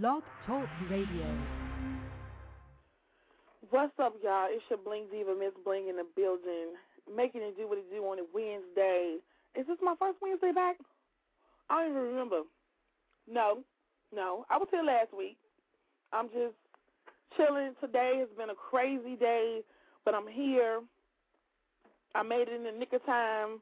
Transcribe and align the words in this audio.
Blog 0.00 0.22
Talk 0.46 0.64
Radio. 0.90 1.36
What's 3.68 3.92
up, 3.98 4.14
y'all? 4.24 4.46
It's 4.48 4.64
your 4.70 4.78
Bling 4.78 5.04
Diva, 5.12 5.34
Miss 5.38 5.52
Bling 5.66 5.88
in 5.88 5.96
the 5.96 6.06
building, 6.16 6.72
making 7.14 7.42
it 7.42 7.58
do 7.58 7.68
what 7.68 7.76
it 7.76 7.90
do 7.90 8.00
on 8.04 8.18
a 8.18 8.24
Wednesday. 8.32 9.18
Is 9.54 9.66
this 9.66 9.76
my 9.82 9.94
first 9.98 10.16
Wednesday 10.22 10.50
back? 10.54 10.76
I 11.68 11.82
don't 11.82 11.90
even 11.90 12.04
remember. 12.04 12.40
No, 13.30 13.58
no. 14.16 14.46
I 14.48 14.56
was 14.56 14.68
here 14.70 14.82
last 14.82 15.12
week. 15.12 15.36
I'm 16.10 16.28
just 16.28 16.56
chilling. 17.36 17.74
Today 17.78 18.16
has 18.20 18.30
been 18.38 18.48
a 18.48 18.54
crazy 18.54 19.14
day, 19.16 19.60
but 20.06 20.14
I'm 20.14 20.26
here. 20.26 20.80
I 22.14 22.22
made 22.22 22.48
it 22.48 22.54
in 22.54 22.64
the 22.64 22.72
nick 22.72 22.94
of 22.94 23.04
time. 23.04 23.60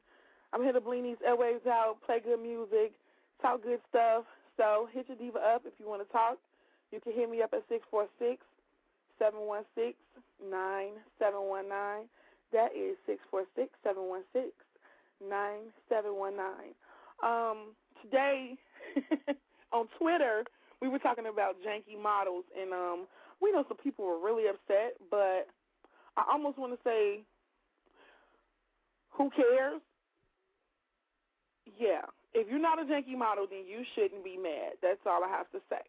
I'm 0.53 0.63
here 0.63 0.71
to 0.71 0.79
bling 0.79 1.03
these 1.03 1.19
airwaves 1.27 1.67
out, 1.67 1.97
play 2.05 2.21
good 2.23 2.41
music, 2.41 2.93
talk 3.41 3.63
good 3.63 3.81
stuff. 3.89 4.23
So 4.61 4.87
hit 4.93 5.07
your 5.09 5.17
diva 5.17 5.39
up 5.39 5.63
if 5.65 5.73
you 5.79 5.89
want 5.89 6.05
to 6.05 6.13
talk. 6.13 6.37
You 6.91 6.99
can 7.01 7.13
hit 7.13 7.27
me 7.31 7.41
up 7.41 7.49
at 7.53 7.63
646 7.67 8.45
716 9.17 9.97
9719. 10.37 12.05
That 12.53 12.69
is 12.77 12.93
646 13.09 13.73
716 13.81 14.53
9719. 15.17 16.77
Um, 17.25 17.73
today 18.05 18.53
on 19.73 19.89
Twitter, 19.97 20.45
we 20.77 20.93
were 20.93 21.01
talking 21.01 21.25
about 21.25 21.57
janky 21.65 21.97
models, 21.97 22.45
and 22.53 22.69
um, 22.69 23.09
we 23.41 23.49
know 23.49 23.65
some 23.65 23.81
people 23.81 24.05
were 24.05 24.21
really 24.21 24.45
upset, 24.45 24.93
but 25.09 25.49
I 26.17 26.29
almost 26.29 26.61
want 26.61 26.77
to 26.77 26.81
say, 26.85 27.25
who 29.09 29.33
cares? 29.33 29.81
Yeah, 31.81 32.05
if 32.33 32.47
you're 32.49 32.61
not 32.61 32.79
a 32.79 32.85
janky 32.85 33.17
model, 33.17 33.45
then 33.49 33.63
you 33.67 33.83
shouldn't 33.95 34.23
be 34.23 34.37
mad. 34.37 34.79
That's 34.81 34.99
all 35.05 35.23
I 35.23 35.29
have 35.29 35.49
to 35.51 35.59
say. 35.69 35.83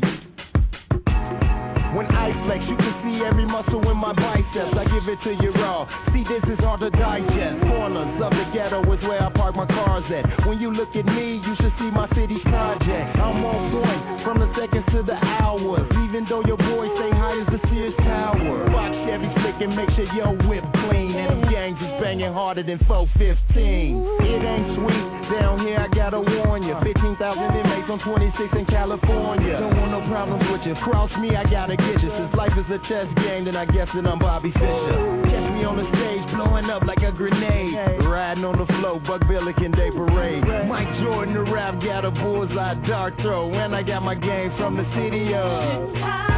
When 1.96 2.08
I 2.08 2.28
flex, 2.44 2.60
you 2.68 2.76
can 2.76 2.92
see 3.08 3.24
every 3.24 3.46
muscle 3.46 3.80
in 3.90 3.96
my 3.96 4.12
biceps. 4.12 4.76
I 4.76 4.84
give 4.84 5.08
it 5.08 5.16
to 5.24 5.32
you 5.42 5.54
raw. 5.56 5.88
See, 6.12 6.28
this 6.28 6.44
is 6.44 6.60
hard 6.60 6.82
to 6.82 6.90
digest. 6.90 7.64
Corners 7.64 8.20
of 8.20 8.32
the 8.36 8.52
ghetto 8.52 8.84
is 8.92 9.02
where 9.08 9.24
I 9.24 9.32
park 9.32 9.56
my 9.56 9.66
cars 9.66 10.04
at. 10.12 10.46
When 10.46 10.60
you 10.60 10.74
look 10.76 10.94
at 10.94 11.06
me, 11.06 11.40
you 11.40 11.56
should 11.56 11.72
see 11.80 11.90
my 11.96 12.10
city's 12.10 12.44
project. 12.44 13.16
I'm 13.16 13.40
on 13.48 13.72
point 13.72 14.28
from 14.28 14.44
the 14.44 14.52
seconds 14.60 14.84
to 14.92 15.04
the 15.04 15.16
hours. 15.16 15.88
Even 16.04 16.28
though 16.28 16.44
your 16.44 16.58
boy 16.58 16.84
stay 17.00 17.12
high 17.16 17.40
as 17.40 17.48
the 17.48 17.64
Sears 17.72 17.96
Tower. 18.04 18.68
Watch 18.76 18.92
every 19.08 19.32
flick 19.40 19.56
and 19.64 19.74
make 19.74 19.90
sure 19.96 20.12
your 20.12 20.36
whip 20.52 20.66
clean. 20.92 21.16
And 21.16 21.45
gangs 21.66 21.82
is 21.82 22.02
banging 22.02 22.34
harder 22.34 22.62
than 22.62 22.78
415. 22.86 23.26
It 23.26 24.44
ain't 24.46 24.78
sweet. 24.78 25.06
Down 25.34 25.66
here, 25.66 25.82
I 25.82 25.88
gotta 25.90 26.22
warn 26.22 26.62
you. 26.62 26.78
15,000 26.84 27.18
inmates 27.18 27.90
on 27.90 28.00
26 28.06 28.54
in 28.54 28.66
California. 28.66 29.58
Don't 29.58 29.78
want 29.78 29.92
no 29.92 30.02
problems 30.06 30.46
with 30.52 30.62
you. 30.62 30.76
Cross 30.86 31.10
me, 31.18 31.36
I 31.36 31.44
gotta 31.50 31.76
get 31.76 32.02
you. 32.02 32.12
Since 32.14 32.36
life 32.36 32.54
is 32.54 32.70
a 32.70 32.78
chess 32.86 33.10
game, 33.18 33.46
then 33.46 33.56
I 33.56 33.66
guess 33.66 33.90
that 33.96 34.06
I'm 34.06 34.20
Bobby 34.20 34.52
Fischer. 34.54 35.26
Catch 35.26 35.50
me 35.58 35.66
on 35.66 35.78
the 35.82 35.88
stage, 35.90 36.26
blowing 36.38 36.70
up 36.70 36.84
like 36.84 37.02
a 37.02 37.12
grenade. 37.12 38.06
Riding 38.06 38.46
on 38.46 38.58
the 38.62 38.70
floor, 38.78 39.02
Bud 39.02 39.26
Billiken 39.28 39.72
Day 39.72 39.90
Parade. 39.90 40.46
Mike 40.70 40.92
Jordan, 41.02 41.34
the 41.34 41.50
rap, 41.50 41.82
got 41.82 42.06
a 42.06 42.12
bullseye 42.12 42.76
dart 42.86 43.16
throw. 43.22 43.52
And 43.54 43.76
I 43.76 43.82
got 43.82 44.04
my 44.04 44.14
game 44.14 44.54
from 44.58 44.78
the 44.78 44.86
city 44.94 45.34
of. 45.34 46.35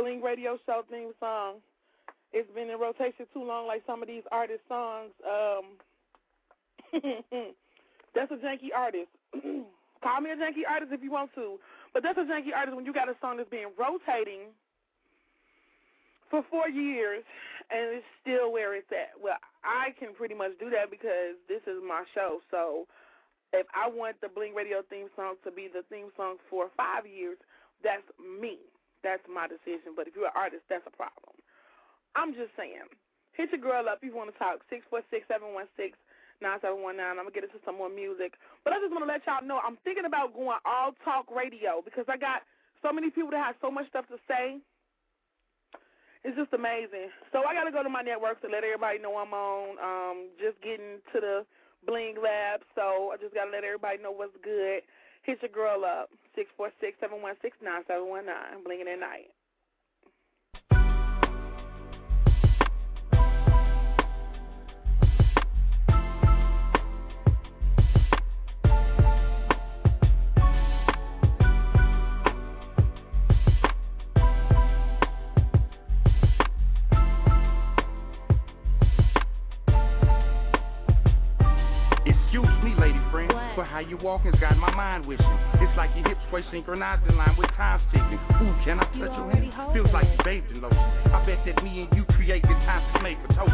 Bling 0.00 0.22
Radio 0.22 0.56
Show 0.64 0.82
theme 0.90 1.12
song. 1.20 1.56
It's 2.32 2.48
been 2.54 2.70
in 2.70 2.80
rotation 2.80 3.26
too 3.34 3.44
long, 3.44 3.66
like 3.66 3.82
some 3.86 4.00
of 4.00 4.08
these 4.08 4.22
artist 4.32 4.60
songs. 4.66 5.10
Um, 5.28 5.76
that's 8.14 8.32
a 8.32 8.36
janky 8.36 8.72
artist. 8.74 9.12
Call 10.02 10.20
me 10.22 10.30
a 10.30 10.36
janky 10.36 10.64
artist 10.68 10.92
if 10.92 11.02
you 11.02 11.10
want 11.10 11.34
to, 11.34 11.58
but 11.92 12.02
that's 12.02 12.16
a 12.16 12.22
janky 12.24 12.56
artist 12.56 12.76
when 12.76 12.86
you 12.86 12.94
got 12.94 13.10
a 13.10 13.14
song 13.20 13.36
that's 13.36 13.50
being 13.50 13.68
rotating 13.76 14.48
for 16.30 16.42
four 16.50 16.68
years 16.70 17.22
and 17.70 18.00
it's 18.00 18.06
still 18.22 18.50
where 18.50 18.74
it's 18.74 18.90
at. 18.90 19.20
Well, 19.20 19.36
I 19.62 19.92
can 19.98 20.14
pretty 20.14 20.34
much 20.34 20.52
do 20.58 20.70
that 20.70 20.90
because 20.90 21.36
this 21.46 21.60
is 21.66 21.82
my 21.86 22.04
show. 22.14 22.40
So 22.50 22.86
if 23.52 23.66
I 23.74 23.90
want 23.90 24.16
the 24.22 24.28
Bling 24.28 24.54
Radio 24.54 24.80
theme 24.88 25.08
song 25.14 25.34
to 25.44 25.50
be 25.50 25.68
the 25.68 25.82
theme 25.90 26.08
song 26.16 26.36
for 26.48 26.70
five 26.74 27.04
years, 27.06 27.36
that's 27.84 28.06
me. 28.16 28.56
That's 29.02 29.22
my 29.28 29.48
decision. 29.48 29.96
But 29.96 30.08
if 30.08 30.16
you're 30.16 30.30
an 30.30 30.36
artist, 30.38 30.64
that's 30.68 30.86
a 30.86 30.94
problem. 30.94 31.36
I'm 32.14 32.34
just 32.34 32.52
saying. 32.56 32.88
Hit 33.32 33.54
your 33.54 33.62
girl 33.62 33.88
up 33.88 34.02
if 34.02 34.10
you 34.10 34.14
want 34.14 34.32
to 34.32 34.36
talk. 34.36 34.60
Six 34.68 34.84
four 34.90 35.00
six 35.08 35.24
seven 35.30 35.54
one 35.54 35.70
six 35.76 35.96
nine 36.42 36.58
seven 36.60 36.82
one 36.82 36.98
nine. 36.98 37.16
I'm 37.16 37.28
gonna 37.28 37.36
get 37.36 37.46
into 37.46 37.62
some 37.64 37.78
more 37.78 37.88
music. 37.88 38.34
But 38.64 38.74
I 38.74 38.82
just 38.82 38.90
want 38.90 39.06
to 39.06 39.10
let 39.10 39.24
y'all 39.24 39.44
know 39.44 39.62
I'm 39.62 39.78
thinking 39.86 40.04
about 40.04 40.34
going 40.34 40.60
all 40.66 40.92
talk 41.06 41.30
radio 41.30 41.80
because 41.80 42.04
I 42.10 42.18
got 42.18 42.42
so 42.82 42.92
many 42.92 43.08
people 43.08 43.30
that 43.32 43.44
have 43.44 43.60
so 43.60 43.70
much 43.70 43.88
stuff 43.88 44.08
to 44.08 44.18
say 44.26 44.58
it's 46.24 46.36
just 46.36 46.52
amazing. 46.52 47.08
So 47.32 47.44
I 47.48 47.54
got 47.56 47.64
to 47.64 47.72
go 47.72 47.82
to 47.82 47.88
my 47.88 48.02
network 48.02 48.42
to 48.42 48.48
let 48.48 48.64
everybody 48.64 48.98
know 49.00 49.16
I'm 49.16 49.32
on. 49.32 49.80
Um, 49.80 50.16
just 50.36 50.60
getting 50.60 51.00
to 51.14 51.20
the 51.20 51.36
Bling 51.86 52.20
Lab, 52.20 52.60
so 52.76 53.08
I 53.08 53.16
just 53.16 53.32
got 53.32 53.48
to 53.48 53.52
let 53.52 53.64
everybody 53.64 54.02
know 54.02 54.12
what's 54.12 54.36
good. 54.44 54.84
Hit 55.22 55.42
your 55.42 55.50
girl 55.50 55.84
up 55.84 56.10
six 56.34 56.48
four 56.56 56.70
six 56.80 56.96
seven 57.00 57.22
one 57.22 57.36
six 57.42 57.56
nine 57.62 57.82
seven 57.86 58.08
one 58.08 58.26
nine. 58.26 58.64
Blinging 58.64 58.92
at 58.92 59.00
night. 59.00 59.30
You 83.90 83.98
walking's 83.98 84.38
got 84.38 84.56
my 84.56 84.70
mind 84.70 85.04
wishing. 85.04 85.26
It's 85.54 85.76
like 85.76 85.90
your 85.96 86.06
hips 86.06 86.22
way 86.32 86.44
synchronized 86.52 87.02
in 87.10 87.16
line 87.16 87.34
with 87.36 87.50
time 87.58 87.80
ticking. 87.90 88.22
Ooh, 88.38 88.54
can 88.62 88.78
I 88.78 88.86
touch 88.94 88.94
you 88.94 89.26
your 89.26 89.30
hand? 89.34 89.74
Feels 89.74 89.90
like 89.92 90.06
you 90.06 90.24
bathed 90.24 90.50
in 90.52 90.62
lotion. 90.62 90.78
I 90.78 91.26
bet 91.26 91.42
that 91.44 91.62
me 91.64 91.82
and 91.82 91.90
you 91.98 92.04
create 92.14 92.42
good 92.42 92.62
times 92.62 92.86
to 92.94 93.02
make 93.02 93.18
a 93.28 93.34
toast. 93.34 93.50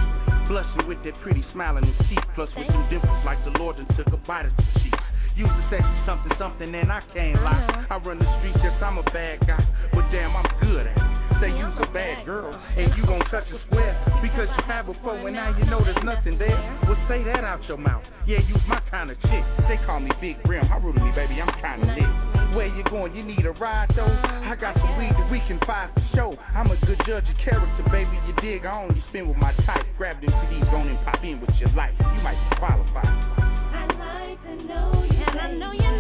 Blushing 0.47 0.87
with 0.87 1.03
that 1.05 1.17
pretty 1.23 1.43
smile 1.53 1.81
the 1.81 2.05
teeth, 2.05 2.23
plus 2.35 2.51
with 2.55 2.69
some 2.69 2.87
dimples 2.91 3.25
like 3.25 3.43
the 3.45 3.59
Lord 3.59 3.77
and 3.77 3.89
took 3.97 4.09
a 4.13 4.21
bite 4.29 4.45
of 4.45 4.53
the 4.57 4.81
cheeks. 4.85 5.01
Used 5.37 5.51
to 5.51 5.65
say 5.73 5.81
something, 6.05 6.33
something, 6.39 6.75
and 6.75 6.93
I 6.93 7.01
can't 7.15 7.43
lie. 7.43 7.87
I 7.89 7.97
run 7.97 8.19
the 8.19 8.29
streets, 8.39 8.61
yes, 8.63 8.77
I'm 8.83 8.99
a 8.99 9.03
bad 9.05 9.41
guy, 9.47 9.65
but 9.93 10.05
damn, 10.13 10.37
I'm 10.37 10.47
good 10.61 10.87
at 10.87 10.97
it 10.97 11.16
say 11.41 11.51
you's 11.51 11.77
a 11.81 11.91
bad 11.93 12.25
girl 12.25 12.55
and 12.77 12.95
you 12.97 13.05
gon' 13.05 13.21
touch 13.31 13.45
a 13.53 13.59
square 13.67 13.95
because 14.23 14.49
you 14.57 14.65
had 14.65 14.87
before 14.87 15.17
and 15.17 15.37
now 15.37 15.57
you 15.57 15.65
know 15.67 15.83
there's 15.85 16.05
nothing 16.05 16.39
there. 16.39 16.57
Well, 16.87 16.97
say 17.09 17.23
that 17.25 17.45
out 17.45 17.63
your 17.69 17.79
mouth. 17.79 18.05
Yeah, 18.27 18.39
you's 18.47 18.63
my 18.69 18.81
kind 18.91 19.11
of 19.11 19.21
chick. 19.23 19.45
They 19.69 19.79
call 19.85 20.01
me 20.01 20.11
Big 20.21 20.43
Brim. 20.45 20.67
How 20.67 20.79
rude 20.81 20.97
of 20.97 21.03
me, 21.03 21.13
baby? 21.15 21.41
I'm 21.41 21.53
kinda 21.61 21.95
lit. 21.95 22.57
Where 22.57 22.67
you 22.67 22.83
going? 22.85 23.15
You 23.15 23.23
need 23.23 23.45
a 23.45 23.53
ride 23.53 23.93
though? 23.95 24.07
I 24.07 24.57
got 24.59 24.77
some 24.77 24.97
weed 24.99 25.13
that 25.13 25.31
we 25.31 25.41
can 25.41 25.61
find 25.67 25.93
for 25.93 26.03
show. 26.15 26.37
I'm 26.55 26.71
a 26.71 26.77
good 26.87 27.01
judge 27.07 27.29
of 27.29 27.37
character, 27.45 27.85
baby. 27.91 28.17
You 28.27 28.33
dig? 28.41 28.65
I 28.65 28.83
only 28.83 29.03
spin 29.11 29.29
with 29.29 29.37
my 29.37 29.53
type. 29.67 29.85
Grab 29.99 30.21
them 30.21 30.31
CDs, 30.31 30.71
go 30.71 30.79
and 30.79 30.99
pop 31.05 31.23
in 31.23 31.41
with 31.41 31.51
your 31.61 31.71
life. 31.73 31.95
You 31.99 32.23
might 32.23 32.39
be 32.49 32.57
qualified. 32.57 33.05
I'd 33.05 33.93
like 33.99 34.43
to 34.45 34.65
know 34.65 35.05
you, 35.05 35.23
and 35.23 35.41
I 35.41 35.53
know 35.53 35.73
your 35.73 35.96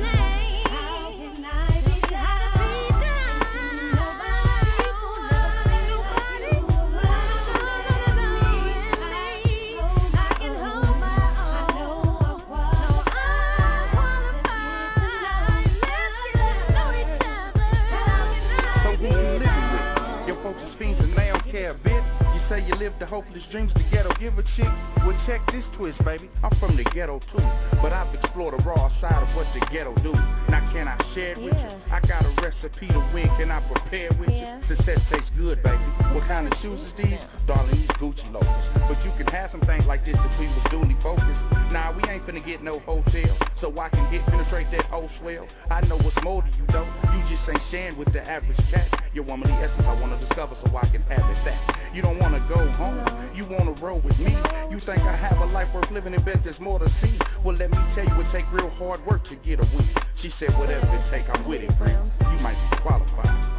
say 22.57 22.67
you 22.67 22.75
live 22.77 22.93
the 22.99 23.07
hopeless 23.07 23.43
dreams 23.51 23.71
the 23.75 23.85
ghetto 23.93 24.11
give 24.19 24.39
a 24.39 24.43
chick. 24.57 24.73
Well, 25.05 25.17
check 25.27 25.41
this 25.53 25.65
twist, 25.77 25.99
baby. 26.05 26.31
I'm 26.43 26.57
from 26.59 26.77
the 26.77 26.85
ghetto 26.95 27.21
too, 27.33 27.45
but 27.83 27.93
I've 27.93 28.13
explored 28.15 28.59
the 28.59 28.65
raw 28.65 28.89
side 29.01 29.23
of 29.23 29.29
what 29.37 29.47
the 29.53 29.61
ghetto 29.73 29.95
do. 30.03 30.13
Now, 30.49 30.65
can 30.73 30.89
I 30.89 30.97
share 31.15 31.33
it 31.33 31.43
with 31.43 31.53
yeah. 31.53 31.77
you? 31.77 31.93
I 31.93 32.01
got 32.01 32.25
a 32.25 32.33
recipe 32.41 32.89
to 32.89 33.01
win. 33.13 33.29
Can 33.37 33.51
I 33.51 33.61
prepare 33.69 34.11
with 34.19 34.31
yeah. 34.31 34.61
you? 34.61 34.77
Success 34.77 34.99
tastes 35.13 35.31
good, 35.37 35.63
baby. 35.63 35.85
What 36.15 36.27
kind 36.29 36.47
of 36.47 36.53
shoes 36.63 36.81
is 36.81 36.93
these? 36.97 37.21
Darling, 37.47 37.77
these 37.77 37.93
Gucci 38.01 38.25
loafers. 38.33 38.67
But 38.89 39.05
you 39.05 39.13
can 39.21 39.27
have 39.29 39.51
some 39.53 39.61
things 39.69 39.85
like 39.87 40.05
this 40.05 40.17
if 40.17 40.33
we 40.41 40.47
was 40.47 40.65
duly 40.71 40.97
focused. 41.03 41.43
Nah, 41.73 41.93
we 41.93 42.03
ain't 42.09 42.25
finna 42.25 42.45
get 42.45 42.63
no 42.63 42.79
hotel, 42.81 43.37
so 43.61 43.69
I 43.79 43.89
can 43.91 44.11
get 44.11 44.25
penetrate 44.27 44.71
that 44.73 44.87
old 44.93 45.11
swell. 45.21 45.47
I 45.71 45.85
know 45.87 45.99
what's 45.99 46.17
more 46.23 46.43
to 46.43 46.49
you 46.57 46.65
though. 46.73 46.89
You 47.13 47.21
just 47.29 47.45
ain't 47.49 47.63
sharing 47.71 47.99
with 47.99 48.13
the 48.13 48.23
average 48.23 48.59
cat. 48.73 48.89
Your 49.13 49.25
womanly 49.25 49.53
essence 49.55 49.85
I 49.85 49.99
wanna 50.01 50.19
discover, 50.21 50.57
so 50.65 50.77
I 50.77 50.87
can 50.89 51.03
have 51.03 51.27
it 51.27 51.45
back. 51.45 51.61
You 51.95 52.03
don't 52.03 52.19
wanna 52.19 52.46
go 52.49 52.71
home, 52.73 53.31
you 53.35 53.45
wanna 53.45 53.73
roll 53.83 54.01
with 54.01 54.19
me. 54.19 54.37
You 54.71 54.81
think 54.81 55.03
I 55.03 55.17
have 55.17 55.39
a 55.39 55.47
life 55.47 55.69
worth 55.75 55.91
living 55.91 56.15
and 56.15 56.25
bet 56.25 56.43
there's 56.45 56.59
more 56.61 56.79
to 56.79 56.89
see. 57.03 57.19
Well, 57.45 57.57
let 57.57 57.71
me 57.71 57.79
tell 57.95 58.05
you, 58.05 58.21
it 58.21 58.27
take 58.33 58.51
real 58.53 58.71
hard 58.71 59.05
work 59.07 59.25
to 59.29 59.37
get 59.37 59.61
a 59.61 59.65
win. 59.75 59.89
She 60.23 60.31
said, 60.39 60.51
whatever 60.59 60.87
it 60.87 61.11
take, 61.11 61.29
I'm 61.33 61.49
with 61.49 61.63
it, 61.63 61.71
friend. 61.79 62.11
You 62.21 62.41
might 62.41 62.57
be 62.71 62.77
qualified. 62.83 63.56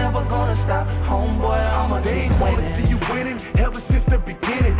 never 0.00 0.24
gonna 0.24 0.56
stop. 0.64 0.86
Homeboy, 1.12 1.60
I'm 1.60 1.92
a 1.92 2.00
day 2.02 2.28
winning. 2.40 2.72
See 2.80 2.88
you 2.88 2.98
winning 3.12 3.38
ever 3.60 3.84
since 3.90 4.04
the 4.08 4.16
beginning. 4.16 4.79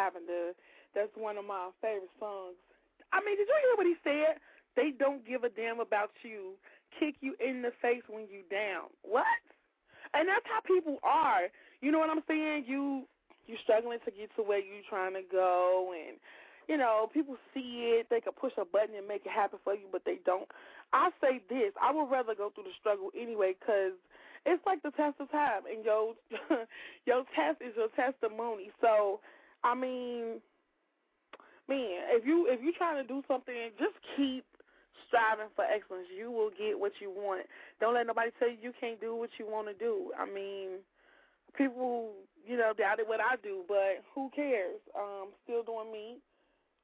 Lavender. 0.00 0.56
That's 0.96 1.12
one 1.14 1.36
of 1.36 1.44
my 1.44 1.68
favorite 1.84 2.10
songs. 2.16 2.56
I 3.12 3.20
mean, 3.20 3.36
did 3.36 3.46
you 3.46 3.58
hear 3.60 3.76
what 3.76 3.86
he 3.86 3.96
said? 4.00 4.40
They 4.76 4.96
don't 4.96 5.26
give 5.26 5.44
a 5.44 5.50
damn 5.52 5.80
about 5.80 6.10
you. 6.22 6.56
Kick 6.98 7.16
you 7.20 7.36
in 7.36 7.60
the 7.62 7.70
face 7.82 8.02
when 8.08 8.24
you 8.32 8.42
down. 8.50 8.88
What? 9.02 9.26
And 10.14 10.26
that's 10.26 10.46
how 10.48 10.64
people 10.64 10.98
are. 11.04 11.52
You 11.80 11.92
know 11.92 11.98
what 11.98 12.10
I'm 12.10 12.24
saying? 12.26 12.64
You 12.66 13.04
you 13.46 13.56
struggling 13.62 13.98
to 14.04 14.10
get 14.10 14.30
to 14.36 14.42
where 14.42 14.58
you 14.62 14.82
trying 14.88 15.14
to 15.14 15.26
go 15.26 15.92
and 15.94 16.18
you 16.68 16.78
know, 16.78 17.10
people 17.12 17.34
see 17.52 17.98
it, 17.98 18.06
they 18.10 18.20
can 18.20 18.32
push 18.32 18.52
a 18.54 18.64
button 18.64 18.94
and 18.94 19.08
make 19.08 19.26
it 19.26 19.34
happen 19.34 19.58
for 19.64 19.74
you, 19.74 19.90
but 19.90 20.02
they 20.06 20.22
don't. 20.24 20.46
I 20.92 21.10
say 21.20 21.42
this, 21.50 21.74
I 21.82 21.90
would 21.90 22.06
rather 22.06 22.36
go 22.36 22.50
through 22.54 22.70
the 22.70 22.76
struggle 22.78 23.10
anyway 23.18 23.54
cuz 23.58 23.98
it's 24.46 24.64
like 24.66 24.82
the 24.82 24.92
test 24.92 25.18
of 25.18 25.30
time 25.30 25.66
and 25.66 25.84
your 25.84 26.14
your 27.06 27.24
test 27.34 27.60
is 27.60 27.74
your 27.76 27.90
testimony. 27.98 28.70
So 28.80 29.20
I 29.62 29.74
mean, 29.74 30.40
man, 31.68 32.10
if 32.16 32.26
you 32.26 32.46
if 32.48 32.60
you 32.62 32.72
trying 32.76 33.02
to 33.02 33.06
do 33.06 33.22
something, 33.28 33.54
just 33.78 33.94
keep 34.16 34.44
striving 35.08 35.50
for 35.56 35.64
excellence. 35.64 36.06
You 36.16 36.30
will 36.30 36.50
get 36.50 36.78
what 36.78 36.92
you 37.00 37.10
want. 37.10 37.46
Don't 37.80 37.94
let 37.94 38.06
nobody 38.06 38.30
tell 38.38 38.48
you 38.48 38.56
you 38.60 38.72
can't 38.80 39.00
do 39.00 39.14
what 39.16 39.30
you 39.38 39.46
want 39.46 39.68
to 39.68 39.74
do. 39.74 40.12
I 40.18 40.24
mean, 40.24 40.80
people, 41.56 42.14
you 42.46 42.56
know, 42.56 42.72
doubted 42.76 43.06
what 43.08 43.20
I 43.20 43.36
do, 43.42 43.62
but 43.66 44.06
who 44.14 44.30
cares? 44.34 44.78
Um, 44.96 45.34
still 45.44 45.62
doing 45.62 45.92
me, 45.92 46.18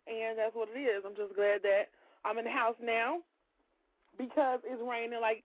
and 0.07 0.39
that's 0.39 0.55
what 0.55 0.69
it 0.75 0.79
is. 0.79 1.03
I'm 1.07 1.17
just 1.17 1.35
glad 1.35 1.63
that 1.63 1.89
I'm 2.25 2.39
in 2.39 2.45
the 2.45 2.51
house 2.51 2.77
now 2.83 3.23
because 4.19 4.61
it's 4.65 4.83
raining 4.83 5.21
like 5.21 5.45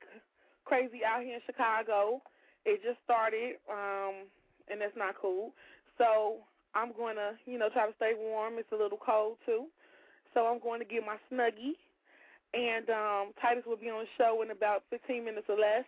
crazy 0.66 1.06
out 1.06 1.24
here 1.24 1.36
in 1.36 1.46
Chicago. 1.46 2.22
It 2.66 2.82
just 2.84 2.98
started, 3.04 3.58
um, 3.70 4.30
and 4.70 4.82
that's 4.82 4.98
not 4.98 5.16
cool. 5.22 5.54
So 5.98 6.42
I'm 6.76 6.94
going 6.94 7.16
to, 7.16 7.32
you 7.46 7.60
know, 7.60 7.70
try 7.70 7.88
to 7.88 7.96
stay 7.96 8.14
warm. 8.18 8.54
It's 8.58 8.72
a 8.72 8.76
little 8.76 9.00
cold 9.04 9.38
too. 9.46 9.66
So 10.34 10.46
I'm 10.48 10.60
going 10.60 10.80
to 10.80 10.86
get 10.86 11.04
my 11.06 11.18
snuggie. 11.32 11.76
And 12.54 12.90
um, 12.90 13.32
Titus 13.42 13.64
will 13.66 13.78
be 13.78 13.90
on 13.90 14.04
the 14.04 14.10
show 14.18 14.42
in 14.44 14.52
about 14.52 14.84
15 14.90 15.24
minutes 15.24 15.48
or 15.48 15.58
less. 15.58 15.86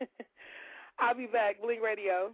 I'll 0.98 1.14
be 1.14 1.26
back. 1.26 1.60
Bling 1.60 1.80
Radio. 1.80 2.32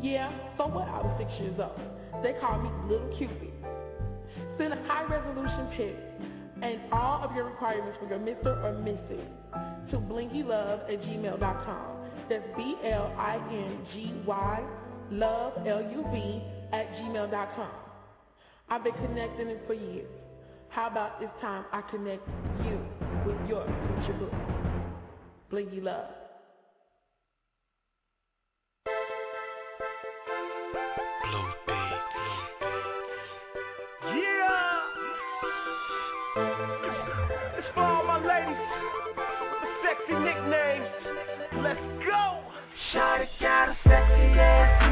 Yeah, 0.00 0.30
so 0.56 0.68
what? 0.68 0.88
I 0.88 1.02
was 1.02 1.16
six 1.18 1.30
years 1.40 1.58
old. 1.58 2.22
They 2.22 2.34
call 2.40 2.62
me 2.62 2.70
Little 2.88 3.12
Cupid. 3.18 3.52
Send 4.56 4.72
high 4.86 5.02
resolution 5.04 5.68
pic 5.76 6.13
and 6.64 6.80
all 6.92 7.22
of 7.22 7.36
your 7.36 7.44
requirements 7.44 7.98
for 8.00 8.08
your 8.08 8.18
Mr. 8.18 8.46
or 8.64 8.72
Mrs. 8.72 9.90
to 9.90 9.98
blingylove 9.98 10.84
at 10.84 11.00
gmail.com. 11.02 11.96
That's 12.30 12.44
B 12.56 12.76
L 12.84 13.14
I 13.18 13.36
N 13.36 13.86
G 13.92 14.14
Y 14.26 14.64
love 15.10 15.52
L 15.66 15.82
U 15.82 16.04
V 16.10 16.42
at 16.72 16.88
gmail.com. 16.94 17.70
I've 18.70 18.82
been 18.82 18.94
connecting 18.94 19.48
it 19.48 19.60
for 19.66 19.74
years. 19.74 20.08
How 20.70 20.88
about 20.88 21.20
this 21.20 21.28
time 21.42 21.66
I 21.70 21.82
connect 21.90 22.26
you 22.64 22.80
with 23.26 23.36
your 23.48 23.64
future 23.66 24.18
boo? 24.18 24.30
Blingy 25.52 25.82
love. 25.82 26.23
Shawty 42.94 43.26
got 43.40 43.70
a 43.70 43.76
sexy 43.82 44.38
ass. 44.38 44.83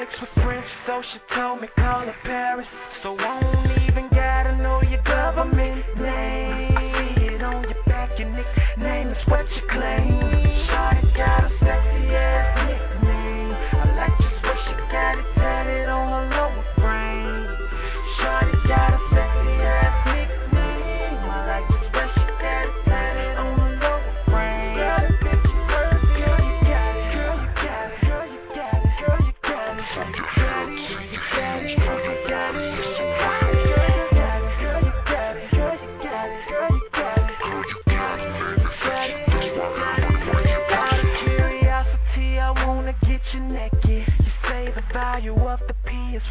mixed 0.00 0.20
with 0.20 0.30
French, 0.42 0.64
so 0.86 1.02
she 1.12 1.18
told 1.34 1.60
me 1.60 1.68
call 1.76 2.06
her 2.06 2.14
Paris. 2.22 2.66
So 3.02 3.18
I 3.18 3.39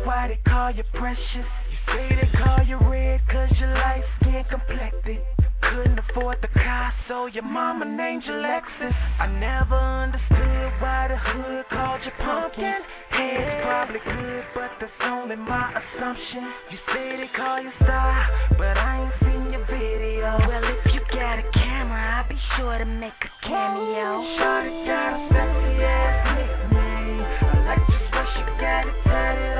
why 0.09 0.27
they 0.27 0.39
call 0.49 0.71
you 0.71 0.83
precious. 0.95 1.45
You 1.69 1.77
say 1.85 2.09
they 2.09 2.29
call 2.41 2.65
you 2.65 2.77
red 2.89 3.21
cause 3.29 3.51
your 3.59 3.69
light 3.75 4.01
skin 4.19 4.43
complected. 4.49 5.21
Couldn't 5.61 5.99
afford 5.99 6.39
the 6.41 6.47
car, 6.47 6.91
so 7.07 7.27
your 7.27 7.43
mama 7.43 7.85
named 7.85 8.23
you 8.25 8.33
Lexus. 8.33 8.95
I 9.19 9.27
never 9.27 9.75
understood 9.75 10.73
why 10.81 11.09
the 11.09 11.15
hood 11.15 11.65
called 11.69 12.01
you 12.03 12.11
pumpkin. 12.25 12.81
Head's 13.11 13.61
probably 13.61 13.99
good, 14.03 14.45
but 14.55 14.71
that's 14.81 14.91
only 15.03 15.35
my 15.35 15.77
assumption. 15.77 16.43
You 16.71 16.77
say 16.91 17.17
they 17.17 17.29
call 17.37 17.61
you 17.61 17.69
star, 17.83 18.25
but 18.57 18.77
I 18.77 19.05
ain't 19.05 19.13
seen 19.21 19.53
your 19.53 19.65
video. 19.69 20.41
Well, 20.49 20.63
if 20.65 20.91
you 20.91 21.01
got 21.13 21.37
a 21.37 21.45
camera, 21.53 22.01
I'll 22.17 22.27
be 22.27 22.39
sure 22.57 22.79
to 22.79 22.85
make 22.85 23.13
a 23.13 23.45
cameo. 23.45 24.25
Shorty 24.41 24.73
got 24.89 25.13
a 25.13 25.21
sexy 25.29 25.83
ass 25.85 26.17
nickname. 26.33 27.21
I 27.45 27.61
like 27.69 27.85
just 27.93 28.09
what 28.09 28.25
she 28.33 28.41
got 28.57 28.87
it 28.87 28.97
tatted 29.03 29.58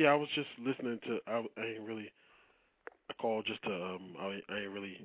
yeah, 0.00 0.12
I 0.12 0.14
was 0.14 0.28
just 0.34 0.48
listening 0.58 0.98
to. 1.06 1.18
I, 1.26 1.44
I 1.60 1.64
ain't 1.76 1.86
really. 1.86 2.10
I 3.10 3.14
called 3.20 3.44
just 3.46 3.62
to. 3.64 3.70
Um, 3.70 4.14
I, 4.18 4.40
I 4.48 4.60
ain't 4.60 4.70
really 4.72 4.96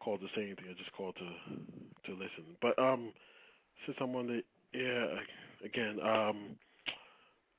called 0.00 0.20
to 0.20 0.26
say 0.36 0.42
anything. 0.42 0.66
I 0.70 0.74
just 0.78 0.92
called 0.92 1.16
to 1.16 2.06
to 2.06 2.12
listen. 2.12 2.56
But 2.62 2.78
um, 2.78 3.12
since 3.84 3.98
I'm 4.00 4.14
on 4.14 4.28
the 4.28 4.42
air 4.78 5.08
again, 5.64 5.98
um, 6.00 6.56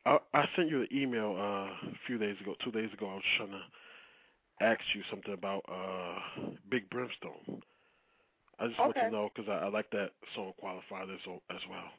I 0.06 0.17
I 0.34 0.45
sent 0.56 0.69
you 0.69 0.82
an 0.82 0.88
email 0.93 1.36
uh, 1.38 1.89
a 1.89 1.99
few 2.08 2.17
days 2.17 2.38
ago, 2.41 2.56
two 2.63 2.71
days 2.71 2.93
ago. 2.93 3.10
I 3.10 3.15
was 3.15 3.23
trying 3.38 3.52
to 3.52 4.65
ask 4.65 4.82
you 4.95 5.02
something 5.10 5.34
about 5.34 5.63
uh, 5.67 6.49
Big 6.71 6.89
Brimstone. 6.89 7.62
I 8.60 8.67
just 8.67 8.80
want 8.86 8.97
to 8.99 9.12
know 9.12 9.30
because 9.36 9.49
I, 9.49 9.65
I 9.65 9.69
like 9.69 9.89
that 9.91 10.12
song 10.36 10.54
qualified 10.60 11.10
as 11.10 11.19
as 11.52 11.62
well. 11.69 11.91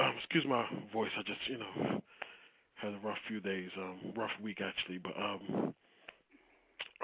Um, 0.00 0.14
excuse 0.16 0.46
my 0.48 0.64
voice. 0.94 1.10
I 1.18 1.22
just 1.22 1.40
you 1.50 1.58
know 1.58 2.00
had 2.80 2.92
a 2.94 2.98
rough 3.06 3.18
few 3.26 3.40
days, 3.40 3.70
um, 3.76 4.12
rough 4.16 4.30
week 4.42 4.60
actually. 4.60 4.98
But 4.98 5.16
um, 5.16 5.74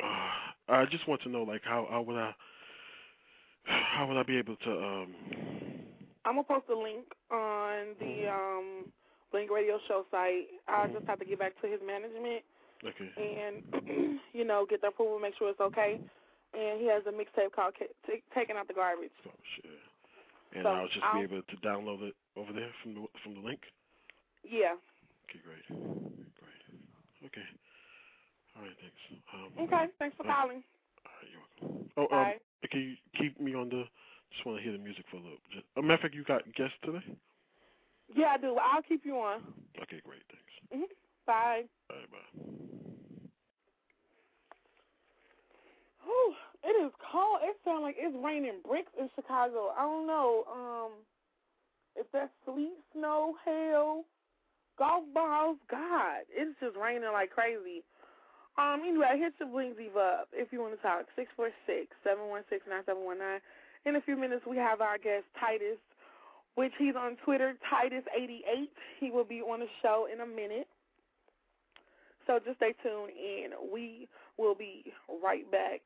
uh, 0.02 0.72
I 0.72 0.84
just 0.86 1.06
want 1.08 1.22
to 1.22 1.28
know 1.28 1.42
like 1.42 1.62
how 1.64 1.86
how 1.90 2.02
would 2.02 2.16
I 2.16 2.34
how 3.64 4.06
would 4.08 4.16
I 4.16 4.22
be 4.22 4.36
able 4.38 4.56
to 4.56 4.70
um 4.70 5.14
I'm 6.24 6.34
gonna 6.36 6.44
post 6.44 6.66
a 6.70 6.74
link 6.78 7.04
on 7.30 7.94
the 8.00 8.28
um 8.30 8.84
Bling 9.32 9.48
Radio 9.52 9.78
Show 9.88 10.04
site. 10.10 10.46
I 10.68 10.86
just 10.88 11.06
have 11.06 11.18
to 11.18 11.24
get 11.24 11.38
back 11.38 11.60
to 11.62 11.66
his 11.68 11.80
management 11.86 12.42
okay 12.86 13.10
and 13.16 14.18
you 14.32 14.44
know 14.44 14.66
get 14.68 14.80
the 14.80 14.88
approval, 14.88 15.18
make 15.18 15.34
sure 15.38 15.50
it's 15.50 15.60
okay. 15.60 16.00
And 16.56 16.80
he 16.80 16.86
has 16.86 17.02
a 17.06 17.10
mixtape 17.10 17.52
called 17.54 17.74
T- 18.06 18.22
"Taking 18.34 18.56
Out 18.56 18.68
the 18.68 18.74
Garbage." 18.74 19.10
oh 19.26 19.30
shit 19.56 19.72
and 20.54 20.62
So, 20.64 20.68
I'll 20.68 20.86
just 20.86 21.02
I'll- 21.02 21.18
be 21.18 21.24
able 21.24 21.42
to 21.42 21.56
download 21.66 22.02
it 22.08 22.14
over 22.36 22.52
there 22.52 22.70
from 22.82 22.94
the 22.94 23.06
from 23.22 23.34
the 23.34 23.40
link. 23.40 23.60
Yeah. 24.48 24.74
Okay, 25.24 25.40
great, 25.44 25.66
great. 25.68 26.62
Okay, 27.26 27.48
all 28.56 28.62
right, 28.62 28.76
thanks. 28.80 29.02
Um, 29.32 29.64
Okay. 29.64 29.86
Thanks 29.98 30.16
for 30.16 30.26
uh, 30.28 30.32
calling. 30.34 30.62
All 31.04 31.12
right, 31.18 31.28
you're 31.30 31.42
welcome. 31.42 31.90
Oh, 31.96 32.02
um, 32.02 32.08
Bye. 32.10 32.38
can 32.70 32.80
you 32.80 32.94
keep 33.18 33.40
me 33.40 33.54
on 33.54 33.68
the? 33.68 33.84
Just 34.32 34.46
want 34.46 34.58
to 34.58 34.62
hear 34.64 34.72
the 34.72 34.78
music 34.82 35.04
for 35.10 35.16
a 35.16 35.20
little. 35.20 35.38
Just, 35.52 35.64
a 35.76 35.82
matter 35.82 35.94
of 35.94 36.00
fact, 36.00 36.14
you 36.14 36.24
got 36.24 36.42
guests 36.54 36.74
today. 36.84 37.04
Yeah, 38.14 38.34
I 38.34 38.38
do. 38.38 38.56
I'll 38.60 38.82
keep 38.82 39.04
you 39.04 39.16
on. 39.18 39.42
Okay, 39.82 40.00
great, 40.04 40.22
thanks. 40.30 40.52
hmm 40.72 40.92
Bye. 41.26 41.62
All 41.90 41.96
right, 41.96 42.10
bye. 42.10 42.44
Whew, 46.04 46.34
it 46.64 46.84
is 46.84 46.92
cold. 47.10 47.38
It 47.42 47.56
sounds 47.64 47.82
like 47.82 47.96
it's 47.98 48.14
raining 48.22 48.60
bricks 48.66 48.92
in 48.98 49.08
Chicago. 49.14 49.72
I 49.76 49.82
don't 49.82 50.06
know 50.06 50.44
um, 50.52 50.92
if 51.96 52.06
that's 52.12 52.30
sleet, 52.44 52.74
snow, 52.92 53.34
hail, 53.44 54.04
golf 54.78 55.04
balls. 55.14 55.58
God, 55.70 56.26
it's 56.30 56.58
just 56.60 56.76
raining 56.76 57.12
like 57.12 57.30
crazy. 57.30 57.82
Um, 58.56 58.82
anyway, 58.86 59.18
hit 59.18 59.34
your 59.40 59.48
bling 59.48 59.74
diva 59.76 60.22
up 60.22 60.28
if 60.32 60.52
you 60.52 60.60
want 60.60 60.76
to 60.76 60.82
talk. 60.82 61.06
Six 61.16 61.30
four 61.34 61.50
six 61.66 61.88
seven 62.04 62.28
one 62.28 62.42
six 62.48 62.62
nine 62.68 62.82
seven 62.86 63.04
one 63.04 63.18
nine. 63.18 63.40
In 63.86 63.96
a 63.96 64.00
few 64.00 64.16
minutes, 64.16 64.44
we 64.48 64.56
have 64.56 64.80
our 64.80 64.96
guest 64.96 65.24
Titus, 65.38 65.78
which 66.54 66.72
he's 66.78 66.94
on 66.96 67.16
Twitter, 67.24 67.54
Titus88. 67.70 68.68
He 69.00 69.10
will 69.10 69.24
be 69.24 69.40
on 69.40 69.60
the 69.60 69.66
show 69.82 70.06
in 70.12 70.20
a 70.20 70.26
minute. 70.26 70.68
So 72.26 72.38
just 72.44 72.56
stay 72.56 72.74
tuned, 72.82 73.12
and 73.12 73.52
we 73.72 74.08
will 74.38 74.54
be 74.54 74.92
right 75.22 75.50
back. 75.50 75.82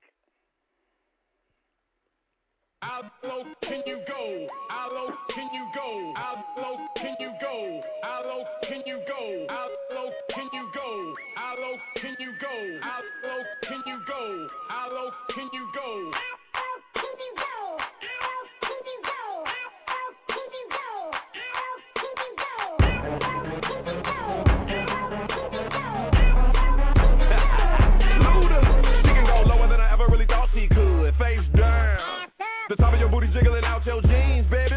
How 2.80 3.02
low 3.24 3.42
can 3.62 3.82
you 3.86 3.98
go? 4.06 4.46
How 4.70 4.88
low 4.92 5.10
can 5.34 5.48
you 5.52 5.66
go? 5.74 6.12
How 6.14 6.44
low 6.56 6.76
can 6.96 7.16
you 7.18 7.32
go? 7.40 7.82
How 8.02 8.22
low 8.24 8.44
can 8.68 8.82
you 8.86 9.00
go? 9.06 9.46
How 9.48 9.68
low 9.94 10.10
can 10.30 10.48
you 10.52 10.68
go? 10.72 11.14
How 11.34 11.56
low 11.58 11.76
can 11.96 12.16
you 12.20 12.32
go? 12.40 12.78
How 12.80 13.00
low 13.24 13.42
can 13.64 13.82
you 13.84 13.98
go? 14.06 14.48
How 14.68 14.90
low 14.92 15.10
can 15.34 15.50
you 15.52 15.68
go? 15.74 16.37
The 32.68 32.76
top 32.76 32.92
of 32.92 33.00
your 33.00 33.08
booty 33.08 33.28
jiggling 33.32 33.64
out 33.64 33.86
your 33.86 34.02
jeans, 34.02 34.46
baby. 34.50 34.67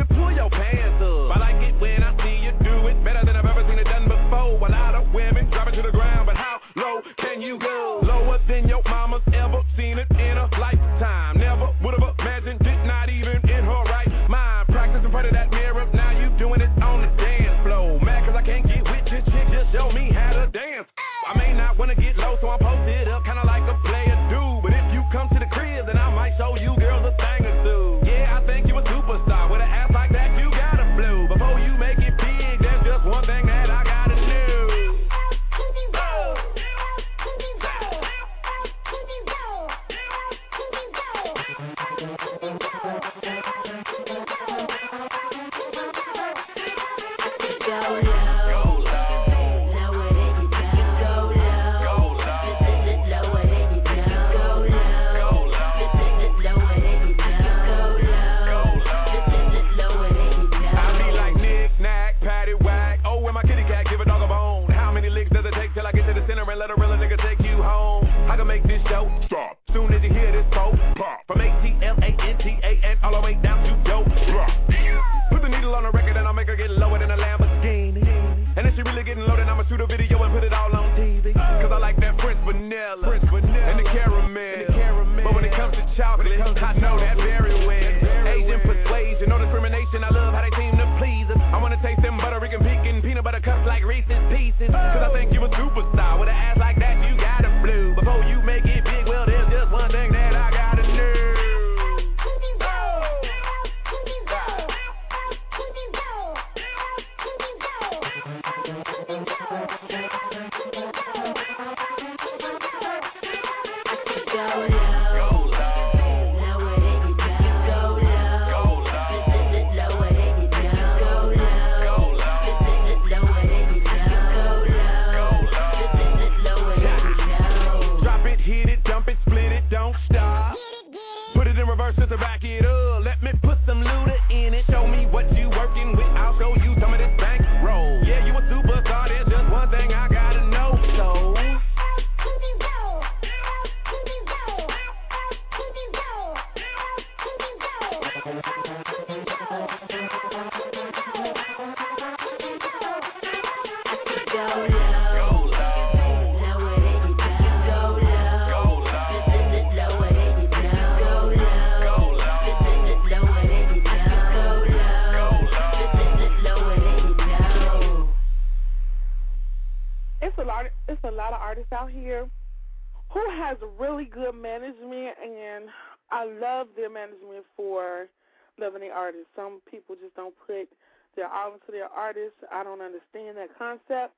I 182.52 182.64
don't 182.64 182.82
understand 182.82 183.38
that 183.38 183.58
concept, 183.58 184.14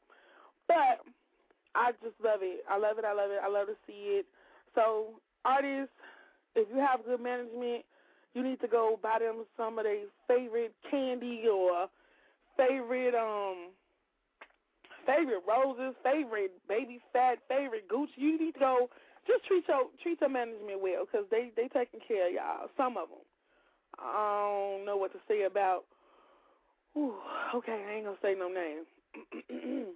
but 0.68 1.02
I 1.76 1.92
just 2.04 2.16
love 2.24 2.40
it. 2.42 2.64
I 2.70 2.78
love 2.78 2.98
it. 2.98 3.06
I 3.06 3.14
love 3.14 3.32
it. 3.32 3.40
I 3.44 3.50
love 3.50 3.68
to 3.68 3.76
see 3.88 4.20
it. 4.22 4.26
So 4.76 5.20
artists, 5.46 5.94
if 6.56 6.68
you 6.74 6.80
have 6.80 7.06
good 7.06 7.22
management, 7.22 7.86
you 8.34 8.44
need 8.44 8.60
to 8.62 8.68
go 8.68 9.00
buy 9.02 9.20
them 9.20 9.46
some 9.58 9.78
of 9.78 9.86
their 9.86 10.06
favorite 10.28 10.74
candy 10.90 11.44
or 11.52 11.88
favorite 12.58 13.16
um 13.16 13.70
favorite 15.06 15.44
roses, 15.48 15.96
favorite 16.04 16.52
baby 16.68 17.02
fat, 17.12 17.40
favorite 17.48 17.88
Gucci. 17.90 18.18
You 18.18 18.40
need 18.40 18.54
to 18.54 18.60
go 18.60 18.90
just 19.28 19.46
treat 19.46 19.66
your 19.68 19.90
treat 20.02 20.20
your 20.22 20.30
management 20.30 20.82
well 20.82 21.06
because 21.06 21.26
they 21.30 21.52
they 21.56 21.68
taking 21.68 22.00
care 22.08 22.28
of 22.28 22.34
y'all. 22.34 22.70
Some 22.78 22.98
of 22.98 23.10
them. 23.10 23.26
I 24.00 24.76
don't 24.78 24.86
know 24.86 24.98
what 24.98 25.14
to 25.14 25.20
say 25.28 25.44
about. 25.44 25.86
Whew, 26.94 27.16
okay, 27.56 27.86
I 27.88 27.94
ain't 27.96 28.06
gonna 28.06 28.18
say 28.22 28.36
no 28.38 28.50
name. 28.50 28.86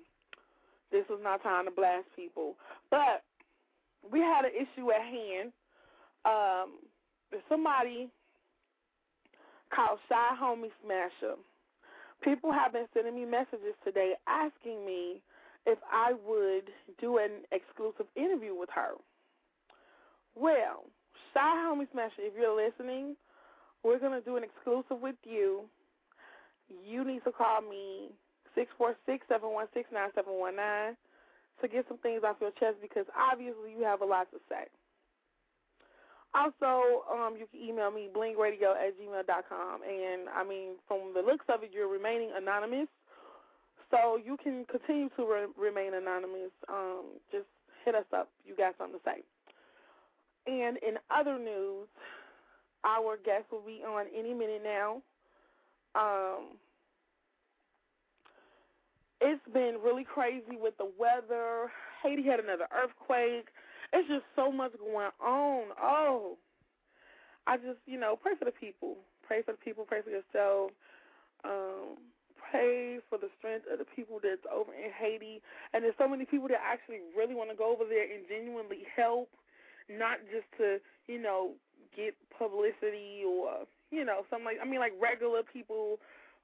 this 0.92 1.06
is 1.06 1.24
not 1.24 1.44
time 1.44 1.66
to 1.66 1.72
blast 1.72 2.06
people, 2.16 2.56
but 2.90 3.24
we 4.12 4.20
had 4.20 4.46
an 4.46 4.52
issue 4.52 4.92
at 4.92 5.02
hand. 5.02 5.52
Um, 6.26 6.80
somebody 7.50 8.10
called 9.74 10.00
Shy 10.10 10.30
Homie 10.42 10.72
Smasher. 10.84 11.36
People 12.24 12.52
have 12.52 12.74
been 12.74 12.88
sending 12.94 13.16
me 13.16 13.26
messages 13.26 13.76
today 13.84 14.14
asking 14.28 14.86
me 14.86 15.22
if 15.66 15.78
I 15.92 16.14
would 16.26 16.72
do 17.00 17.18
an 17.18 17.44
exclusive 17.52 18.08
interview 18.16 18.56
with 18.56 18.70
her. 18.74 18.92
Well, 20.36 20.86
Shy 21.34 21.40
Homie 21.40 21.92
Smasher, 21.92 22.20
if 22.20 22.34
you're 22.38 22.56
listening, 22.56 23.16
we're 23.84 24.00
going 24.00 24.20
to 24.20 24.26
do 24.26 24.38
an 24.38 24.44
exclusive 24.44 25.02
with 25.02 25.16
you. 25.24 25.64
You 26.70 27.04
need 27.06 27.24
to 27.24 27.32
call 27.32 27.62
me 27.62 28.10
six 28.56 28.72
four 28.78 28.96
six 29.06 29.26
seven 29.30 29.52
one 29.54 29.68
six 29.74 29.90
nine 29.94 30.10
seven 30.16 30.34
one 30.40 30.56
nine 30.56 30.98
to 31.62 31.68
get 31.68 31.86
some 31.88 31.98
things 32.00 32.22
off 32.26 32.38
your 32.40 32.52
chest 32.60 32.78
because 32.82 33.06
obviously 33.18 33.72
you 33.78 33.84
have 33.84 34.02
a 34.02 34.06
lot 34.06 34.30
to 34.32 34.38
say. 34.50 34.66
Also, 36.34 37.04
um, 37.10 37.36
you 37.40 37.48
can 37.50 37.60
email 37.60 37.90
me 37.90 38.10
blingradio 38.14 38.76
at 38.76 39.00
gmail 39.00 39.26
dot 39.26 39.46
com, 39.50 39.82
and 39.82 40.30
I 40.30 40.44
mean, 40.44 40.76
from 40.88 41.14
the 41.16 41.22
looks 41.22 41.46
of 41.50 41.64
it, 41.64 41.72
you're 41.74 41.88
remaining 41.88 42.32
anonymous, 42.36 42.88
so 43.90 44.18
you 44.24 44.38
can 44.44 44.66
continue 44.66 45.10
to 45.18 45.24
re- 45.26 45.54
remain 45.58 45.94
anonymous. 45.94 46.52
Um, 46.68 47.06
just 47.32 47.48
hit 47.86 47.96
us 47.96 48.06
up. 48.14 48.30
You 48.46 48.56
got 48.56 48.76
something 48.78 49.00
to 49.00 49.06
say. 49.06 49.24
And 50.46 50.78
in 50.78 51.00
other 51.10 51.40
news, 51.40 51.88
our 52.84 53.18
guest 53.18 53.46
will 53.52 53.66
be 53.66 53.82
on 53.88 54.06
any 54.16 54.34
minute 54.34 54.62
now. 54.64 55.02
Um, 55.98 56.58
it's 59.20 59.42
been 59.52 59.78
really 59.84 60.04
crazy 60.04 60.58
with 60.62 60.78
the 60.78 60.90
weather. 60.98 61.72
Haiti 62.04 62.24
had 62.24 62.40
another 62.40 62.68
earthquake. 62.70 63.48
It's 63.92 64.08
just 64.08 64.26
so 64.36 64.52
much 64.52 64.74
going 64.78 65.10
on. 65.20 65.64
Oh, 65.82 66.38
I 67.48 67.58
just, 67.58 67.80
you 67.88 68.00
know, 68.00 68.16
pray 68.16 68.34
for 68.38 68.46
the 68.46 68.52
people. 68.52 68.98
Pray 69.26 69.42
for 69.42 69.54
the 69.54 69.58
people. 69.58 69.86
Pray 69.86 70.02
for 70.04 70.12
yourself. 70.12 70.72
Um, 71.44 71.98
pray 72.52 73.00
for 73.10 73.18
the 73.18 73.30
strength 73.40 73.66
of 73.72 73.80
the 73.80 73.86
people 73.96 74.20
that's 74.22 74.46
over 74.54 74.74
in 74.74 74.92
Haiti. 74.92 75.42
And 75.74 75.84
there's 75.84 75.98
so 75.98 76.08
many 76.08 76.26
people 76.26 76.48
that 76.50 76.62
actually 76.62 77.00
really 77.18 77.34
want 77.34 77.50
to 77.50 77.56
go 77.56 77.74
over 77.74 77.86
there 77.90 78.04
and 78.04 78.28
genuinely 78.30 78.86
help, 78.96 79.30
not 79.90 80.20
just 80.32 80.46
to, 80.60 80.78
you 81.08 81.22
know, 81.22 81.52
get 81.96 82.14
publicity 82.38 83.24
or, 83.26 83.66
you 83.92 84.06
know, 84.06 84.26
something 84.30 84.46
like, 84.46 84.58
I 84.62 84.66
mean, 84.66 84.80
like 84.80 84.94
regular 85.02 85.42
people 85.44 86.00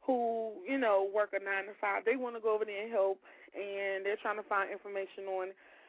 who, 0.05 0.51
you 0.67 0.77
know, 0.77 1.07
work 1.13 1.31
a 1.33 1.43
nine 1.43 1.65
to 1.65 1.75
five. 1.79 2.03
They 2.05 2.15
want 2.15 2.35
to 2.35 2.41
go 2.41 2.53
over 2.53 2.65
there 2.65 2.83
and 2.83 2.91
help, 2.91 3.19
and 3.55 4.05
they're 4.05 4.19
trying 4.21 4.37
to 4.37 4.47
find 4.47 4.71
information 4.71 5.25
on 5.27 5.47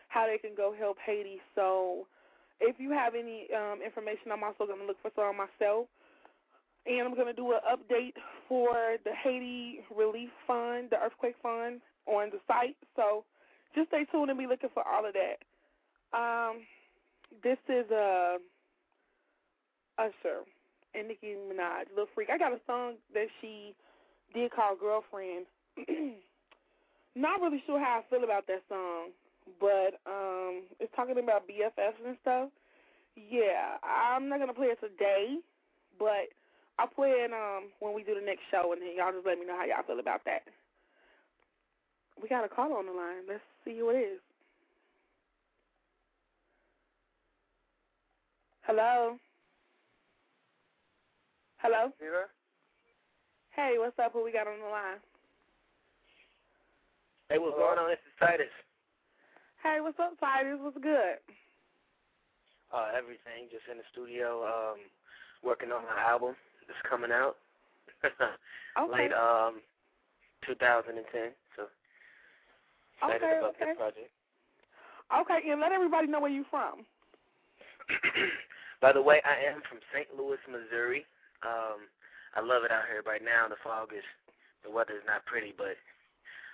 how 0.08 0.26
they 0.26 0.38
can 0.38 0.54
go 0.56 0.74
help 0.76 0.98
Haiti. 1.04 1.40
So 1.54 2.06
if 2.60 2.76
you 2.78 2.90
have 2.90 3.14
any 3.14 3.48
um, 3.54 3.80
information, 3.82 4.30
I'm 4.30 4.44
also 4.44 4.66
going 4.66 4.78
to 4.78 4.86
look 4.86 5.02
for 5.02 5.10
some 5.16 5.36
myself. 5.36 5.86
And 6.86 7.00
I'm 7.00 7.14
going 7.14 7.26
to 7.26 7.32
do 7.32 7.52
an 7.52 7.64
update 7.64 8.12
for 8.46 8.96
the 9.04 9.12
Haiti 9.22 9.80
Relief 9.96 10.28
Fund, 10.46 10.88
the 10.90 11.00
Earthquake 11.00 11.34
Fund, 11.42 11.80
on 12.06 12.28
the 12.30 12.38
site. 12.46 12.76
So 12.94 13.24
just 13.74 13.88
stay 13.88 14.04
tuned 14.12 14.30
and 14.30 14.38
be 14.38 14.46
looking 14.46 14.70
for 14.74 14.86
all 14.86 15.06
of 15.06 15.14
that. 15.14 15.40
Um, 16.16 16.60
this 17.42 17.58
is 17.68 17.90
uh, 17.90 18.36
Usher 19.98 20.44
and 20.94 21.08
Nicki 21.08 21.34
Minaj, 21.34 21.90
Little 21.90 22.08
Freak. 22.14 22.30
I 22.30 22.38
got 22.38 22.52
a 22.52 22.60
song 22.66 22.94
that 23.12 23.26
she 23.40 23.74
did 24.32 24.52
called 24.52 24.80
Girlfriend. 24.80 25.46
Not 27.16 27.40
really 27.40 27.62
sure 27.66 27.78
how 27.78 28.02
I 28.02 28.10
feel 28.10 28.24
about 28.24 28.46
that 28.46 28.62
song 28.68 29.10
but 29.60 30.00
um, 30.06 30.62
it's 30.80 30.92
talking 30.96 31.18
about 31.18 31.48
BFFs 31.48 32.00
and 32.06 32.16
stuff. 32.22 32.48
Yeah, 33.16 33.78
I'm 33.82 34.28
not 34.28 34.40
gonna 34.40 34.54
play 34.54 34.68
it 34.68 34.80
today, 34.80 35.38
but 35.98 36.32
I'll 36.78 36.88
play 36.88 37.10
it 37.10 37.32
um 37.32 37.70
when 37.80 37.94
we 37.94 38.02
do 38.02 38.14
the 38.14 38.24
next 38.24 38.42
show, 38.50 38.72
and 38.72 38.82
then 38.82 38.96
y'all 38.96 39.12
just 39.12 39.26
let 39.26 39.38
me 39.38 39.46
know 39.46 39.56
how 39.56 39.64
y'all 39.64 39.86
feel 39.86 40.00
about 40.00 40.24
that. 40.24 40.42
We 42.20 42.28
got 42.28 42.44
a 42.44 42.48
call 42.48 42.72
on 42.72 42.86
the 42.86 42.92
line. 42.92 43.22
Let's 43.28 43.42
see 43.64 43.78
who 43.78 43.90
it 43.90 43.98
is. 43.98 44.20
Hello. 48.62 49.18
Hello. 51.64 51.88
Yeah. 51.96 52.28
Hey, 53.56 53.80
what's 53.80 53.96
up? 53.96 54.12
Who 54.12 54.20
we 54.22 54.36
got 54.36 54.44
on 54.46 54.60
the 54.60 54.68
line? 54.68 55.00
Hey, 57.32 57.40
what's 57.40 57.56
going 57.56 57.80
on? 57.80 57.88
This 57.88 58.04
is 58.04 58.12
Titus. 58.20 58.52
Hey, 59.64 59.80
what's 59.80 59.96
up, 59.96 60.12
Titus? 60.20 60.60
What's 60.60 60.76
good? 60.76 61.24
Uh, 62.68 62.92
everything. 62.92 63.48
Just 63.48 63.64
in 63.72 63.80
the 63.80 63.88
studio, 63.96 64.44
um, 64.44 64.84
working 65.40 65.72
on 65.72 65.88
my 65.88 65.96
album 66.04 66.36
that's 66.68 66.76
coming 66.84 67.08
out. 67.08 67.40
okay. 68.04 69.08
Late 69.08 69.16
um, 69.16 69.64
2010. 70.44 71.00
So 71.56 71.64
excited 73.00 73.24
okay, 73.24 73.40
about 73.40 73.56
okay. 73.56 73.72
that 73.72 73.80
project. 73.80 74.12
Okay, 75.08 75.48
and 75.48 75.64
let 75.64 75.72
everybody 75.72 76.12
know 76.12 76.20
where 76.20 76.28
you're 76.28 76.44
from. 76.52 76.84
By 78.84 78.92
the 78.92 79.00
way, 79.00 79.24
I 79.24 79.48
am 79.48 79.64
from 79.64 79.80
St. 79.96 80.12
Louis, 80.12 80.36
Missouri. 80.44 81.08
Um, 81.42 81.90
I 82.34 82.40
love 82.40 82.62
it 82.62 82.70
out 82.70 82.86
here 82.86 83.02
right 83.06 83.22
now. 83.24 83.48
The 83.48 83.58
fog 83.62 83.90
is, 83.96 84.06
the 84.62 84.70
weather 84.70 84.94
is 84.94 85.06
not 85.06 85.26
pretty, 85.26 85.52
but 85.56 85.76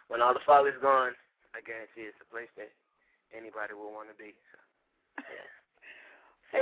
when 0.08 0.20
all 0.22 0.34
the 0.34 0.44
fog 0.44 0.66
is 0.66 0.78
gone, 0.80 1.12
I 1.52 1.60
guarantee 1.60 2.08
it's 2.08 2.20
a 2.22 2.28
place 2.32 2.50
that 2.56 2.70
anybody 3.34 3.74
will 3.74 3.92
want 3.92 4.08
to 4.08 4.16
be. 4.16 4.32
So, 4.52 4.58
yeah. 5.28 5.48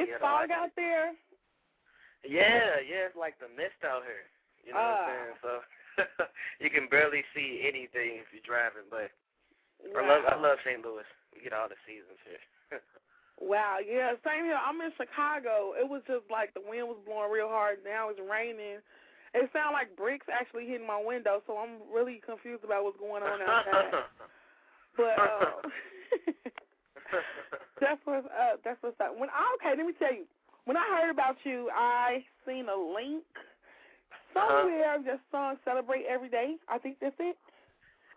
It's 0.04 0.20
fog 0.20 0.50
out 0.52 0.72
there. 0.76 1.16
Yeah, 2.26 2.82
yeah, 2.84 3.08
it's 3.08 3.16
like 3.16 3.38
the 3.38 3.48
mist 3.54 3.80
out 3.86 4.02
here. 4.04 4.26
You 4.66 4.74
know 4.74 4.82
what 4.82 5.00
I'm 5.00 5.00
Ah. 5.00 5.08
saying? 5.08 5.34
So 5.40 5.52
you 6.60 6.68
can 6.68 6.88
barely 6.92 7.24
see 7.32 7.62
anything 7.64 8.20
if 8.20 8.28
you're 8.34 8.44
driving, 8.44 8.84
but 8.90 9.08
I 9.96 10.02
love 10.04 10.22
I 10.28 10.36
love 10.36 10.58
St. 10.66 10.82
Louis. 10.84 11.06
We 11.32 11.40
get 11.40 11.54
all 11.56 11.68
the 11.70 11.78
seasons 11.86 12.20
here. 12.26 12.42
Wow, 13.40 13.78
yeah, 13.78 14.18
same 14.26 14.44
here. 14.44 14.58
I'm 14.58 14.80
in 14.82 14.90
Chicago. 14.98 15.78
It 15.78 15.86
was 15.86 16.02
just 16.10 16.26
like 16.30 16.54
the 16.54 16.62
wind 16.62 16.90
was 16.90 16.98
blowing 17.06 17.30
real 17.30 17.48
hard. 17.48 17.78
Now 17.86 18.10
it's 18.10 18.18
raining. 18.18 18.82
It 19.34 19.50
sounded 19.52 19.78
like 19.78 19.94
bricks 19.94 20.26
actually 20.26 20.66
hitting 20.66 20.86
my 20.86 20.98
window, 20.98 21.42
so 21.46 21.54
I'm 21.54 21.78
really 21.92 22.20
confused 22.24 22.64
about 22.64 22.82
what's 22.82 22.98
going 22.98 23.22
on 23.22 23.38
outside. 23.42 23.94
but 24.96 25.14
uh, 25.22 25.62
that's 27.80 28.00
what's 28.04 28.26
up. 28.26 28.58
That's 28.64 28.82
what's 28.82 28.98
up. 28.98 29.14
When 29.14 29.30
I, 29.30 29.54
okay, 29.60 29.76
let 29.76 29.86
me 29.86 29.94
tell 29.98 30.12
you. 30.12 30.26
When 30.64 30.76
I 30.76 30.84
heard 31.00 31.10
about 31.10 31.36
you, 31.44 31.70
I 31.72 32.24
seen 32.44 32.66
a 32.68 32.76
link 32.76 33.24
somewhere 34.34 34.96
of 34.96 35.06
your 35.06 35.20
song 35.30 35.56
"Celebrate 35.64 36.04
Every 36.10 36.28
Day." 36.28 36.56
I 36.68 36.78
think 36.78 36.96
that's 37.00 37.16
it. 37.20 37.36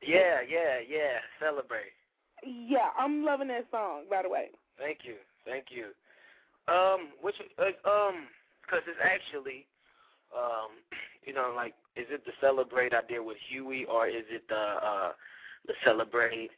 yeah, 0.02 0.42
yeah, 0.50 0.82
yeah. 0.82 1.22
Celebrate. 1.40 1.94
Yeah, 2.44 2.90
I'm 2.98 3.24
loving 3.24 3.50
that 3.50 3.68
song. 3.70 4.06
By 4.10 4.24
the 4.24 4.30
way. 4.30 4.50
Thank 4.82 5.06
you, 5.06 5.22
thank 5.46 5.66
you. 5.70 5.94
Um, 6.66 7.14
which 7.22 7.36
uh, 7.60 7.78
um, 7.88 8.26
because 8.66 8.82
it's 8.90 8.98
actually, 8.98 9.70
um, 10.34 10.74
you 11.26 11.34
know, 11.34 11.54
like, 11.56 11.74
is 11.96 12.10
it 12.10 12.26
the 12.26 12.34
celebrate 12.42 12.94
I 12.94 13.06
did 13.08 13.22
with 13.22 13.38
Huey, 13.50 13.86
or 13.86 14.08
is 14.08 14.26
it 14.30 14.44
the 14.50 14.82
uh, 14.82 15.12
the 15.68 15.74
celebrate, 15.86 16.50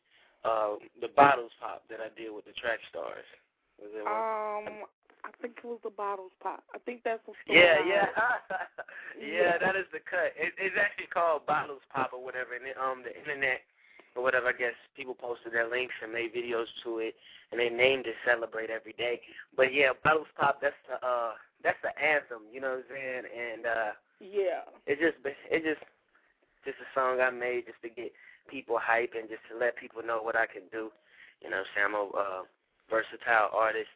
uh, 0.45 0.79
the 1.01 1.09
bottles 1.15 1.51
pop 1.59 1.83
that 1.89 1.99
I 1.99 2.07
did 2.15 2.31
with 2.31 2.45
the 2.45 2.55
track 2.55 2.79
stars? 2.89 3.27
Was 3.81 3.91
it 3.91 4.05
one? 4.07 4.79
Um, 4.79 4.87
I 5.23 5.31
think 5.41 5.59
it 5.63 5.67
was 5.67 5.79
the 5.83 5.91
bottles 5.91 6.31
pop. 6.41 6.63
I 6.75 6.79
think 6.79 7.01
that's 7.03 7.23
what. 7.25 7.35
Yeah, 7.47 7.79
yeah, 7.87 8.07
yeah. 9.19 9.57
That 9.59 9.75
is 9.75 9.87
the 9.91 9.99
cut. 9.99 10.31
It, 10.39 10.53
it's 10.59 10.75
actually 10.79 11.07
called 11.11 11.45
Bottles 11.47 11.83
Pop 11.93 12.11
or 12.13 12.23
whatever, 12.23 12.55
and 12.55 12.67
it, 12.67 12.75
um, 12.79 13.03
the 13.03 13.11
internet 13.11 13.63
or 14.15 14.23
whatever. 14.23 14.47
I 14.47 14.53
guess 14.53 14.77
people 14.95 15.13
posted 15.13 15.53
their 15.53 15.69
links 15.69 15.93
and 16.01 16.11
made 16.11 16.33
videos 16.33 16.67
to 16.83 16.99
it, 16.99 17.15
and 17.51 17.59
they 17.59 17.69
named 17.69 18.05
it 18.07 18.15
"Celebrate 18.25 18.69
Every 18.69 18.93
Day." 18.93 19.21
But 19.55 19.73
yeah, 19.73 19.91
Bottles 20.03 20.27
Pop. 20.39 20.61
That's 20.61 20.75
the 20.87 21.05
uh, 21.05 21.33
that's 21.63 21.79
the 21.81 21.93
anthem. 22.01 22.43
You 22.51 22.61
know 22.61 22.69
what 22.79 22.85
I'm 22.89 22.95
saying? 22.95 23.23
And 23.31 23.65
uh, 23.65 23.91
yeah, 24.19 24.67
it 24.85 24.99
just 24.99 25.17
it 25.25 25.63
just 25.63 25.83
just 26.65 26.77
a 26.79 26.87
song 26.97 27.19
I 27.19 27.29
made 27.29 27.65
just 27.65 27.81
to 27.83 27.89
get 27.89 28.11
people 28.49 28.77
hype 28.79 29.13
and 29.17 29.29
just 29.29 29.41
to 29.51 29.57
let 29.57 29.77
people 29.77 30.01
know 30.03 30.21
what 30.21 30.35
I 30.35 30.45
can 30.45 30.63
do. 30.71 30.91
You 31.41 31.49
know, 31.49 31.63
what 31.63 31.67
I'm 31.67 31.71
saying 31.75 31.87
I'm 31.87 31.95
a 31.95 32.05
uh, 32.11 32.41
versatile 32.89 33.51
artist. 33.53 33.91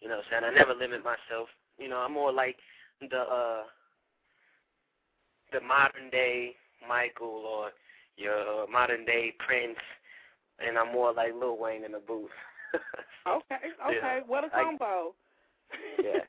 You 0.00 0.08
know, 0.08 0.16
what 0.16 0.26
I'm 0.32 0.42
saying 0.42 0.52
I 0.52 0.54
never 0.54 0.74
limit 0.74 1.02
myself. 1.04 1.48
You 1.78 1.88
know, 1.88 1.98
I'm 1.98 2.12
more 2.12 2.32
like 2.32 2.56
the 3.00 3.20
uh 3.20 3.62
the 5.52 5.60
modern 5.60 6.10
day 6.10 6.54
Michael 6.88 7.44
or 7.46 7.70
your 8.16 8.66
modern 8.68 9.04
day 9.04 9.32
Prince, 9.38 9.78
and 10.58 10.78
I'm 10.78 10.92
more 10.92 11.12
like 11.12 11.34
Lil 11.34 11.58
Wayne 11.58 11.84
in 11.84 11.92
the 11.92 11.98
booth. 11.98 12.30
okay, 13.26 13.54
okay, 13.86 13.98
yeah, 14.02 14.20
what 14.26 14.44
a 14.44 14.50
combo. 14.50 15.14
I, 15.72 16.02
yeah, 16.02 16.20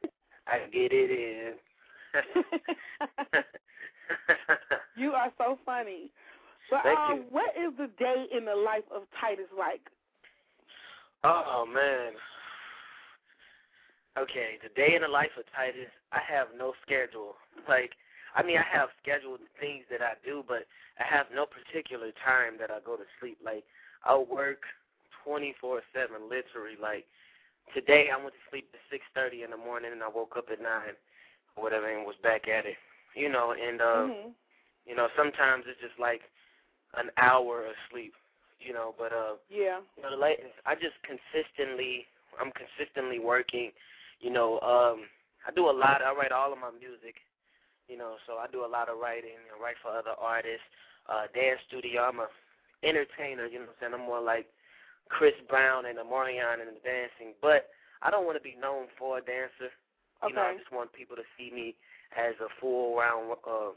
I 0.48 0.60
get 0.72 0.91
it 0.91 1.12
in. 1.12 1.54
you 4.96 5.12
are 5.12 5.32
so 5.38 5.58
funny. 5.65 6.12
But 6.69 6.84
Thank 6.84 7.00
um, 7.00 7.17
you. 7.17 7.26
what 7.30 7.52
is 7.58 7.74
the 7.78 7.89
day 8.00 8.26
in 8.36 8.46
the 8.46 8.56
life 8.56 8.86
of 8.93 9.04
Titus 9.19 9.48
like? 9.58 9.82
Oh 11.24 11.65
man. 11.72 12.13
Okay, 14.17 14.60
the 14.62 14.69
day 14.80 14.96
in 14.96 15.02
the 15.02 15.08
life 15.08 15.32
of 15.39 15.46
Titus, 15.56 15.89
I 16.12 16.19
have 16.30 16.48
no 16.56 16.74
schedule. 16.86 17.34
Like, 17.67 17.91
I 18.36 18.43
mean, 18.43 18.58
I 18.58 18.65
have 18.65 18.89
scheduled 19.02 19.39
things 19.60 19.84
that 19.91 20.02
I 20.02 20.13
do, 20.26 20.43
but 20.48 20.65
I 21.00 21.04
have 21.06 21.28
no 21.34 21.46
particular 21.46 22.12
time 22.26 22.58
that 22.60 22.72
I 22.72 22.80
go 22.84 22.98
to 22.98 23.06
sleep. 23.19 23.38
Like, 23.43 23.63
I'll 24.04 24.26
work 24.26 24.63
24/7, 25.26 26.30
literally. 26.30 26.76
Like, 26.82 27.06
today 27.74 28.10
I 28.12 28.17
went 28.17 28.34
to 28.34 28.50
sleep 28.50 28.69
at 28.74 28.82
6:30 28.89 29.43
in 29.43 29.52
the 29.52 29.58
morning, 29.58 29.91
and 29.91 30.04
I 30.04 30.08
woke 30.08 30.36
up 30.38 30.50
at 30.52 30.62
nine, 30.62 30.96
or 31.56 31.63
whatever, 31.63 31.88
and 31.89 32.06
was 32.06 32.15
back 32.17 32.48
at 32.48 32.65
it. 32.65 32.78
You 33.15 33.30
know, 33.30 33.54
and 33.54 33.82
uh, 33.82 34.08
mm-hmm. 34.10 34.30
you 34.86 34.96
know, 34.96 35.08
sometimes 35.15 35.65
it's 35.67 35.80
just 35.80 36.00
like 36.00 36.22
an 36.96 37.12
hour 37.17 37.65
of 37.65 37.76
sleep. 37.91 38.13
You 38.60 38.74
know, 38.74 38.96
but 38.98 39.12
uh, 39.12 39.36
yeah, 39.50 39.80
you 39.96 40.04
know, 40.04 40.10
the 40.10 40.17
late, 40.17 40.39
I 40.65 40.74
just 40.76 40.96
consistently, 41.04 42.08
I'm 42.39 42.52
consistently 42.52 43.19
working. 43.19 43.72
You 44.19 44.32
know, 44.32 44.60
um, 44.62 45.06
I 45.46 45.52
do 45.52 45.69
a 45.69 45.72
lot. 45.72 46.02
I 46.02 46.13
write 46.13 46.32
all 46.32 46.54
of 46.54 46.60
my 46.60 46.72
music. 46.72 47.15
You 47.88 47.98
know, 47.98 48.15
so 48.26 48.39
I 48.39 48.48
do 48.52 48.65
a 48.65 48.69
lot 48.69 48.89
of 48.89 48.98
writing. 48.98 49.38
I 49.52 49.62
write 49.62 49.76
for 49.82 49.91
other 49.91 50.15
artists. 50.19 50.65
Uh, 51.10 51.28
dance 51.36 51.60
studio. 51.67 52.08
I'm 52.08 52.19
a 52.19 52.28
entertainer. 52.84 53.46
You 53.46 53.60
know 53.60 53.72
what 53.72 53.76
I'm 53.84 53.91
saying? 53.91 53.93
I'm 53.93 54.08
more 54.08 54.24
like 54.24 54.47
Chris 55.10 55.36
Brown 55.49 55.86
and 55.86 55.99
Omarion 55.99 56.64
in 56.64 56.72
the 56.72 56.84
dancing. 56.84 57.36
But 57.41 57.68
I 58.01 58.10
don't 58.10 58.26
want 58.26 58.38
to 58.38 58.43
be 58.43 58.55
known 58.55 58.88
for 58.97 59.18
a 59.18 59.22
dancer. 59.22 59.72
Okay. 60.24 60.32
You 60.32 60.36
know, 60.36 60.47
I 60.47 60.55
just 60.55 60.72
want 60.72 60.93
people 60.93 61.16
to 61.18 61.28
see 61.36 61.51
me 61.51 61.76
as 62.16 62.36
a 62.39 62.47
full 62.62 62.95
round, 62.95 63.36
uh, 63.43 63.76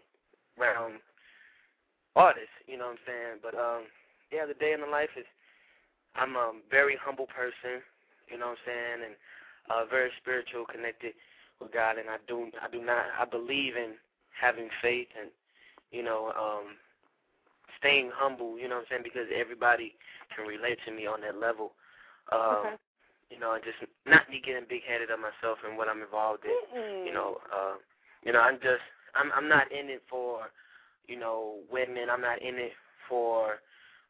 round 0.55 1.03
artist. 2.15 2.55
You 2.67 2.79
know 2.79 2.95
what 2.95 3.03
I'm 3.03 3.07
saying? 3.07 3.35
But 3.43 3.55
um, 3.59 3.91
yeah, 4.31 4.47
the 4.47 4.55
day 4.55 4.73
in 4.73 4.81
the 4.81 4.91
life 4.91 5.11
is. 5.19 5.27
I'm 6.19 6.35
a 6.35 6.53
very 6.71 6.97
humble 6.97 7.27
person. 7.27 7.85
You 8.33 8.39
know 8.39 8.57
what 8.57 8.59
I'm 8.65 8.67
saying? 8.67 8.99
And 9.05 9.15
uh, 9.69 9.85
very 9.85 10.11
spiritual, 10.17 10.65
connected 10.65 11.13
with 11.61 11.73
God, 11.73 11.99
and 11.99 12.09
I 12.09 12.17
do 12.29 12.51
I 12.63 12.71
do 12.71 12.83
not 12.83 13.05
I 13.19 13.25
believe 13.25 13.77
in 13.77 13.95
having 14.41 14.69
faith 14.83 15.09
and 15.19 15.31
you 15.91 16.03
know 16.03 16.33
um, 16.37 16.77
staying 17.79 18.11
humble. 18.15 18.59
You 18.59 18.69
know 18.69 18.77
what 18.77 18.87
I'm 18.93 19.03
saying? 19.03 19.03
Because 19.05 19.29
everybody 19.35 19.95
can 20.35 20.47
relate 20.47 20.79
to 20.87 20.93
me 20.93 21.07
on 21.07 21.21
that 21.23 21.39
level. 21.39 21.73
Um, 22.33 22.41
okay. 22.41 22.75
You 23.31 23.41
know, 23.41 23.55
and 23.55 23.65
just 23.65 23.79
not 24.07 24.29
me 24.31 24.41
getting 24.45 24.69
big 24.69 24.83
headed 24.87 25.11
on 25.11 25.19
myself 25.21 25.59
and 25.67 25.77
what 25.77 25.89
I'm 25.89 26.01
involved 26.01 26.45
in. 26.45 26.55
Mm-mm. 26.79 27.07
You 27.07 27.13
know, 27.13 27.39
uh, 27.53 27.75
you 28.25 28.33
know 28.33 28.41
I'm 28.41 28.57
just 28.57 28.85
I'm 29.15 29.33
I'm 29.35 29.49
not 29.49 29.71
in 29.73 29.89
it 29.89 30.03
for 30.09 30.43
you 31.09 31.19
know 31.19 31.57
women. 31.71 32.09
I'm 32.11 32.21
not 32.21 32.41
in 32.43 32.57
it 32.57 32.73
for 33.09 33.57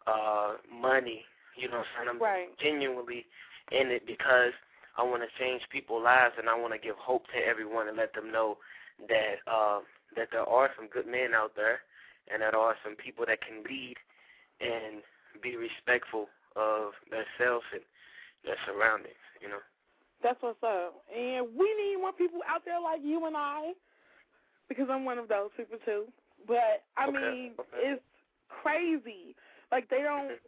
uh 0.07 0.55
money. 0.73 1.23
You 1.57 1.69
know, 1.69 1.79
what 1.79 1.87
I'm 1.99 2.07
saying 2.07 2.09
I'm 2.17 2.23
right. 2.23 2.49
genuinely 2.61 3.25
in 3.73 3.91
it 3.91 4.07
because 4.07 4.53
I 4.97 5.03
want 5.03 5.23
to 5.23 5.39
change 5.39 5.63
people's 5.71 6.05
lives, 6.05 6.35
and 6.39 6.49
I 6.49 6.59
want 6.59 6.73
to 6.73 6.79
give 6.81 6.97
hope 6.97 7.25
to 7.35 7.39
everyone 7.47 7.89
and 7.89 7.97
let 7.97 8.15
them 8.15 8.33
know 8.33 8.57
that 9.09 9.45
uh, 9.47 9.81
that 10.17 10.29
there 10.33 10.49
are 10.49 10.71
some 10.77 10.89
good 10.89 11.07
men 11.07 11.35
out 11.35 11.53
there, 11.55 11.81
and 12.33 12.41
that 12.43 12.53
there 12.53 12.61
are 12.61 12.77
some 12.85 12.97
people 12.97 13.25
that 13.27 13.41
can 13.41 13.63
lead 13.65 13.97
and 14.61 15.03
be 15.43 15.57
respectful 15.57 16.29
of 16.57 16.93
themselves 17.11 17.67
and 17.73 17.83
their 18.45 18.57
surroundings. 18.65 19.21
You 19.41 19.49
know. 19.49 19.63
That's 20.23 20.41
what's 20.41 20.63
up. 20.65 21.05
And 21.13 21.47
we 21.53 21.69
need 21.77 22.01
more 22.01 22.13
people 22.13 22.41
out 22.49 22.65
there 22.65 22.81
like 22.81 23.01
you 23.05 23.27
and 23.27 23.37
I, 23.37 23.73
because 24.69 24.89
I'm 24.91 25.05
one 25.05 25.19
of 25.19 25.29
those 25.29 25.51
people 25.57 25.79
too. 25.85 26.05
But 26.47 26.83
I 26.97 27.09
Okay, 27.09 27.13
mean, 27.13 27.53
okay. 27.61 28.01
it's 28.01 28.03
crazy. 28.49 29.37
Like 29.71 29.91
they 29.91 30.01
don't, 30.01 30.39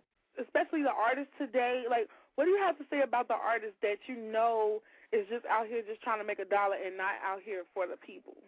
especially 0.40 0.82
the 0.82 0.94
artists 0.94 1.32
today. 1.36 1.84
Like, 1.90 2.08
what 2.38 2.44
do 2.44 2.52
you 2.54 2.62
have 2.62 2.78
to 2.78 2.86
say 2.88 3.02
about 3.02 3.26
the 3.26 3.34
artist 3.34 3.74
that 3.82 3.98
you 4.06 4.14
know 4.14 4.78
is 5.10 5.26
just 5.26 5.44
out 5.50 5.66
here 5.66 5.82
just 5.82 6.00
trying 6.02 6.20
to 6.20 6.24
make 6.24 6.38
a 6.38 6.44
dollar 6.44 6.76
and 6.78 6.96
not 6.96 7.18
out 7.26 7.42
here 7.42 7.64
for 7.74 7.90
the 7.90 7.96
people? 7.98 8.38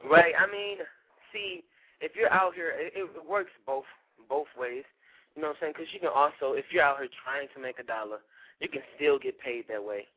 Right. 0.00 0.32
I 0.32 0.46
mean, 0.48 0.78
see, 1.28 1.62
if 2.00 2.16
you're 2.16 2.32
out 2.32 2.54
here, 2.54 2.72
it, 2.72 2.96
it 2.96 3.04
works 3.28 3.50
both 3.66 3.84
both 4.30 4.48
ways. 4.56 4.84
You 5.36 5.42
know 5.42 5.48
what 5.48 5.60
I'm 5.60 5.60
saying? 5.60 5.72
Because 5.76 5.92
you 5.92 6.00
can 6.00 6.08
also, 6.08 6.56
if 6.56 6.64
you're 6.72 6.82
out 6.82 7.04
here 7.04 7.08
trying 7.22 7.48
to 7.52 7.60
make 7.60 7.78
a 7.78 7.82
dollar, 7.84 8.24
you 8.60 8.68
can 8.70 8.80
still 8.96 9.18
get 9.18 9.38
paid 9.38 9.68
that 9.68 9.84
way. 9.84 10.08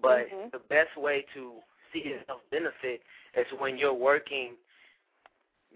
But 0.00 0.32
Mhm. 0.32 0.50
the 0.50 0.64
best 0.72 0.96
way 0.96 1.26
to 1.34 1.52
see 1.92 2.00
yourself 2.08 2.40
benefit 2.50 3.02
is 3.36 3.44
when 3.58 3.76
you're 3.76 3.92
working 3.92 4.56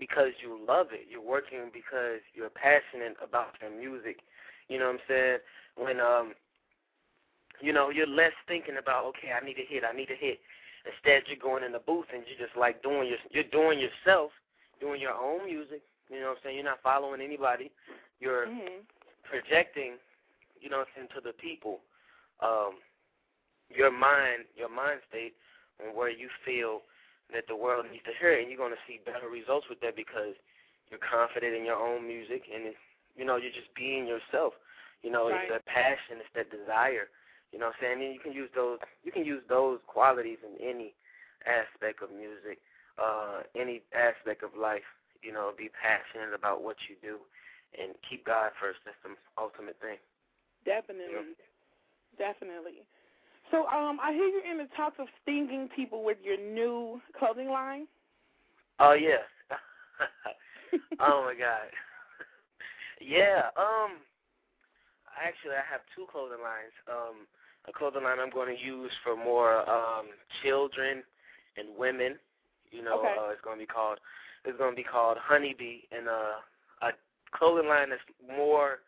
because 0.00 0.32
you 0.40 0.58
love 0.66 0.86
it. 0.92 1.04
You're 1.10 1.20
working 1.20 1.68
because 1.70 2.24
you're 2.32 2.48
passionate 2.48 3.16
about 3.20 3.60
your 3.60 3.70
music. 3.70 4.20
You 4.68 4.78
know 4.78 4.86
what 4.86 4.94
I'm 4.94 5.00
saying? 5.06 5.38
When 5.76 6.00
um, 6.00 6.32
you 7.62 7.72
know, 7.72 7.90
you're 7.90 8.06
less 8.10 8.32
thinking 8.48 8.76
about 8.78 9.06
okay, 9.06 9.30
I 9.32 9.44
need 9.44 9.56
a 9.58 9.66
hit, 9.66 9.84
I 9.84 9.94
need 9.96 10.10
a 10.10 10.18
hit. 10.18 10.40
Instead, 10.84 11.22
you're 11.30 11.38
going 11.38 11.62
in 11.62 11.70
the 11.72 11.78
booth 11.78 12.10
and 12.12 12.24
you're 12.26 12.44
just 12.46 12.58
like 12.58 12.82
doing 12.82 13.06
your, 13.08 13.18
you're 13.30 13.44
doing 13.54 13.78
yourself, 13.78 14.32
doing 14.80 15.00
your 15.00 15.14
own 15.14 15.46
music. 15.46 15.82
You 16.10 16.20
know 16.20 16.34
what 16.34 16.42
I'm 16.42 16.42
saying? 16.42 16.56
You're 16.56 16.64
not 16.66 16.82
following 16.82 17.20
anybody. 17.22 17.70
You're 18.18 18.46
Mhm. 18.46 18.82
projecting, 19.22 19.94
you 20.60 20.68
know, 20.68 20.78
what 20.78 20.88
I'm 20.88 21.06
saying, 21.06 21.08
to 21.14 21.20
the 21.22 21.32
people, 21.34 21.80
um, 22.40 22.82
your 23.70 23.90
mind, 23.90 24.44
your 24.56 24.68
mind 24.68 25.00
state, 25.08 25.34
and 25.78 25.94
where 25.94 26.10
you 26.10 26.28
feel 26.44 26.82
that 27.32 27.46
the 27.46 27.56
world 27.56 27.86
needs 27.90 28.04
to 28.04 28.12
hear, 28.18 28.32
it, 28.32 28.42
and 28.42 28.50
you're 28.50 28.58
going 28.58 28.74
to 28.74 28.84
see 28.86 28.98
better 29.06 29.28
results 29.28 29.68
with 29.70 29.80
that 29.80 29.96
because 29.96 30.34
you're 30.90 31.00
confident 31.00 31.54
in 31.54 31.64
your 31.64 31.78
own 31.80 32.06
music, 32.06 32.42
and 32.52 32.66
it's, 32.66 32.78
you 33.16 33.24
know, 33.24 33.36
you're 33.36 33.52
just 33.52 33.72
being 33.74 34.06
yourself. 34.06 34.52
You 35.02 35.10
know, 35.10 35.30
Right. 35.30 35.44
it's 35.44 35.52
that 35.52 35.64
passion, 35.66 36.20
it's 36.20 36.28
that 36.34 36.50
desire. 36.50 37.08
You 37.52 37.58
know 37.60 37.66
what 37.68 37.76
I'm 37.80 38.00
saying? 38.00 38.04
And 38.04 38.14
you 38.14 38.20
can 38.20 38.32
use 38.32 38.48
those, 38.56 38.78
you 39.04 39.12
can 39.12 39.24
use 39.24 39.42
those 39.48 39.78
qualities 39.86 40.38
in 40.40 40.56
any 40.56 40.94
aspect 41.44 42.02
of 42.02 42.08
music, 42.10 42.58
uh, 42.96 43.44
any 43.54 43.82
aspect 43.92 44.42
of 44.42 44.56
life. 44.56 44.88
You 45.22 45.32
know, 45.32 45.52
be 45.56 45.70
passionate 45.70 46.34
about 46.34 46.64
what 46.64 46.76
you 46.90 46.96
do, 46.98 47.20
and 47.78 47.94
keep 48.08 48.26
God 48.26 48.50
first. 48.58 48.80
That's 48.84 48.98
the 49.04 49.14
ultimate 49.38 49.76
thing. 49.80 50.00
Definitely, 50.64 51.38
definitely. 52.18 52.82
So, 53.52 53.68
um, 53.68 54.00
I 54.02 54.12
hear 54.12 54.26
you're 54.26 54.50
in 54.50 54.58
the 54.58 54.66
talks 54.74 54.96
of 54.98 55.06
stinging 55.22 55.68
people 55.76 56.02
with 56.02 56.16
your 56.24 56.40
new 56.40 57.00
clothing 57.18 57.50
line. 57.50 57.86
Oh 58.80 58.94
yeah. 58.94 59.22
oh 61.00 61.22
my 61.28 61.34
God. 61.38 61.70
yeah. 63.00 63.52
Um. 63.54 64.02
Actually, 65.14 65.54
I 65.54 65.66
have 65.70 65.82
two 65.94 66.06
clothing 66.10 66.42
lines. 66.42 66.74
Um, 66.88 67.28
a 67.68 67.72
clothing 67.72 68.02
line 68.04 68.18
I'm 68.20 68.30
going 68.30 68.54
to 68.56 68.62
use 68.62 68.90
for 69.04 69.16
more 69.16 69.68
um 69.68 70.06
children 70.42 71.02
and 71.56 71.68
women. 71.76 72.18
You 72.70 72.82
know, 72.82 73.00
Okay. 73.00 73.14
uh, 73.18 73.30
it's 73.30 73.40
going 73.42 73.58
to 73.58 73.62
be 73.62 73.66
called 73.66 73.98
it's 74.44 74.58
going 74.58 74.72
to 74.72 74.76
be 74.76 74.82
called 74.82 75.18
Honeybee, 75.20 75.82
and 75.92 76.08
uh, 76.08 76.40
a 76.82 76.90
clothing 77.32 77.68
line 77.68 77.90
that's 77.90 78.02
more 78.26 78.80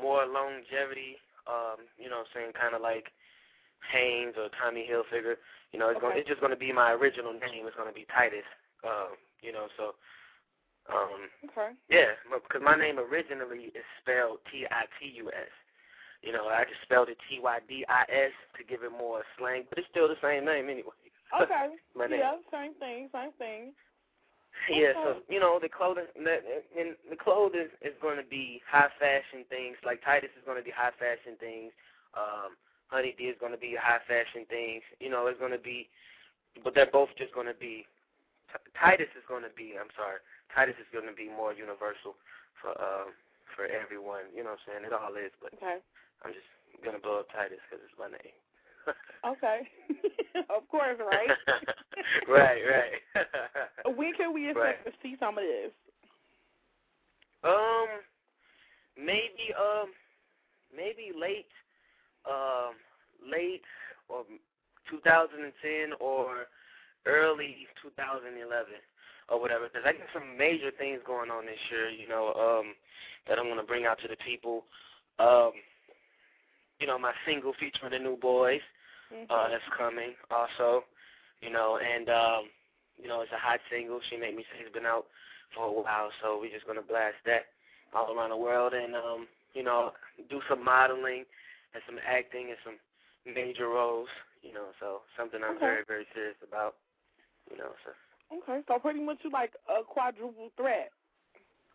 more 0.00 0.26
longevity. 0.26 1.16
Um, 1.46 1.84
you 1.98 2.08
know, 2.08 2.18
what 2.24 2.28
I'm 2.34 2.40
saying 2.42 2.52
kind 2.60 2.74
of 2.74 2.80
like 2.82 3.12
Hanes 3.92 4.34
or 4.38 4.48
Tommy 4.60 4.88
Hilfiger. 4.88 5.36
You 5.72 5.78
know, 5.78 5.88
it's 5.90 6.00
going 6.00 6.16
it's 6.18 6.28
just 6.28 6.40
going 6.40 6.52
to 6.52 6.56
be 6.58 6.72
my 6.72 6.92
original 6.92 7.32
name. 7.32 7.66
It's 7.66 7.76
going 7.76 7.88
to 7.88 7.94
be 7.94 8.06
Titus. 8.14 8.46
Um, 8.84 9.16
you 9.42 9.52
know, 9.52 9.66
so 9.76 9.94
um, 10.92 11.28
Okay. 11.50 11.72
yeah, 11.88 12.12
because 12.30 12.62
my 12.62 12.76
name 12.76 12.98
originally 12.98 13.72
is 13.74 13.84
spelled 14.00 14.38
T 14.50 14.66
I 14.70 14.84
T 15.00 15.10
U 15.16 15.30
S. 15.32 15.50
You 16.24 16.32
know, 16.32 16.48
I 16.48 16.64
just 16.64 16.80
spelled 16.82 17.08
it 17.12 17.18
T 17.28 17.38
Y 17.38 17.58
D 17.68 17.84
I 17.88 18.02
S 18.08 18.32
to 18.56 18.64
give 18.64 18.82
it 18.82 18.92
more 18.96 19.22
slang, 19.36 19.64
but 19.68 19.78
it's 19.78 19.88
still 19.90 20.08
the 20.08 20.16
same 20.22 20.44
name 20.44 20.68
anyway. 20.68 20.96
Okay. 21.34 21.74
My 21.96 22.06
name. 22.06 22.20
yeah, 22.20 22.38
same 22.52 22.74
thing, 22.78 23.08
same 23.10 23.32
thing. 23.38 23.72
Yeah, 24.70 24.94
so 25.02 25.18
you 25.28 25.40
know 25.40 25.58
the 25.60 25.68
clothing, 25.68 26.06
the, 26.14 26.38
and 26.78 26.94
the 27.10 27.16
clothing 27.18 27.68
is 27.82 27.92
going 28.00 28.16
to 28.16 28.28
be 28.28 28.62
high 28.70 28.88
fashion 29.00 29.42
things. 29.50 29.74
Like 29.84 29.98
Titus 30.04 30.30
is 30.38 30.46
going 30.46 30.56
to 30.56 30.62
be 30.62 30.70
high 30.70 30.94
fashion 30.94 31.34
things. 31.40 31.72
Um, 32.14 32.54
Honey 32.86 33.18
D 33.18 33.24
is 33.24 33.36
going 33.40 33.50
to 33.50 33.58
be 33.58 33.74
high 33.74 33.98
fashion 34.06 34.46
things. 34.46 34.86
You 35.00 35.10
know, 35.10 35.26
it's 35.26 35.40
going 35.40 35.52
to 35.52 35.58
be, 35.58 35.90
but 36.62 36.74
they're 36.74 36.86
both 36.86 37.10
just 37.18 37.34
going 37.34 37.50
to 37.50 37.58
be. 37.58 37.84
Titus 38.78 39.10
is 39.18 39.26
going 39.26 39.42
to 39.42 39.52
be. 39.58 39.74
I'm 39.74 39.90
sorry, 39.98 40.22
Titus 40.54 40.78
is 40.78 40.86
going 40.94 41.10
to 41.10 41.16
be 41.18 41.26
more 41.26 41.50
universal 41.50 42.14
for 42.62 42.72
um 42.78 43.10
for 43.58 43.66
everyone. 43.66 44.30
You 44.30 44.46
know 44.46 44.54
what 44.54 44.62
I'm 44.70 44.80
saying? 44.80 44.84
It 44.86 44.94
all 44.94 45.18
is, 45.18 45.34
but 45.42 45.50
Okay. 45.58 45.82
I'm 46.22 46.32
just 46.32 46.46
gonna 46.84 46.98
blow 47.00 47.20
up 47.20 47.28
Titus 47.32 47.58
because 47.68 47.82
it's 47.84 47.98
my 47.98 48.08
name. 48.12 48.36
Okay. 49.24 49.62
of 50.54 50.68
course, 50.68 51.00
right? 51.00 51.32
right, 52.28 52.60
right. 52.68 53.96
when 53.96 54.12
can 54.14 54.34
we 54.34 54.50
expect 54.50 54.84
Right. 54.84 54.84
to 54.84 54.92
see 55.02 55.16
some 55.18 55.38
of 55.38 55.44
this? 55.44 55.72
Um, 57.42 57.88
maybe 58.98 59.48
um, 59.56 59.88
maybe 60.76 61.12
late, 61.18 61.48
um, 62.28 62.74
late 63.24 63.64
or 64.08 64.24
2010 64.90 65.96
or 66.00 66.46
early 67.06 67.66
2011 67.82 68.72
or 69.28 69.40
whatever. 69.40 69.68
Because 69.68 69.84
I 69.86 69.92
got 69.92 70.08
some 70.12 70.36
major 70.36 70.70
things 70.76 71.00
going 71.06 71.30
on 71.30 71.46
this 71.46 71.60
year, 71.70 71.88
you 71.88 72.08
know, 72.08 72.34
um, 72.36 72.74
that 73.28 73.38
I'm 73.38 73.48
gonna 73.48 73.64
bring 73.64 73.86
out 73.86 73.98
to 74.00 74.08
the 74.08 74.16
people. 74.16 74.64
Um, 75.18 75.52
you 76.80 76.86
know, 76.86 76.98
my 76.98 77.12
single 77.26 77.52
featuring 77.58 77.92
the 77.92 77.98
New 77.98 78.16
Boyz 78.16 78.60
uh, 79.30 79.48
that's 79.48 79.62
coming 79.76 80.14
also. 80.30 80.84
You 81.40 81.50
know, 81.50 81.78
and 81.78 82.08
um, 82.08 82.42
you 83.00 83.08
know, 83.08 83.20
it's 83.20 83.32
a 83.32 83.38
hot 83.38 83.60
single. 83.70 84.00
She 84.10 84.16
made 84.16 84.36
me 84.36 84.44
say 84.52 84.64
it's 84.64 84.72
been 84.74 84.86
out 84.86 85.06
for 85.54 85.66
a 85.66 85.72
while, 85.72 86.10
so 86.22 86.38
we're 86.40 86.52
just 86.52 86.66
gonna 86.66 86.82
blast 86.82 87.16
that 87.26 87.46
all 87.94 88.14
around 88.16 88.30
the 88.30 88.36
world 88.36 88.72
and 88.74 88.94
um, 88.94 89.26
you 89.54 89.62
know, 89.62 89.92
do 90.30 90.40
some 90.48 90.64
modeling 90.64 91.24
and 91.74 91.82
some 91.86 91.98
acting 92.06 92.48
and 92.48 92.58
some 92.64 92.76
major 93.34 93.68
roles, 93.68 94.08
you 94.42 94.52
know, 94.52 94.68
so 94.80 95.00
something 95.16 95.40
I'm 95.44 95.56
Okay. 95.56 95.66
very, 95.66 95.84
very 95.86 96.06
serious 96.14 96.36
about. 96.46 96.74
You 97.50 97.58
know, 97.58 97.70
so 97.84 97.92
Okay, 98.36 98.62
so 98.66 98.78
pretty 98.78 99.00
much 99.00 99.18
you 99.22 99.30
like 99.30 99.52
a 99.68 99.82
quadruple 99.84 100.50
threat. 100.56 100.90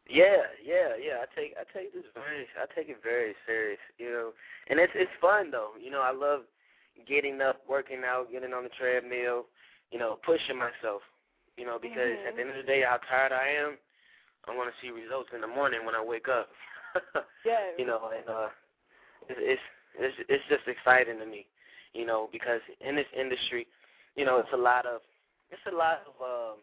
Yeah, 0.10 0.50
yeah, 0.66 0.98
yeah. 0.98 1.22
I 1.22 1.28
take 1.40 1.54
I 1.54 1.64
take 1.72 1.94
this 1.94 2.04
very 2.14 2.48
I 2.58 2.66
take 2.74 2.90
it 2.90 2.98
very 3.04 3.36
serious, 3.46 3.80
you 3.98 4.10
know. 4.10 4.32
And 4.68 4.80
it's 4.80 4.92
it's 4.96 5.12
fun 5.22 5.52
though. 5.52 5.72
You 5.82 5.92
know, 5.92 6.02
I 6.02 6.12
love 6.12 6.42
getting 7.08 7.42
up, 7.42 7.62
working 7.70 8.02
out, 8.06 8.32
getting 8.32 8.54
on 8.54 8.64
the 8.64 8.74
treadmill, 8.74 9.46
you 9.92 10.00
know, 10.00 10.18
pushing 10.26 10.58
myself. 10.58 11.02
You 11.58 11.66
know, 11.66 11.78
because 11.80 12.18
at 12.28 12.36
the 12.36 12.42
end 12.42 12.50
of 12.52 12.58
the 12.58 12.64
day 12.64 12.82
how 12.82 12.98
tired 13.10 13.32
I 13.34 13.48
am, 13.50 13.78
I 14.48 14.56
wanna 14.56 14.72
see 14.82 14.90
results 14.90 15.30
in 15.36 15.42
the 15.42 15.48
morning 15.48 15.86
when 15.86 15.96
I 15.96 16.04
wake 16.04 16.28
up. 16.28 16.50
Yeah. 17.46 17.72
you 17.78 17.86
know, 17.86 18.10
and 18.18 18.28
uh 18.28 18.50
it's 19.30 19.40
it's 19.40 19.62
it's 20.00 20.16
it's 20.28 20.44
just 20.50 20.68
exciting 20.68 21.20
to 21.20 21.26
me, 21.26 21.46
you 21.94 22.06
know, 22.06 22.30
because 22.32 22.62
in 22.82 22.96
this 22.96 23.06
industry, 23.18 23.68
you 24.16 24.26
know, 24.26 24.40
it's 24.40 24.54
a 24.54 24.58
lot 24.58 24.86
of 24.86 25.02
it's 25.52 25.62
a 25.72 25.76
lot 25.76 26.02
of 26.08 26.14
um 26.22 26.58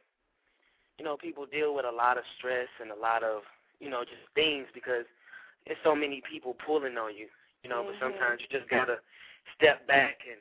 you 0.99 1.05
know, 1.05 1.17
people 1.17 1.47
deal 1.47 1.75
with 1.75 1.85
a 1.85 1.91
lot 1.91 2.17
of 2.17 2.25
stress 2.39 2.69
and 2.81 2.91
a 2.91 2.97
lot 2.97 3.23
of, 3.23 3.43
you 3.81 3.91
know, 3.91 4.03
just 4.03 4.23
things 4.35 4.67
because 4.73 5.05
there's 5.67 5.79
so 5.85 5.95
many 5.95 6.23
people 6.31 6.57
pulling 6.65 6.97
on 6.97 7.17
you, 7.17 7.27
you 7.63 7.71
know, 7.71 7.85
but 7.85 7.95
sometimes 8.01 8.41
you 8.41 8.49
just 8.59 8.71
gotta 8.71 8.97
step 9.57 9.87
back 9.87 10.19
and, 10.31 10.41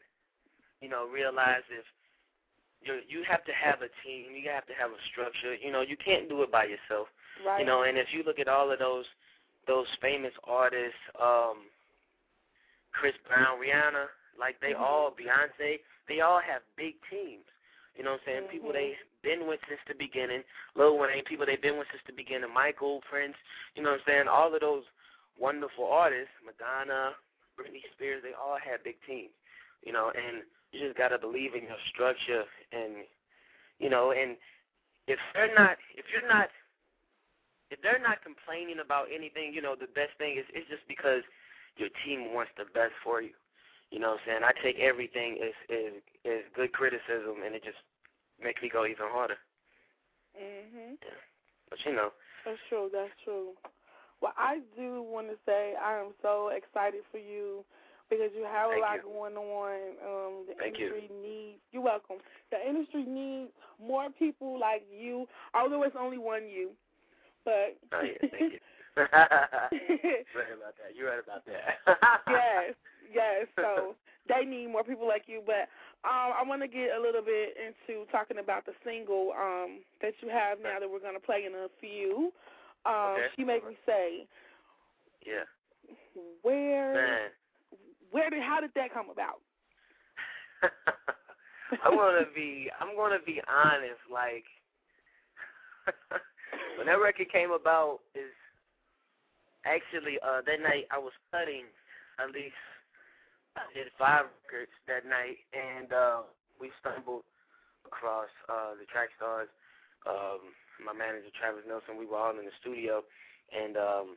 you 0.81 0.89
know, 0.89 1.07
realize 1.07 1.63
if 1.69 1.85
you 2.81 2.99
you 3.07 3.23
have 3.27 3.43
to 3.45 3.51
have 3.51 3.81
a 3.81 3.89
team, 4.05 4.31
you 4.31 4.49
have 4.49 4.65
to 4.67 4.73
have 4.73 4.91
a 4.91 5.01
structure, 5.11 5.55
you 5.55 5.71
know, 5.71 5.81
you 5.81 5.97
can't 5.97 6.29
do 6.29 6.41
it 6.43 6.51
by 6.51 6.65
yourself. 6.65 7.07
Right. 7.45 7.59
You 7.59 7.65
know, 7.65 7.83
and 7.83 7.97
if 7.97 8.07
you 8.13 8.23
look 8.23 8.39
at 8.39 8.47
all 8.47 8.71
of 8.71 8.79
those 8.79 9.05
those 9.67 9.87
famous 10.01 10.33
artists, 10.45 10.99
um, 11.21 11.67
Chris 12.93 13.15
Brown, 13.27 13.59
Rihanna, 13.59 14.05
like 14.39 14.55
they 14.61 14.73
all 14.73 15.11
Beyonce, 15.11 15.79
they 16.07 16.21
all 16.21 16.39
have 16.39 16.61
big 16.77 16.93
teams. 17.09 17.43
You 17.95 18.03
know 18.03 18.19
what 18.19 18.27
I'm 18.27 18.27
saying? 18.27 18.43
Mm-hmm. 18.43 18.51
People 18.51 18.71
they've 18.73 19.03
been 19.23 19.47
with 19.47 19.59
since 19.67 19.81
the 19.87 19.95
beginning. 19.95 20.43
Lil 20.75 20.99
Wayne, 20.99 21.23
people 21.23 21.45
they've 21.45 21.61
been 21.61 21.79
with 21.79 21.87
since 21.91 22.03
the 22.05 22.13
beginning. 22.13 22.51
Michael, 22.53 23.01
Prince, 23.09 23.35
you 23.75 23.83
know 23.83 23.95
what 23.95 24.03
I'm 24.03 24.07
saying? 24.07 24.27
All 24.27 24.53
of 24.53 24.61
those 24.61 24.83
wonderful 25.39 25.87
artists, 25.87 26.35
Madonna, 26.43 27.15
Britney 27.55 27.83
Spears, 27.95 28.23
they 28.23 28.35
all 28.35 28.59
have 28.59 28.83
big 28.83 28.99
teams. 29.07 29.33
You 29.83 29.93
know, 29.93 30.11
and 30.11 30.43
you 30.71 30.83
just 30.83 30.97
gotta 30.97 31.17
believe 31.17 31.55
in 31.55 31.63
your 31.63 31.79
structure 31.89 32.43
and 32.71 33.07
you 33.79 33.89
know, 33.89 34.11
and 34.11 34.35
if 35.07 35.19
they're 35.33 35.53
not 35.53 35.77
if 35.95 36.05
you're 36.11 36.27
not 36.27 36.49
if 37.71 37.81
they're 37.81 38.01
not 38.01 38.23
complaining 38.23 38.79
about 38.83 39.07
anything, 39.13 39.53
you 39.53 39.61
know, 39.61 39.75
the 39.75 39.89
best 39.93 40.13
thing 40.17 40.37
is 40.37 40.45
it's 40.53 40.69
just 40.69 40.85
because 40.87 41.23
your 41.77 41.89
team 42.05 42.33
wants 42.33 42.51
the 42.57 42.65
best 42.73 42.93
for 43.03 43.21
you. 43.21 43.35
You 43.95 44.01
know 44.01 44.19
what 44.19 44.27
I'm 44.27 44.27
saying? 44.27 44.43
I 44.43 44.51
take 44.59 44.75
everything 44.83 45.39
as 45.39 45.55
as 45.71 45.93
as 46.27 46.43
good 46.53 46.73
criticism 46.73 47.47
and 47.47 47.55
it 47.55 47.63
just 47.63 47.79
makes 48.43 48.61
me 48.61 48.67
go 48.67 48.83
even 48.85 49.07
harder. 49.07 49.37
Mhm. 50.35 50.97
But 51.69 51.79
you 51.85 51.93
know, 51.93 52.11
That's 52.43 52.59
true. 52.67 52.89
That's 52.91 53.15
true. 53.23 53.55
Well, 54.19 54.33
I 54.35 54.59
do 54.75 55.01
want 55.01 55.29
to 55.29 55.37
say 55.45 55.75
I 55.81 55.97
am 55.97 56.13
so 56.21 56.49
excited 56.49 57.05
for 57.09 57.19
you 57.19 57.63
because 58.09 58.31
you 58.35 58.43
have 58.43 58.71
a 58.71 58.79
lot 58.79 58.95
you. 58.95 59.03
going 59.03 59.37
on. 59.37 59.79
Um, 60.03 60.45
the 60.45 60.55
Thank 60.59 60.77
you. 60.77 60.87
industry 60.87 61.09
needs. 61.21 61.61
You're 61.71 61.81
welcome. 61.81 62.17
The 62.51 62.59
industry 62.67 63.05
needs 63.05 63.51
more 63.79 64.09
people 64.09 64.59
like 64.59 64.83
you. 64.91 65.25
Although 65.53 65.83
it's 65.83 65.95
only 65.97 66.17
one 66.17 66.49
you, 66.49 66.71
but 67.45 67.77
oh 67.93 68.01
yeah, 68.03 68.27
thank 68.29 68.51
you. 68.51 68.59
right 68.97 70.51
about 70.51 70.75
that. 70.83 70.91
You're 70.95 71.11
right 71.11 71.23
about 71.23 71.45
that. 71.45 71.79
yes, 72.27 72.75
yes. 73.13 73.47
So 73.57 73.95
they 74.27 74.43
need 74.45 74.67
more 74.67 74.83
people 74.83 75.07
like 75.07 75.23
you. 75.27 75.41
But 75.45 75.69
um, 76.07 76.33
I 76.33 76.43
want 76.45 76.61
to 76.61 76.67
get 76.67 76.97
a 76.97 77.01
little 77.01 77.21
bit 77.21 77.53
into 77.57 78.05
talking 78.11 78.37
about 78.39 78.65
the 78.65 78.73
single 78.83 79.33
um, 79.37 79.81
that 80.01 80.13
you 80.21 80.29
have 80.29 80.59
now 80.61 80.79
that 80.79 80.89
we're 80.89 80.99
going 80.99 81.13
to 81.13 81.25
play 81.25 81.45
in 81.45 81.53
a 81.53 81.67
few. 81.79 82.31
Um, 82.85 83.17
Okay. 83.17 83.27
She 83.35 83.43
made 83.43 83.65
me 83.67 83.77
say, 83.85 84.27
Yeah. 85.25 85.45
where, 86.41 86.93
Man. 86.93 87.29
where 88.11 88.29
did, 88.29 88.41
how 88.41 88.59
did 88.61 88.71
that 88.75 88.93
come 88.93 89.09
about? 89.09 89.41
I'm 91.83 91.95
gonna 91.95 92.25
be 92.33 92.69
I'm 92.79 92.95
gonna 92.95 93.19
be 93.25 93.41
honest, 93.47 94.01
like 94.11 94.45
when 96.77 96.87
that 96.87 96.99
record 97.01 97.31
came 97.31 97.51
about 97.51 97.99
is 98.15 98.31
actually 99.65 100.17
uh 100.25 100.41
that 100.45 100.61
night 100.61 100.85
I 100.91 100.97
was 100.97 101.11
studying 101.27 101.65
at 102.19 102.31
least 102.33 102.55
did 103.73 103.87
five 103.97 104.25
records 104.43 104.71
that 104.87 105.07
night 105.07 105.39
and 105.55 105.91
uh 105.93 106.21
we 106.59 106.71
stumbled 106.79 107.23
across 107.85 108.31
uh 108.49 108.75
the 108.79 108.85
track 108.87 109.09
stars, 109.15 109.47
um, 110.07 110.51
my 110.83 110.93
manager 110.93 111.31
Travis 111.35 111.63
Nelson, 111.67 111.99
we 111.99 112.05
were 112.05 112.17
all 112.17 112.35
in 112.35 112.45
the 112.45 112.55
studio 112.59 113.03
and 113.51 113.77
um 113.77 114.07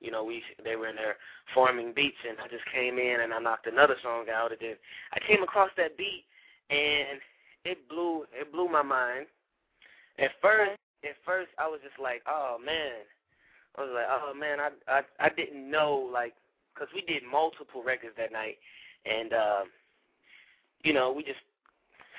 you 0.00 0.10
know, 0.10 0.24
we 0.24 0.42
they 0.62 0.76
were 0.76 0.88
in 0.88 0.96
there 0.96 1.16
forming 1.54 1.92
beats 1.94 2.20
and 2.28 2.36
I 2.38 2.48
just 2.48 2.64
came 2.72 2.98
in 2.98 3.20
and 3.22 3.32
I 3.32 3.38
knocked 3.38 3.66
another 3.66 3.96
song 4.02 4.26
out 4.28 4.52
and 4.52 4.60
then 4.60 4.76
I 5.12 5.18
came 5.26 5.42
across 5.42 5.70
that 5.76 5.96
beat 5.96 6.24
and 6.70 7.20
it 7.64 7.88
blew 7.88 8.24
it 8.32 8.52
blew 8.52 8.68
my 8.68 8.82
mind. 8.82 9.26
At 10.18 10.30
first, 10.42 10.78
at 11.04 11.16
first 11.24 11.50
I 11.58 11.66
was 11.68 11.80
just 11.82 11.98
like, 12.00 12.22
oh 12.28 12.58
man, 12.64 13.08
I 13.76 13.80
was 13.80 13.90
like, 13.94 14.06
oh 14.10 14.34
man, 14.34 14.58
I 14.60 14.68
I 14.88 15.00
I 15.20 15.28
didn't 15.30 15.70
know 15.70 16.08
like 16.12 16.34
because 16.74 16.88
we 16.94 17.02
did 17.02 17.22
multiple 17.22 17.82
records 17.82 18.14
that 18.18 18.32
night, 18.32 18.58
and 19.06 19.32
uh, 19.32 19.62
you 20.82 20.92
know 20.92 21.12
we 21.12 21.22
just 21.22 21.40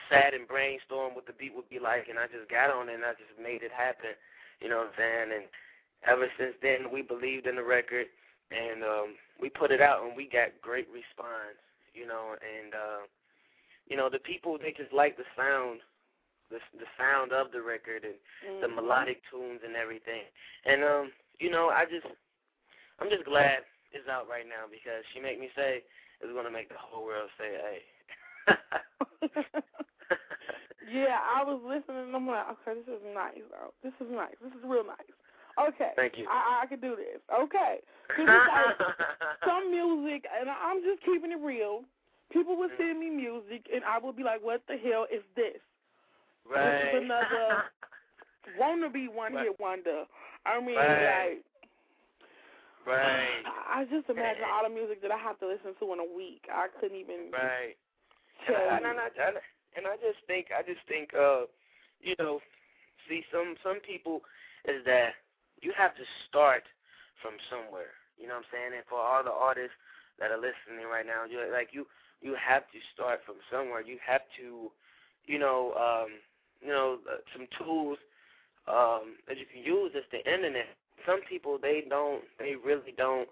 sat 0.09 0.33
and 0.33 0.47
brainstormed 0.47 1.15
what 1.15 1.25
the 1.25 1.33
beat 1.37 1.53
would 1.55 1.69
be 1.69 1.79
like, 1.79 2.07
and 2.09 2.17
I 2.19 2.27
just 2.27 2.49
got 2.49 2.69
on 2.71 2.89
it 2.89 2.95
and 2.95 3.05
I 3.05 3.13
just 3.13 3.35
made 3.41 3.63
it 3.63 3.71
happen. 3.75 4.13
You 4.61 4.69
know 4.69 4.77
what 4.85 4.93
I'm 4.93 4.97
saying? 4.97 5.29
And 5.35 5.45
ever 6.07 6.27
since 6.37 6.53
then 6.61 6.91
we 6.93 7.01
believed 7.01 7.47
in 7.47 7.55
the 7.55 7.63
record, 7.65 8.07
and 8.51 8.83
um, 8.83 9.07
we 9.41 9.49
put 9.49 9.71
it 9.71 9.81
out 9.81 10.03
and 10.05 10.15
we 10.15 10.29
got 10.29 10.55
great 10.61 10.87
response. 10.89 11.57
You 11.93 12.05
know, 12.07 12.35
and 12.39 12.73
uh, 12.73 13.01
you 13.87 13.95
know 13.97 14.09
the 14.09 14.19
people 14.19 14.57
they 14.57 14.71
just 14.71 14.93
like 14.93 15.17
the 15.17 15.27
sound 15.35 15.79
the 16.49 16.59
the 16.77 16.85
sound 16.97 17.31
of 17.31 17.51
the 17.51 17.61
record 17.61 18.03
and 18.03 18.15
the 18.61 18.67
Mhm. 18.67 18.75
melodic 18.75 19.21
tunes 19.31 19.61
and 19.65 19.75
everything 19.75 20.23
and 20.65 20.83
um 20.83 21.11
you 21.39 21.49
know 21.49 21.69
i 21.69 21.85
just 21.85 22.05
i'm 22.99 23.09
just 23.09 23.25
glad 23.25 23.63
it's 23.95 24.07
out 24.11 24.27
right 24.27 24.45
now 24.45 24.67
because 24.69 25.01
she 25.15 25.19
make 25.23 25.39
me 25.39 25.47
say 25.55 25.81
it's 26.21 26.31
going 26.35 26.45
to 26.45 26.51
make 26.51 26.67
the 26.69 26.75
whole 26.77 27.05
world 27.07 27.29
say 27.39 27.55
hey 27.57 27.79
Yeah, 30.85 31.17
I 31.17 31.41
was 31.43 31.59
listening 31.65 32.07
and 32.07 32.15
I'm 32.15 32.27
like, 32.29 32.45
okay, 32.61 32.77
this 32.77 32.85
is 32.93 33.01
nice. 33.13 33.41
though. 33.49 33.73
This 33.81 33.93
is 33.99 34.05
nice. 34.13 34.37
This 34.37 34.53
is 34.53 34.61
real 34.63 34.85
nice. 34.85 35.09
Okay. 35.57 35.91
Thank 35.95 36.17
you. 36.17 36.27
I, 36.29 36.61
I 36.63 36.65
can 36.67 36.79
do 36.79 36.95
this. 36.95 37.19
Okay. 37.33 37.81
like 38.21 38.77
some 39.47 39.71
music, 39.71 40.25
and 40.29 40.47
I'm 40.49 40.83
just 40.85 41.01
keeping 41.03 41.31
it 41.31 41.41
real. 41.41 41.81
People 42.31 42.55
would 42.57 42.71
send 42.77 42.99
me 42.99 43.09
music, 43.09 43.65
and 43.73 43.83
I 43.83 43.97
would 43.97 44.15
be 44.15 44.23
like, 44.23 44.43
what 44.43 44.61
the 44.67 44.77
hell 44.77 45.07
is 45.11 45.23
this? 45.35 45.57
right 46.45 46.93
This 46.93 47.01
is 47.01 47.03
another 47.09 47.65
want 48.59 48.83
to 48.83 48.89
be 48.89 49.07
one 49.07 49.33
Right. 49.33 49.47
hit 49.49 49.59
wonder. 49.59 50.05
I 50.45 50.59
mean, 50.61 50.75
Right. 50.77 51.41
like, 51.41 51.43
Right. 52.85 53.41
I 53.45 53.85
just 53.89 54.09
imagine 54.09 54.45
all 54.45 54.63
the 54.63 54.73
music 54.73 55.01
that 55.01 55.11
I 55.11 55.17
have 55.17 55.39
to 55.39 55.47
listen 55.47 55.73
to 55.79 55.93
in 55.93 55.99
a 55.99 56.05
week. 56.15 56.45
I 56.51 56.67
couldn't 56.79 56.97
even 56.97 57.31
Right. 57.33 57.75
tell 58.45 58.55
And. 58.55 58.85
I, 58.85 58.89
and, 58.89 58.99
I, 58.99 59.07
and, 59.09 59.37
I, 59.37 59.41
and 59.77 59.83
I 59.87 59.95
just 59.97 60.21
think 60.27 60.47
I 60.55 60.61
just 60.61 60.81
think 60.87 61.13
uh 61.13 61.45
you 62.01 62.15
know 62.19 62.39
see 63.09 63.23
some 63.31 63.55
some 63.63 63.79
people 63.81 64.21
is 64.65 64.83
that 64.85 65.13
you 65.61 65.73
have 65.75 65.95
to 65.95 66.05
start 66.27 66.63
from 67.21 67.33
somewhere. 67.49 67.93
You 68.17 68.27
know 68.27 68.35
what 68.39 68.45
I'm 68.51 68.53
saying? 68.53 68.71
And 68.77 68.85
for 68.87 68.99
all 68.99 69.23
the 69.23 69.33
artists 69.33 69.75
that 70.19 70.31
are 70.31 70.39
listening 70.39 70.85
right 70.89 71.05
now, 71.05 71.25
you 71.25 71.41
like 71.51 71.69
you 71.73 71.85
you 72.21 72.35
have 72.37 72.63
to 72.71 72.79
start 72.93 73.21
from 73.25 73.35
somewhere. 73.51 73.81
You 73.81 73.97
have 74.05 74.21
to 74.37 74.71
you 75.25 75.39
know 75.39 75.73
um 75.73 76.21
you 76.61 76.69
know 76.69 76.99
uh, 77.09 77.19
some 77.33 77.47
tools 77.57 77.97
um 78.67 79.17
that 79.27 79.37
you 79.37 79.45
can 79.45 79.63
use 79.63 79.91
is 79.95 80.05
the 80.11 80.21
internet. 80.25 80.69
Some 81.05 81.21
people 81.27 81.57
they 81.61 81.83
don't 81.87 82.23
they 82.39 82.55
really 82.55 82.93
don't 82.97 83.29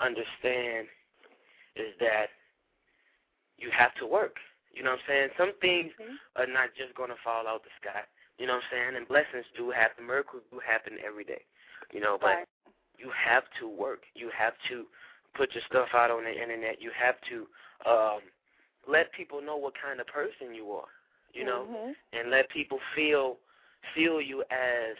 understand 0.00 0.86
is 1.76 1.94
that 2.00 2.26
you 3.58 3.70
have 3.70 3.94
to 3.96 4.06
work. 4.06 4.36
You 4.72 4.82
know 4.82 4.90
what 4.90 5.00
I'm 5.00 5.08
saying? 5.08 5.28
Some 5.36 5.52
things 5.60 5.92
are 6.36 6.46
not 6.46 6.74
just 6.76 6.94
going 6.94 7.10
to 7.10 7.20
fall 7.22 7.46
out 7.46 7.62
the 7.62 7.70
sky. 7.80 8.02
You 8.38 8.46
know 8.46 8.54
what 8.54 8.64
I'm 8.64 8.72
saying? 8.72 8.96
And 8.96 9.06
blessings 9.08 9.44
do 9.56 9.70
happen. 9.70 10.06
Miracles 10.06 10.42
do 10.50 10.58
happen 10.64 10.94
every 11.04 11.24
day. 11.24 11.42
You 11.92 12.00
know, 12.00 12.16
but 12.20 12.26
Right. 12.26 12.48
you 12.98 13.10
have 13.10 13.44
to 13.60 13.68
work. 13.68 14.04
You 14.14 14.30
have 14.36 14.54
to 14.68 14.86
put 15.34 15.54
your 15.54 15.62
stuff 15.68 15.88
out 15.94 16.10
on 16.10 16.24
the 16.24 16.32
internet. 16.32 16.80
You 16.80 16.90
have 16.96 17.16
to 17.28 17.46
um, 17.88 18.20
let 18.88 19.12
people 19.12 19.40
know 19.42 19.56
what 19.56 19.74
kind 19.80 20.00
of 20.00 20.06
person 20.06 20.54
you 20.54 20.72
are. 20.72 20.88
You 21.32 21.44
know, 21.44 21.64
Mhm. 21.64 21.94
and 22.12 22.30
let 22.30 22.48
people 22.50 22.78
feel 22.94 23.38
feel 23.94 24.20
you 24.20 24.42
as 24.50 24.96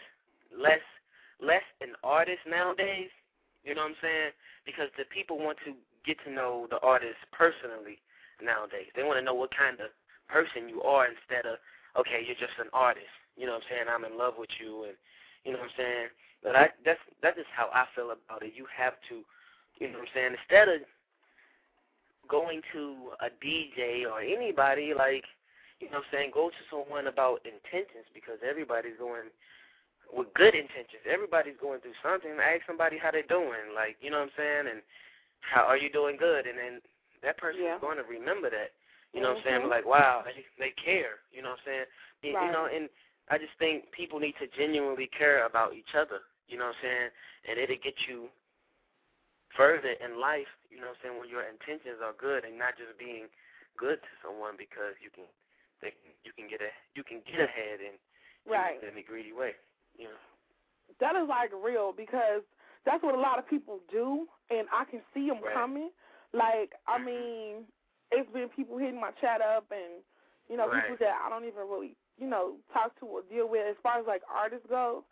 less 0.51 0.81
less 1.43 1.63
an 1.81 1.93
artist 2.03 2.39
nowadays. 2.47 3.11
You 3.63 3.75
know 3.75 3.83
what 3.83 3.99
I'm 3.99 4.01
saying? 4.01 4.31
Because 4.65 4.89
the 4.97 5.05
people 5.05 5.37
want 5.37 5.57
to 5.65 5.75
get 6.05 6.17
to 6.25 6.31
know 6.31 6.67
the 6.71 6.79
artist 6.79 7.19
personally 7.31 7.99
nowadays. 8.41 8.91
They 8.95 9.03
want 9.03 9.19
to 9.19 9.25
know 9.25 9.35
what 9.35 9.55
kind 9.55 9.79
of 9.79 9.91
person 10.27 10.67
you 10.67 10.81
are 10.83 11.07
instead 11.07 11.45
of 11.45 11.59
okay, 11.99 12.23
you're 12.25 12.39
just 12.39 12.57
an 12.59 12.71
artist. 12.73 13.11
You 13.37 13.45
know 13.45 13.53
what 13.59 13.67
I'm 13.69 13.69
saying? 13.69 13.87
I'm 13.91 14.05
in 14.07 14.17
love 14.17 14.35
with 14.37 14.51
you 14.59 14.85
and 14.87 14.95
you 15.45 15.51
know 15.51 15.59
what 15.59 15.75
I'm 15.75 15.77
saying? 15.77 16.07
But 16.41 16.55
I 16.55 16.69
that's 16.83 17.03
that's 17.21 17.37
just 17.37 17.51
how 17.55 17.69
I 17.73 17.85
feel 17.95 18.11
about 18.11 18.43
it. 18.43 18.53
You 18.55 18.65
have 18.71 18.95
to 19.09 19.23
you 19.79 19.87
know 19.91 19.99
what 19.99 20.07
I'm 20.07 20.15
saying, 20.15 20.35
instead 20.39 20.67
of 20.69 20.81
going 22.27 22.61
to 22.71 23.11
a 23.19 23.29
DJ 23.43 24.07
or 24.07 24.21
anybody 24.21 24.93
like 24.95 25.23
you 25.79 25.91
know 25.91 25.99
what 25.99 26.07
I'm 26.07 26.11
saying, 26.11 26.31
go 26.33 26.47
to 26.47 26.61
someone 26.71 27.07
about 27.07 27.43
intentions 27.43 28.07
because 28.13 28.39
everybody's 28.39 28.95
going 28.99 29.27
with 30.15 30.33
good 30.33 30.53
intentions. 30.53 31.01
Everybody's 31.09 31.57
going 31.59 31.81
through 31.81 31.97
something. 32.03 32.31
Ask 32.37 32.61
somebody 32.67 32.97
how 32.97 33.09
they're 33.11 33.25
doing, 33.27 33.73
like, 33.75 33.97
you 34.01 34.09
know 34.11 34.19
what 34.21 34.29
I'm 34.31 34.37
saying, 34.37 34.65
and 34.71 34.81
how 35.41 35.63
are 35.65 35.77
you 35.77 35.89
doing 35.89 36.15
good? 36.17 36.45
And 36.45 36.57
then 36.57 36.73
that 37.23 37.37
person's 37.37 37.63
Yeah. 37.65 37.79
going 37.81 37.97
to 37.97 38.03
remember 38.03 38.49
that. 38.49 38.71
You 39.13 39.21
know 39.21 39.29
what 39.33 39.37
I'm 39.37 39.43
saying? 39.43 39.61
Mhm. 39.61 39.69
Like, 39.69 39.85
wow, 39.85 40.23
they, 40.25 40.45
they 40.57 40.71
care. 40.71 41.19
You 41.31 41.41
know 41.41 41.51
what 41.51 41.59
I'm 41.59 41.65
saying? 41.65 41.85
You- 42.23 42.35
Right. 42.35 42.45
You 42.45 42.51
know, 42.51 42.65
and 42.65 42.89
I 43.29 43.37
just 43.37 43.53
think 43.59 43.91
people 43.91 44.19
need 44.19 44.35
to 44.37 44.47
genuinely 44.47 45.07
care 45.07 45.45
about 45.45 45.73
each 45.73 45.93
other. 45.95 46.21
You 46.47 46.57
know 46.57 46.65
what 46.67 46.75
I'm 46.77 46.81
saying? 46.81 47.09
And 47.45 47.59
it'll 47.59 47.75
get 47.77 47.95
you 48.07 48.29
further 49.55 49.91
in 50.01 50.19
life. 50.19 50.49
You 50.69 50.81
know 50.81 50.87
what 50.89 50.97
I'm 50.97 51.09
saying? 51.13 51.19
When 51.19 51.29
your 51.29 51.43
intentions 51.43 52.01
are 52.01 52.13
good 52.17 52.43
and 52.45 52.57
not 52.57 52.77
just 52.77 52.97
being 52.97 53.29
good 53.77 54.01
to 54.01 54.11
someone 54.25 54.55
because 54.57 54.97
you 55.01 55.09
can, 55.13 55.25
they 55.81 55.93
you 56.25 56.33
can 56.33 56.47
get 56.49 56.61
a, 56.61 56.71
you 56.95 57.03
can 57.03 57.21
get 57.25 57.39
ahead 57.39 57.81
in 57.81 57.93
Right. 58.49 58.81
in 58.83 58.97
a 58.97 59.01
greedy 59.03 59.31
way. 59.31 59.55
Know. 59.99 60.09
That 60.99 61.15
is 61.15 61.27
like 61.27 61.51
real 61.63 61.93
because 61.95 62.41
that's 62.85 63.03
what 63.03 63.15
a 63.15 63.19
lot 63.19 63.39
of 63.39 63.47
people 63.49 63.79
do, 63.91 64.27
and 64.49 64.67
I 64.73 64.85
can 64.85 65.01
see 65.13 65.27
them 65.27 65.41
Right. 65.41 65.53
coming. 65.53 65.89
Like, 66.33 66.73
I 66.87 66.97
mean, 66.97 67.65
it's 68.11 68.29
been 68.31 68.49
people 68.49 68.77
hitting 68.77 68.99
my 68.99 69.11
chat 69.21 69.41
up, 69.41 69.65
and 69.71 70.03
you 70.49 70.57
know, 70.57 70.67
people 70.69 70.97
that 70.99 71.15
I 71.23 71.29
don't 71.29 71.45
even 71.45 71.67
really, 71.69 71.95
you 72.17 72.27
know, 72.27 72.57
talk 72.73 72.97
to 72.99 73.05
or 73.05 73.21
deal 73.23 73.47
with 73.47 73.65
as 73.65 73.77
far 73.81 73.99
as 73.99 74.05
like 74.07 74.21
artists 74.27 74.67
go, 74.69 75.03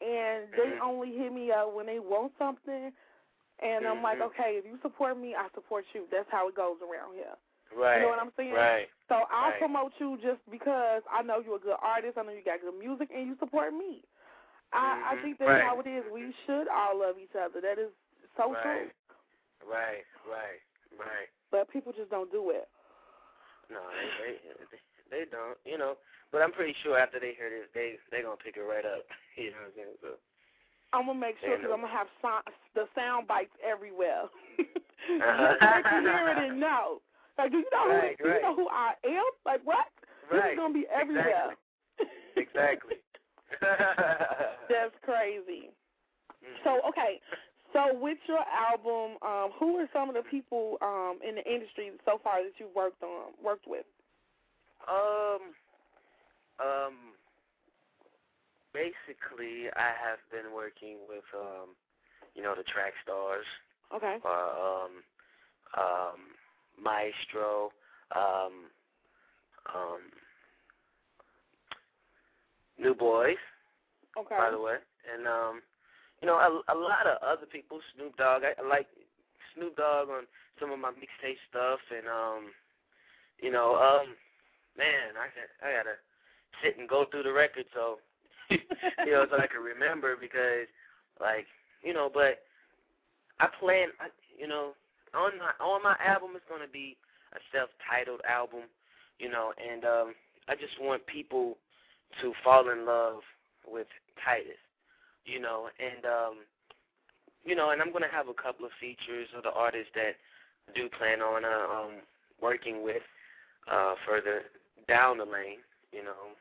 and 0.00 0.50
they 0.56 0.74
Mhm. 0.76 0.80
only 0.80 1.16
hit 1.16 1.32
me 1.32 1.52
up 1.52 1.72
when 1.72 1.86
they 1.86 1.98
want 1.98 2.36
something, 2.38 2.92
and 3.60 3.86
I'm 3.86 4.02
like, 4.02 4.18
Mhm. 4.18 4.22
okay, 4.26 4.56
if 4.56 4.66
you 4.66 4.78
support 4.82 5.16
me, 5.16 5.34
I 5.36 5.48
support 5.54 5.84
you. 5.94 6.06
That's 6.10 6.28
how 6.30 6.48
it 6.48 6.54
goes 6.54 6.82
around 6.82 7.14
here. 7.14 7.36
Right. 7.72 7.96
You 7.96 8.02
know 8.02 8.08
what 8.08 8.18
I'm 8.18 8.32
saying? 8.36 8.54
Right. 8.54 8.90
So 9.08 9.26
I'll 9.30 9.50
Right. 9.50 9.58
promote 9.58 9.92
you 10.00 10.18
just 10.18 10.44
because 10.50 11.02
I 11.10 11.22
know 11.22 11.40
you're 11.40 11.56
a 11.56 11.60
good 11.60 11.76
artist. 11.80 12.18
I 12.18 12.22
know 12.22 12.32
you 12.32 12.42
got 12.42 12.60
good 12.60 12.74
music, 12.74 13.10
and 13.12 13.26
you 13.26 13.36
support 13.36 13.72
me. 13.72 14.04
I, 14.72 15.14
I 15.18 15.22
think 15.22 15.38
that's 15.38 15.48
Right. 15.48 15.62
how 15.62 15.78
it 15.80 15.86
is. 15.86 16.04
We 16.12 16.32
should 16.46 16.66
all 16.68 16.98
love 16.98 17.16
each 17.22 17.34
other. 17.36 17.60
That 17.60 17.78
is 17.78 17.90
so 18.36 18.52
Right. 18.52 18.62
true. 18.62 18.90
Right. 19.68 20.04
Right. 20.26 20.60
Right. 20.98 21.28
But 21.50 21.68
people 21.70 21.92
just 21.92 22.10
don't 22.10 22.30
do 22.32 22.50
it. 22.50 22.68
No, 23.70 23.80
they, 24.20 24.36
they 24.72 24.78
they 25.10 25.24
don't. 25.30 25.56
You 25.64 25.78
know. 25.78 25.96
But 26.32 26.40
I'm 26.42 26.52
pretty 26.52 26.74
sure 26.82 26.98
after 26.98 27.20
they 27.20 27.32
hear 27.36 27.48
this, 27.50 27.68
they 27.74 27.96
they 28.10 28.22
gonna 28.22 28.36
pick 28.36 28.56
it 28.56 28.64
right 28.64 28.84
up. 28.84 29.04
You 29.36 29.50
know 29.52 29.64
what 29.64 29.72
I'm 29.72 29.76
saying? 29.76 29.96
So. 30.02 30.08
I'm 30.92 31.06
gonna 31.06 31.18
make 31.18 31.36
sure 31.40 31.56
because. 31.56 31.72
I'm 31.72 31.80
gonna 31.80 31.92
have 31.92 32.08
so- 32.20 32.44
the 32.74 32.84
sound 32.94 33.26
bites 33.28 33.54
everywhere. 33.64 34.24
Uh-huh. 35.02 35.18
Just 35.18 35.60
so 35.60 35.66
they 35.66 35.82
can 35.82 36.02
hear 36.04 36.28
it 36.30 36.38
and 36.38 36.60
know. 36.60 37.02
Like, 37.36 37.50
do 37.50 37.58
you 37.58 37.66
know 37.72 37.88
Right, 37.88 38.14
who? 38.20 38.24
Do 38.28 38.34
you 38.34 38.42
know 38.42 38.54
who 38.54 38.68
I 38.70 38.92
am? 39.04 39.24
Like, 39.44 39.60
what? 39.64 39.86
This 40.30 40.38
Right. 40.40 40.52
is 40.52 40.56
gonna 40.56 40.72
be 40.72 40.86
everywhere. 40.94 41.56
Exactly. 42.36 42.96
That's 44.68 44.94
crazy. 45.02 45.70
So 46.64 46.80
okay, 46.88 47.20
so 47.72 47.98
with 47.98 48.18
your 48.28 48.40
album, 48.40 49.16
um, 49.22 49.50
who 49.58 49.76
are 49.78 49.88
some 49.92 50.08
of 50.08 50.14
the 50.14 50.22
people 50.30 50.76
um, 50.82 51.18
in 51.26 51.36
the 51.36 51.44
industry 51.44 51.90
so 52.04 52.20
far 52.22 52.42
that 52.42 52.52
you've 52.58 52.74
worked 52.74 53.02
on, 53.02 53.32
worked 53.42 53.66
with? 53.66 53.84
Um, 54.88 55.54
um, 56.60 56.94
basically, 58.74 59.70
I 59.76 59.92
have 60.02 60.18
been 60.30 60.52
working 60.54 60.98
with, 61.08 61.24
um, 61.34 61.70
you 62.34 62.42
know, 62.42 62.54
the 62.56 62.64
track 62.64 62.92
stars, 63.02 63.46
Okay. 63.94 64.16
uh, 64.24 64.28
um, 64.28 64.92
um, 65.78 66.20
Maestro, 66.82 67.70
um, 68.14 68.70
um, 69.74 70.00
New 72.82 72.94
Boyz, 72.94 73.38
Okay. 74.18 74.36
by 74.36 74.50
the 74.50 74.60
way, 74.60 74.76
and 75.14 75.26
um, 75.26 75.62
you 76.20 76.26
know, 76.26 76.34
a, 76.36 76.74
a 76.74 76.76
lot 76.76 77.06
of 77.06 77.22
other 77.22 77.46
people, 77.46 77.80
Snoop 77.94 78.16
Dogg. 78.16 78.42
I, 78.44 78.52
I 78.60 78.66
like 78.68 78.86
Snoop 79.54 79.76
Dogg 79.76 80.08
on 80.10 80.24
some 80.60 80.70
of 80.72 80.78
my 80.78 80.90
mixtape 80.90 81.38
stuff, 81.48 81.80
and 81.96 82.06
um, 82.08 82.50
you 83.40 83.50
know, 83.50 83.76
um, 83.76 84.14
man, 84.76 85.14
I 85.16 85.26
got 85.32 85.48
I 85.62 85.76
gotta 85.78 85.96
sit 86.62 86.78
and 86.78 86.88
go 86.88 87.06
through 87.10 87.22
the 87.24 87.32
record 87.32 87.64
so 87.74 87.98
you 88.50 89.12
know 89.12 89.26
so 89.30 89.36
I 89.38 89.46
can 89.46 89.62
remember 89.62 90.16
because 90.20 90.68
like 91.20 91.46
you 91.82 91.94
know, 91.94 92.10
but 92.12 92.42
I 93.40 93.48
plan, 93.58 93.88
I, 94.00 94.08
you 94.38 94.46
know, 94.46 94.72
on 95.14 95.32
my 95.38 95.64
on 95.64 95.82
my 95.82 95.96
album 96.04 96.30
it's 96.34 96.44
gonna 96.48 96.70
be 96.70 96.96
a 97.34 97.38
self-titled 97.52 98.20
album, 98.28 98.68
you 99.18 99.30
know, 99.30 99.52
and 99.56 99.84
um, 99.84 100.14
I 100.48 100.54
just 100.54 100.74
want 100.80 101.06
people 101.06 101.56
to 102.20 102.32
fall 102.44 102.68
in 102.70 102.84
love 102.86 103.20
with 103.66 103.86
Titus, 104.24 104.60
you 105.24 105.40
know, 105.40 105.68
and 105.78 106.04
um, 106.04 106.34
you 107.44 107.54
know, 107.54 107.70
and 107.70 107.80
I'm 107.80 107.92
gonna 107.92 108.10
have 108.12 108.28
a 108.28 108.34
couple 108.34 108.64
of 108.64 108.72
features 108.80 109.28
of 109.36 109.42
the 109.42 109.52
artists 109.52 109.90
that 109.94 110.14
I 110.68 110.72
do 110.74 110.88
plan 110.88 111.20
on 111.20 111.44
uh, 111.44 111.66
um, 111.72 111.92
working 112.40 112.82
with 112.82 113.02
uh, 113.70 113.94
further 114.06 114.42
down 114.88 115.18
the 115.18 115.24
lane, 115.24 115.60
you 115.92 116.02
know, 116.04 116.34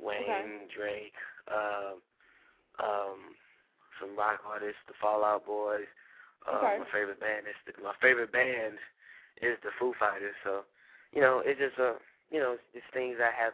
Wayne, 0.00 0.20
Okay. 0.22 0.66
Drake, 0.76 1.14
uh, 1.50 1.94
um, 2.82 3.36
some 4.00 4.16
rock 4.16 4.40
artists, 4.46 4.80
the 4.88 4.94
Fallout 5.00 5.46
Boys. 5.46 5.86
Uh, 6.46 6.56
Okay. 6.56 6.78
My 6.80 6.86
favorite 6.92 7.20
band 7.20 7.46
is 7.46 7.54
the, 7.66 7.82
my 7.82 7.92
favorite 8.00 8.32
band 8.32 8.74
is 9.40 9.56
the 9.62 9.70
Foo 9.78 9.94
Fighters. 9.98 10.34
So, 10.44 10.62
you 11.12 11.20
know, 11.20 11.42
it's 11.44 11.60
just 11.60 11.78
uh, 11.78 11.94
you 12.30 12.40
know, 12.40 12.56
it's 12.74 12.84
things 12.92 13.18
I 13.20 13.30
have 13.36 13.52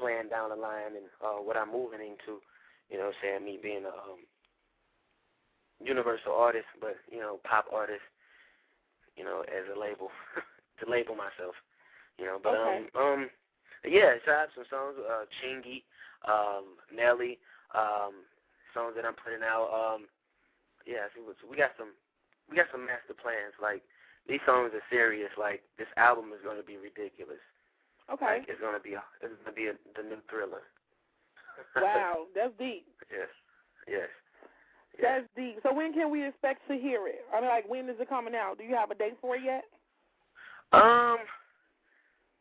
planned 0.00 0.30
down 0.30 0.50
the 0.50 0.56
line 0.56 0.96
and 0.96 1.06
uh, 1.20 1.38
what 1.44 1.56
I'm 1.56 1.70
moving 1.72 2.00
into. 2.00 2.40
You 2.88 2.98
know, 2.98 3.12
saying 3.22 3.44
me 3.44 3.58
being 3.62 3.84
a 3.84 3.94
um, 3.94 4.26
universal 5.78 6.32
artist, 6.34 6.66
but 6.80 6.96
you 7.10 7.20
know, 7.20 7.38
pop 7.44 7.66
artist. 7.72 8.02
You 9.16 9.24
know, 9.24 9.44
as 9.46 9.68
a 9.68 9.78
label 9.78 10.08
to 10.80 10.90
label 10.90 11.14
myself. 11.14 11.54
You 12.18 12.24
know, 12.26 12.38
but 12.42 12.56
Okay. 12.56 12.86
um, 12.96 13.02
um, 13.02 13.30
yeah, 13.84 14.16
so 14.24 14.32
I 14.32 14.40
have 14.40 14.52
some 14.54 14.64
songs. 14.68 14.96
Uh, 14.98 15.24
Chingy, 15.40 15.84
um, 16.28 16.76
Nelly, 16.92 17.38
um, 17.74 18.24
songs 18.74 18.94
that 18.96 19.04
I'm 19.04 19.16
putting 19.16 19.44
out. 19.44 19.68
Um, 19.72 20.06
yeah, 20.86 21.08
so 21.14 21.22
we 21.48 21.56
got 21.56 21.72
some, 21.78 21.92
we 22.48 22.56
got 22.56 22.68
some 22.72 22.84
master 22.84 23.14
plans. 23.14 23.54
Like 23.60 23.82
these 24.28 24.40
songs 24.44 24.72
are 24.74 24.84
serious. 24.90 25.30
Like 25.38 25.62
this 25.78 25.88
album 25.96 26.32
is 26.36 26.44
going 26.44 26.56
to 26.58 26.66
be 26.66 26.76
ridiculous. 26.76 27.40
Okay. 28.12 28.42
Like 28.42 28.50
it's 28.50 28.60
going 28.60 28.74
to 28.74 28.82
be, 28.82 28.94
a, 28.98 29.02
it's 29.22 29.34
going 29.42 29.54
to 29.54 29.58
be 29.58 29.70
a, 29.70 29.74
the 29.94 30.02
new 30.02 30.20
thriller. 30.26 30.66
wow, 31.78 32.26
that's 32.34 32.52
deep. 32.58 32.86
Yes. 33.10 33.30
Yes. 33.86 34.10
That's 34.98 35.26
deep. 35.38 35.62
So 35.62 35.72
when 35.72 35.94
can 35.94 36.10
we 36.10 36.26
expect 36.26 36.66
to 36.68 36.76
hear 36.76 37.08
it? 37.08 37.24
I 37.32 37.40
mean, 37.40 37.48
like, 37.48 37.64
when 37.70 37.88
is 37.88 37.96
it 38.02 38.10
coming 38.10 38.34
out? 38.34 38.58
Do 38.58 38.66
you 38.66 38.76
have 38.76 38.90
a 38.90 38.98
date 38.98 39.16
for 39.22 39.38
it 39.38 39.46
yet? 39.46 39.64
Um, 40.76 41.22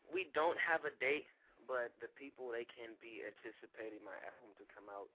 we 0.10 0.30
don't 0.34 0.58
have 0.60 0.84
a 0.86 0.94
date, 0.98 1.30
but 1.70 1.94
the 2.02 2.10
people 2.18 2.50
they 2.50 2.66
can 2.66 2.94
be 3.00 3.26
anticipating 3.26 4.02
my 4.06 4.18
album 4.26 4.54
to 4.58 4.66
come 4.70 4.90
out. 4.90 5.10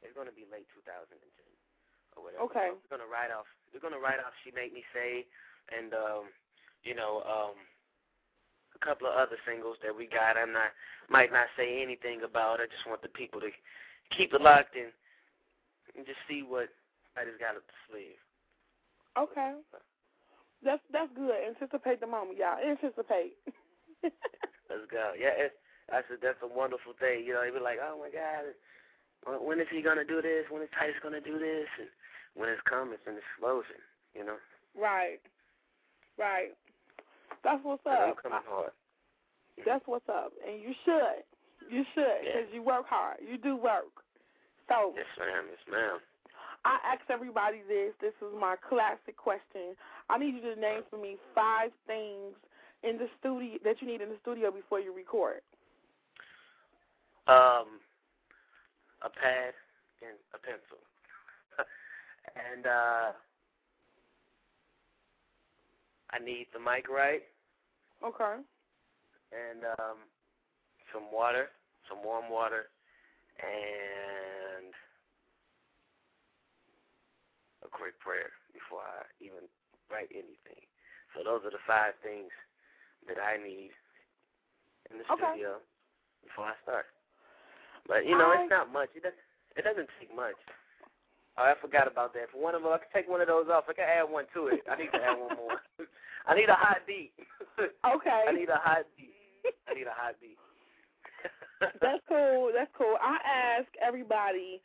It's 0.00 0.16
going 0.16 0.28
to 0.28 0.34
be 0.34 0.48
late 0.48 0.68
2010 0.72 1.20
or 2.16 2.24
whatever. 2.24 2.48
Okay. 2.48 2.72
So 2.72 2.80
we're 2.80 2.94
going 2.96 3.04
to 3.04 3.12
write 3.12 3.32
off. 3.32 3.48
We're 3.72 3.84
going 3.84 3.96
to 3.96 4.00
write 4.00 4.20
off. 4.20 4.32
She 4.42 4.50
made 4.52 4.72
me 4.72 4.80
say, 4.96 5.28
and 5.68 5.92
um, 5.92 6.32
you 6.82 6.96
know, 6.96 7.20
um, 7.28 7.56
a 8.74 8.80
couple 8.84 9.06
of 9.06 9.14
other 9.14 9.36
singles 9.46 9.76
that 9.82 9.94
we 9.94 10.06
got. 10.06 10.36
I'm 10.36 10.52
not 10.52 10.72
might 11.08 11.32
not 11.32 11.46
say 11.56 11.82
anything 11.82 12.22
about. 12.22 12.60
I 12.60 12.66
just 12.66 12.86
want 12.86 13.02
the 13.02 13.08
people 13.08 13.40
to 13.40 13.50
keep 14.16 14.32
it 14.32 14.40
locked 14.40 14.76
in 14.76 14.90
and 15.96 16.06
just 16.06 16.20
see 16.28 16.42
what 16.42 16.68
I 17.16 17.24
just 17.24 17.40
got 17.40 17.56
up 17.56 17.66
the 17.66 17.78
sleeve. 17.90 18.20
Okay. 19.18 19.58
That's 20.62 20.82
that's 20.92 21.10
good. 21.16 21.34
Anticipate 21.34 22.00
the 22.00 22.06
moment, 22.06 22.38
y'all. 22.38 22.60
Anticipate. 22.60 23.36
Let's 24.70 24.86
go. 24.90 25.12
Yeah, 25.18 25.34
it's, 25.34 25.54
that's 25.90 26.06
a 26.12 26.16
that's 26.20 26.42
a 26.42 26.48
wonderful 26.48 26.92
thing. 27.00 27.24
You 27.26 27.34
know, 27.34 27.42
you 27.42 27.52
be 27.52 27.60
like, 27.60 27.78
oh 27.82 27.98
my 27.98 28.10
God, 28.12 28.54
when- 29.24 29.60
is 29.60 29.66
he 29.72 29.82
gonna 29.82 30.04
do 30.04 30.22
this? 30.22 30.46
When 30.50 30.62
is 30.62 30.68
Titus 30.78 31.00
gonna 31.02 31.20
do 31.20 31.38
this? 31.38 31.66
And 31.80 31.88
when 32.34 32.48
it's 32.48 32.62
come, 32.68 32.92
it's 32.92 33.06
an 33.06 33.18
explosion. 33.18 33.80
You 34.14 34.24
know, 34.24 34.38
right. 34.78 35.18
Right. 36.18 36.52
That's 37.44 37.60
what's 37.64 37.82
And 37.86 37.94
I'm 37.94 38.10
up. 38.10 38.22
coming 38.22 38.38
hard. 38.48 38.72
That's 39.66 39.84
what's 39.86 40.08
up, 40.08 40.32
and 40.46 40.60
you 40.60 40.72
should. 40.84 41.24
You 41.70 41.84
should, 41.94 42.20
Yeah. 42.24 42.40
because 42.40 42.48
you 42.54 42.62
work 42.62 42.86
hard. 42.88 43.18
You 43.20 43.36
do 43.38 43.56
work. 43.56 43.92
So 44.68 44.94
Yes, 44.96 45.06
ma'am. 45.18 45.44
Yes, 45.50 45.64
ma'am. 45.70 45.98
I 46.64 46.76
ask 46.84 47.00
everybody 47.08 47.62
this. 47.68 47.92
This 48.00 48.12
is 48.20 48.32
my 48.38 48.56
classic 48.68 49.16
question. 49.16 49.74
I 50.08 50.18
need 50.18 50.34
you 50.34 50.54
to 50.54 50.60
name 50.60 50.82
for 50.90 50.98
me 50.98 51.16
five 51.34 51.70
things 51.86 52.34
in 52.82 52.98
the 52.98 53.08
studio 53.18 53.58
that 53.64 53.80
you 53.80 53.86
need 53.88 54.00
in 54.00 54.08
the 54.10 54.18
studio 54.20 54.50
before 54.50 54.80
you 54.80 54.94
record. 54.94 55.40
Um, 57.26 57.80
a 59.02 59.08
pad 59.08 59.54
and 60.02 60.16
a 60.34 60.38
pencil, 60.38 60.80
and 62.36 62.66
uh, 62.66 63.12
I 66.12 66.18
need 66.18 66.46
the 66.52 66.60
mic 66.60 66.88
right. 66.88 67.22
Okay. 68.04 68.40
and 69.30 69.62
um, 69.78 69.98
some 70.92 71.06
water, 71.12 71.50
some 71.88 72.02
warm 72.02 72.26
water, 72.32 72.66
and 73.38 74.74
a 77.62 77.68
quick 77.70 77.94
prayer 78.00 78.32
before 78.50 78.82
I 78.82 79.06
even 79.22 79.46
write 79.92 80.10
anything. 80.10 80.66
So 81.14 81.22
those 81.22 81.44
are 81.46 81.54
the 81.54 81.62
five 81.62 81.94
things 82.02 82.32
that 83.06 83.22
I 83.22 83.36
need 83.38 83.70
in 84.90 84.98
the 84.98 85.06
Okay. 85.12 85.30
studio 85.38 85.62
before 86.26 86.50
I 86.50 86.56
start. 86.66 86.86
But 87.86 88.06
you 88.06 88.18
know, 88.18 88.32
I- 88.32 88.42
it's 88.42 88.50
not 88.50 88.72
much. 88.72 88.90
It 88.96 89.02
doesn't. 89.04 89.20
It 89.56 89.62
doesn't 89.62 89.90
take 90.00 90.10
much. 90.14 90.38
Oh, 91.40 91.44
I 91.48 91.54
forgot 91.56 91.88
about 91.88 92.12
that. 92.12 92.28
For 92.30 92.36
one 92.36 92.54
of 92.54 92.60
them, 92.60 92.70
I 92.72 92.76
can 92.76 92.92
take 92.92 93.08
one 93.08 93.22
of 93.24 93.28
those 93.28 93.48
off. 93.48 93.64
I 93.68 93.72
can 93.72 93.88
add 93.88 94.04
one 94.04 94.26
to 94.34 94.48
it. 94.48 94.60
I 94.68 94.76
need 94.76 94.92
to 94.92 95.00
add 95.00 95.16
one 95.16 95.36
more. 95.40 95.56
I 96.28 96.34
need 96.36 96.50
a 96.50 96.54
hot 96.54 96.84
beat. 96.86 97.12
Okay. 97.84 98.24
I 98.28 98.32
need 98.32 98.48
a 98.48 98.60
hot 98.60 98.84
beat. 98.96 99.16
I 99.68 99.74
need 99.74 99.86
a 99.86 99.96
hot 99.96 100.16
beat. 100.20 100.36
That's 101.80 102.00
cool. 102.08 102.52
That's 102.56 102.70
cool. 102.76 102.96
I 103.00 103.16
ask 103.24 103.68
everybody, 103.80 104.60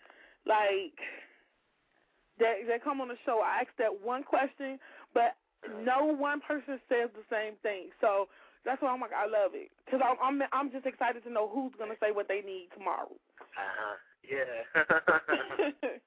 like, 0.45 0.95
that 2.39 2.67
that 2.67 2.83
come 2.83 2.99
on 2.99 3.07
the 3.07 3.19
show. 3.25 3.41
I 3.43 3.61
ask 3.63 3.71
that 3.79 3.91
one 3.91 4.23
question, 4.23 4.79
but 5.13 5.35
no 5.83 6.05
one 6.05 6.39
person 6.41 6.79
says 6.87 7.09
the 7.15 7.23
same 7.31 7.55
thing. 7.63 7.89
So 7.99 8.27
that's 8.63 8.81
why 8.81 8.91
I'm 8.91 9.01
like, 9.01 9.15
I 9.15 9.27
love 9.27 9.51
it 9.55 9.71
because 9.83 9.99
I'm 10.03 10.15
I'm 10.23 10.47
I'm 10.51 10.71
just 10.71 10.85
excited 10.85 11.23
to 11.23 11.31
know 11.31 11.47
who's 11.47 11.73
gonna 11.79 11.99
say 11.99 12.11
what 12.11 12.27
they 12.27 12.39
need 12.41 12.67
tomorrow. 12.75 13.11
Uh 13.55 13.71
huh. 13.79 13.95
Yeah. 14.23 15.99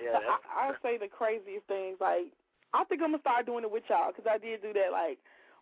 Yeah. 0.00 0.18
I, 0.30 0.70
I 0.70 0.72
say 0.82 0.98
the 0.98 1.08
craziest 1.08 1.66
things. 1.66 1.98
Like, 2.00 2.32
I 2.72 2.84
think 2.84 3.02
I'm 3.02 3.12
gonna 3.12 3.20
start 3.20 3.46
doing 3.46 3.64
it 3.64 3.70
with 3.70 3.84
y'all 3.88 4.12
because 4.14 4.28
I 4.30 4.38
did 4.38 4.62
do 4.62 4.72
that 4.72 4.92
like 4.92 5.18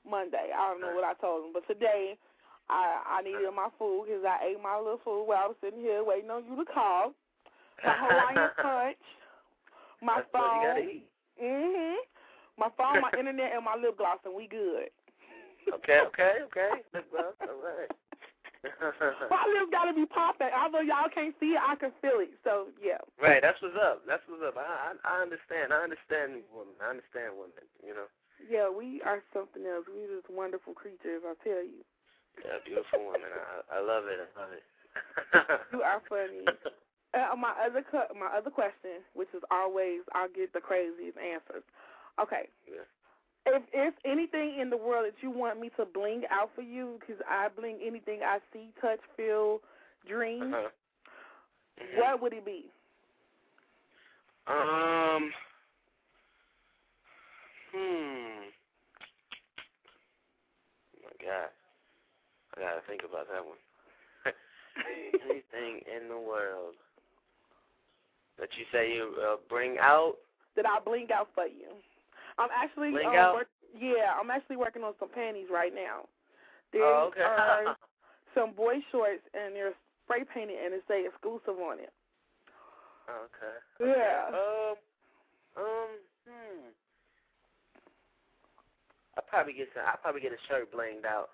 Monday. 0.09 0.51
I 0.55 0.71
don't 0.71 0.81
know 0.81 0.95
what 0.95 1.05
I 1.05 1.15
told 1.15 1.45
them, 1.45 1.53
but 1.53 1.67
today 1.67 2.17
I 2.69 3.19
I 3.19 3.23
needed 3.23 3.51
my 3.55 3.69
food 3.79 4.07
because 4.07 4.25
I 4.25 4.53
ate 4.55 4.63
my 4.63 4.79
little 4.79 5.01
food 5.05 5.27
while 5.27 5.45
I 5.45 5.49
was 5.49 5.57
sitting 5.61 5.81
here 5.81 6.05
waiting 6.05 6.31
on 6.31 6.45
you 6.47 6.57
to 6.57 6.65
call. 6.65 7.13
My 7.85 7.97
Hawaiian 7.99 8.51
punch, 8.63 9.03
my 10.03 10.23
That's 10.23 10.29
what 10.33 10.55
you 10.55 10.61
gotta 10.63 10.81
phone, 10.81 10.89
eat. 10.89 11.07
mhm, 11.43 11.97
my 12.59 12.69
phone, 12.77 13.01
my 13.03 13.11
internet, 13.19 13.53
and 13.55 13.65
my 13.65 13.75
lip 13.75 13.99
gloss, 13.99 14.19
and 14.25 14.35
we 14.35 14.47
good. 14.47 14.91
Okay. 15.75 16.01
Okay. 16.07 16.33
Okay. 16.47 16.71
Lip 16.95 17.11
gloss. 17.11 17.35
All 17.43 17.59
right. 17.59 17.91
My 19.33 19.45
lips 19.49 19.73
gotta 19.73 19.97
be 19.97 20.05
popping. 20.05 20.53
Although 20.53 20.85
y'all 20.85 21.09
can't 21.09 21.33
see 21.41 21.57
it, 21.57 21.63
I 21.65 21.77
can 21.81 21.93
feel 22.05 22.21
it. 22.21 22.37
So 22.45 22.69
yeah. 22.77 23.01
right. 23.17 23.41
That's 23.41 23.57
what's 23.65 23.77
up. 23.81 24.05
That's 24.05 24.21
what's 24.29 24.45
up. 24.45 24.61
I 24.61 24.93
I, 24.93 25.17
I 25.17 25.17
understand. 25.25 25.73
I 25.73 25.81
understand 25.81 26.45
women. 26.53 26.77
I 26.81 26.93
understand 26.93 27.41
women. 27.41 27.65
You 27.81 27.97
know. 27.97 28.09
Yeah, 28.37 28.69
we 28.69 29.01
are 29.05 29.25
something 29.33 29.65
else. 29.65 29.89
We 29.89 30.05
just 30.09 30.29
wonderful 30.29 30.73
creatures, 30.77 31.25
I 31.25 31.37
tell 31.41 31.65
you. 31.65 31.81
Yeah. 32.45 32.61
Beautiful 32.69 33.01
women. 33.01 33.33
I 33.33 33.77
I 33.77 33.81
love 33.81 34.05
it. 34.09 34.21
I 34.21 34.29
love 34.37 34.53
it. 34.53 34.65
You 35.73 35.81
are 35.81 36.03
funny. 36.09 36.45
Uh, 37.11 37.35
my 37.35 37.51
other 37.59 37.83
cu- 37.83 38.15
my 38.15 38.31
other 38.31 38.51
question, 38.55 39.03
which 39.15 39.27
is 39.35 39.43
always 39.51 39.99
I'll 40.15 40.31
get 40.31 40.53
the 40.55 40.61
craziest 40.63 41.19
answers. 41.19 41.67
Okay, 42.23 42.47
Yeah. 42.71 42.87
If 43.47 43.63
if 43.73 43.95
anything 44.05 44.59
in 44.61 44.71
the 44.71 44.77
world 44.77 45.07
that 45.07 45.23
you 45.23 45.31
want 45.31 45.61
me 45.61 45.71
to 45.77 45.85
bling 45.85 46.23
out 46.31 46.51
for 46.55 46.63
you, 46.63 46.99
because 47.01 47.23
I 47.29 47.49
bling 47.49 47.79
anything 47.85 48.21
I 48.25 48.39
see, 48.53 48.69
touch, 48.81 49.01
feel, 49.17 49.61
dream, 50.07 50.55
Uh-huh. 50.55 50.69
what 51.97 52.23
would 52.23 52.33
it 52.33 52.45
be? 52.45 52.67
Um. 54.47 55.33
Hmm. 57.73 58.51
Oh 60.97 61.03
my 61.05 61.25
God. 61.25 61.51
I 62.57 62.61
gotta 62.61 62.81
think 62.89 63.03
about 63.09 63.29
that 63.33 63.45
one. 63.45 63.59
Anything 65.31 65.83
in 65.87 66.09
the 66.09 66.19
world 66.19 66.75
that 68.39 68.49
you 68.59 68.65
say 68.73 68.95
you 68.95 69.15
uh, 69.23 69.37
bring 69.49 69.77
out? 69.79 70.15
That 70.57 70.67
I 70.67 70.81
bling 70.81 71.09
out 71.15 71.29
for 71.35 71.47
you. 71.47 71.69
I'm 72.41 72.51
actually 72.55 72.93
um. 73.05 73.35
Work, 73.35 73.49
yeah, 73.79 74.15
I'm 74.19 74.31
actually 74.31 74.57
working 74.57 74.83
on 74.83 74.95
some 74.99 75.11
panties 75.11 75.47
right 75.53 75.75
now. 75.75 76.09
There 76.73 76.83
Oh, 76.85 77.11
okay. 77.13 77.23
are 77.23 77.77
some 78.35 78.53
boy 78.53 78.81
shorts 78.91 79.23
and 79.35 79.55
they're 79.55 79.75
spray 80.05 80.25
painted 80.25 80.59
and 80.65 80.75
it 80.75 80.83
say 80.89 81.05
exclusive 81.07 81.61
on 81.61 81.79
it. 81.79 81.93
okay. 83.11 83.57
Yeah. 83.81 84.29
Um. 84.35 84.75
Um. 85.57 85.91
Hmm. 86.29 86.67
I 89.19 89.21
probably 89.29 89.53
get 89.55 89.69
some. 89.75 89.85
I 89.87 89.97
probably 90.01 90.21
get 90.21 90.33
a 90.33 90.41
shirt 90.49 90.73
blinged 90.73 91.05
out, 91.05 91.31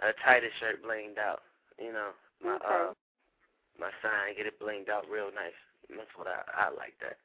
a 0.00 0.12
tighter 0.24 0.50
shirt 0.60 0.84
blinged 0.84 1.18
out. 1.18 1.42
You 1.78 1.92
know, 1.92 2.10
my 2.44 2.56
Okay. 2.56 2.66
uh, 2.68 2.92
my 3.78 3.90
sign 4.02 4.36
get 4.36 4.46
it 4.46 4.60
blinged 4.60 4.88
out 4.88 5.06
real 5.10 5.30
nice. 5.34 5.56
That's 5.88 6.12
what 6.16 6.26
I 6.28 6.42
I 6.54 6.68
like 6.70 6.94
that. 7.00 7.16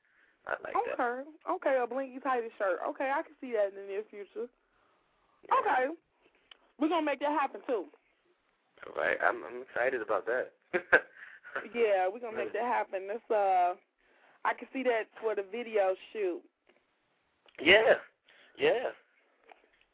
I 0.47 0.51
like 0.63 0.73
that. 0.73 0.99
Okay. 0.99 1.29
Okay, 1.49 1.79
a 1.81 1.87
blinky 1.87 2.19
tighty 2.19 2.47
shirt. 2.57 2.79
Okay, 2.89 3.09
I 3.13 3.21
can 3.23 3.33
see 3.39 3.53
that 3.53 3.69
in 3.71 3.75
the 3.75 3.87
near 3.87 4.03
future. 4.09 4.47
Okay. 5.51 5.93
We're 6.79 6.89
gonna 6.89 7.05
make 7.05 7.19
that 7.19 7.31
happen 7.39 7.61
too. 7.67 7.85
All 8.87 8.95
right, 9.01 9.17
I'm 9.23 9.43
I'm 9.43 9.61
excited 9.61 10.01
about 10.01 10.25
that. 10.27 10.51
Yeah, 11.73 12.09
we're 12.11 12.19
gonna 12.19 12.35
make 12.35 12.51
that 12.53 12.63
happen. 12.63 13.07
That's 13.07 13.29
uh 13.31 13.75
I 14.43 14.53
can 14.57 14.67
see 14.73 14.81
that 14.83 15.03
for 15.21 15.35
the 15.35 15.43
video 15.51 15.93
shoot. 16.11 16.41
yeah, 17.61 17.93
yeah. 18.57 18.89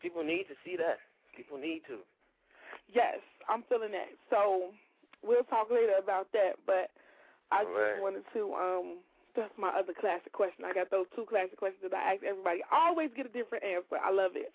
People 0.02 0.24
need 0.24 0.46
to 0.48 0.56
see 0.64 0.78
that. 0.78 0.98
People 1.36 1.58
need 1.58 1.82
to. 1.88 1.98
Yes, 2.92 3.20
I'm 3.50 3.64
feeling 3.68 3.92
that. 3.92 4.08
So 4.30 4.72
we'll 5.22 5.44
talk 5.44 5.70
later 5.70 5.94
about 6.02 6.28
that. 6.32 6.54
But 6.66 6.90
I 7.52 7.64
just 7.66 7.76
Right. 7.76 8.02
wanted 8.02 8.24
to 8.34 8.54
um 8.54 8.98
that's 9.40 9.58
my 9.58 9.70
other 9.70 9.94
classic 9.96 10.32
question. 10.32 10.66
I 10.66 10.74
got 10.74 10.92
those 10.92 11.08
two 11.16 11.26
classic 11.26 11.58
questions 11.58 11.82
that 11.84 11.96
I 11.96 12.14
ask 12.14 12.24
everybody. 12.24 12.60
I 12.72 12.88
always 12.88 13.10
get 13.16 13.26
a 13.26 13.34
different 13.34 13.64
answer. 13.64 13.98
I 13.98 14.12
love 14.12 14.36
it. 14.36 14.52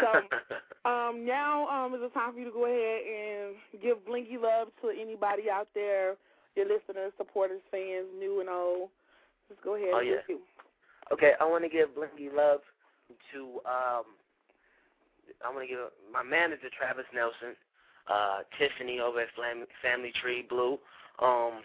So 0.00 0.22
um, 0.88 1.24
now 1.26 1.66
um, 1.68 1.94
is 1.94 2.00
the 2.00 2.08
time 2.14 2.34
for 2.34 2.38
you 2.38 2.46
to 2.46 2.54
go 2.54 2.66
ahead 2.66 3.00
and 3.04 3.82
give 3.82 3.98
blingy 4.06 4.40
love 4.40 4.68
to 4.82 4.90
anybody 4.90 5.50
out 5.50 5.68
there, 5.74 6.16
your 6.54 6.66
listeners, 6.66 7.12
supporters, 7.16 7.60
fans, 7.70 8.06
new 8.18 8.40
and 8.40 8.48
old. 8.48 8.90
Just 9.48 9.62
go 9.62 9.76
ahead. 9.76 9.90
Oh, 9.92 9.98
and 9.98 10.08
yeah. 10.08 10.24
you. 10.28 10.40
Okay, 11.12 11.32
I 11.40 11.44
want 11.44 11.64
to 11.64 11.70
give 11.70 11.90
Blingy 11.90 12.34
love 12.34 12.60
to 13.32 13.60
um, 13.64 14.06
I 15.44 15.50
want 15.52 15.62
to 15.62 15.68
give 15.68 15.78
my 16.12 16.22
manager 16.22 16.68
Travis 16.76 17.06
Nelson. 17.14 17.54
uh, 18.08 18.42
Tiffany 18.58 19.00
over 19.00 19.20
at 19.20 19.28
Flam- 19.34 19.66
Family 19.82 20.12
Tree 20.22 20.44
Blue. 20.48 20.78
Um, 21.22 21.62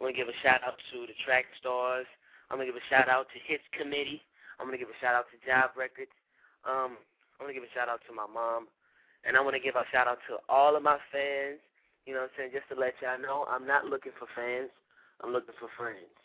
I 0.00 0.02
want 0.02 0.16
to 0.16 0.18
give 0.18 0.32
a 0.32 0.40
shout 0.40 0.64
out 0.64 0.80
to 0.96 1.04
the 1.04 1.12
track 1.28 1.44
stars. 1.60 2.08
I'm 2.48 2.56
gonna 2.56 2.72
give 2.72 2.80
a 2.80 2.88
shout 2.88 3.12
out 3.12 3.28
to 3.36 3.38
Hits 3.44 3.62
Committee. 3.76 4.24
I'm 4.56 4.64
gonna 4.64 4.80
give 4.80 4.88
a 4.88 4.96
shout 4.96 5.12
out 5.12 5.28
to 5.28 5.36
Job 5.44 5.76
Records. 5.76 6.16
Um, 6.64 6.96
I'm 7.36 7.44
gonna 7.44 7.52
give 7.52 7.68
a 7.68 7.74
shout 7.76 7.92
out 7.92 8.00
to 8.08 8.16
my 8.16 8.24
mom, 8.24 8.66
and 9.28 9.36
I 9.36 9.44
want 9.44 9.54
to 9.54 9.62
give 9.62 9.76
a 9.76 9.84
shout 9.92 10.08
out 10.08 10.24
to 10.32 10.40
all 10.48 10.74
of 10.74 10.82
my 10.82 10.96
fans. 11.12 11.60
You 12.08 12.16
know 12.16 12.24
what 12.24 12.32
I'm 12.32 12.48
saying? 12.48 12.56
Just 12.56 12.72
to 12.72 12.80
let 12.80 12.96
y'all 13.04 13.20
know, 13.20 13.44
I'm 13.44 13.68
not 13.68 13.92
looking 13.92 14.16
for 14.16 14.24
fans. 14.32 14.72
I'm 15.20 15.36
looking 15.36 15.54
for 15.60 15.68
friends. 15.76 16.16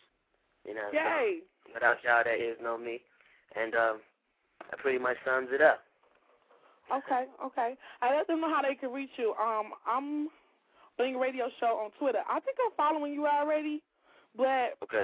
You 0.63 0.73
know. 0.73 0.87
Yay. 0.95 1.43
So 1.67 1.75
without 1.75 1.99
y'all, 2.07 2.23
there 2.23 2.39
is 2.39 2.55
no 2.63 2.79
me, 2.79 3.03
and 3.59 3.75
um, 3.75 3.99
that 4.71 4.79
pretty 4.79 5.03
much 5.03 5.19
sums 5.27 5.51
it 5.51 5.59
up. 5.59 5.83
Okay, 6.87 7.27
okay. 7.43 7.75
I 8.01 8.15
let 8.15 8.27
them 8.27 8.39
know 8.39 8.49
how 8.49 8.63
they 8.63 8.75
can 8.75 8.93
reach 8.95 9.19
you. 9.19 9.35
Um, 9.35 9.75
I'm 9.83 10.29
Bling 10.97 11.17
Radio 11.17 11.49
Show 11.59 11.77
on 11.83 11.91
Twitter. 11.99 12.19
I 12.29 12.39
think 12.39 12.57
I'm 12.63 12.71
following 12.77 13.13
you 13.13 13.27
already, 13.27 13.81
but 14.35 14.77
Okay. 14.83 15.03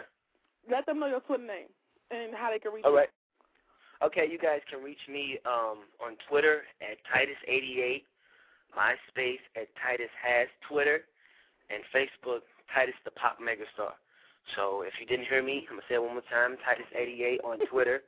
let 0.69 0.85
them 0.85 0.99
know 0.99 1.07
your 1.07 1.19
Twitter 1.21 1.43
name 1.45 1.67
and 2.11 2.33
how 2.35 2.49
they 2.51 2.59
can 2.59 2.73
reach 2.73 2.85
All 2.85 2.91
you. 2.91 2.97
right. 2.97 3.09
Okay, 4.01 4.27
you 4.29 4.39
guys 4.39 4.61
can 4.69 4.81
reach 4.83 5.01
me 5.07 5.37
um, 5.45 5.85
on 6.03 6.17
Twitter 6.27 6.63
at 6.81 6.97
Titus88, 7.13 8.03
MySpace 8.75 9.43
at 9.55 9.67
Titus 9.77 10.09
Has 10.23 10.47
Twitter, 10.67 11.01
and 11.69 11.83
Facebook 11.93 12.41
Titus 12.73 12.95
the 13.05 13.11
Pop 13.11 13.37
Megastar. 13.39 13.93
So 14.55 14.81
if 14.81 14.93
you 14.99 15.05
didn't 15.05 15.27
hear 15.27 15.43
me, 15.43 15.67
I'm 15.69 15.75
gonna 15.77 15.85
say 15.87 15.95
it 15.95 16.01
one 16.03 16.13
more 16.13 16.23
time: 16.31 16.57
Titus88 16.65 17.43
on 17.45 17.59
Twitter, 17.69 18.01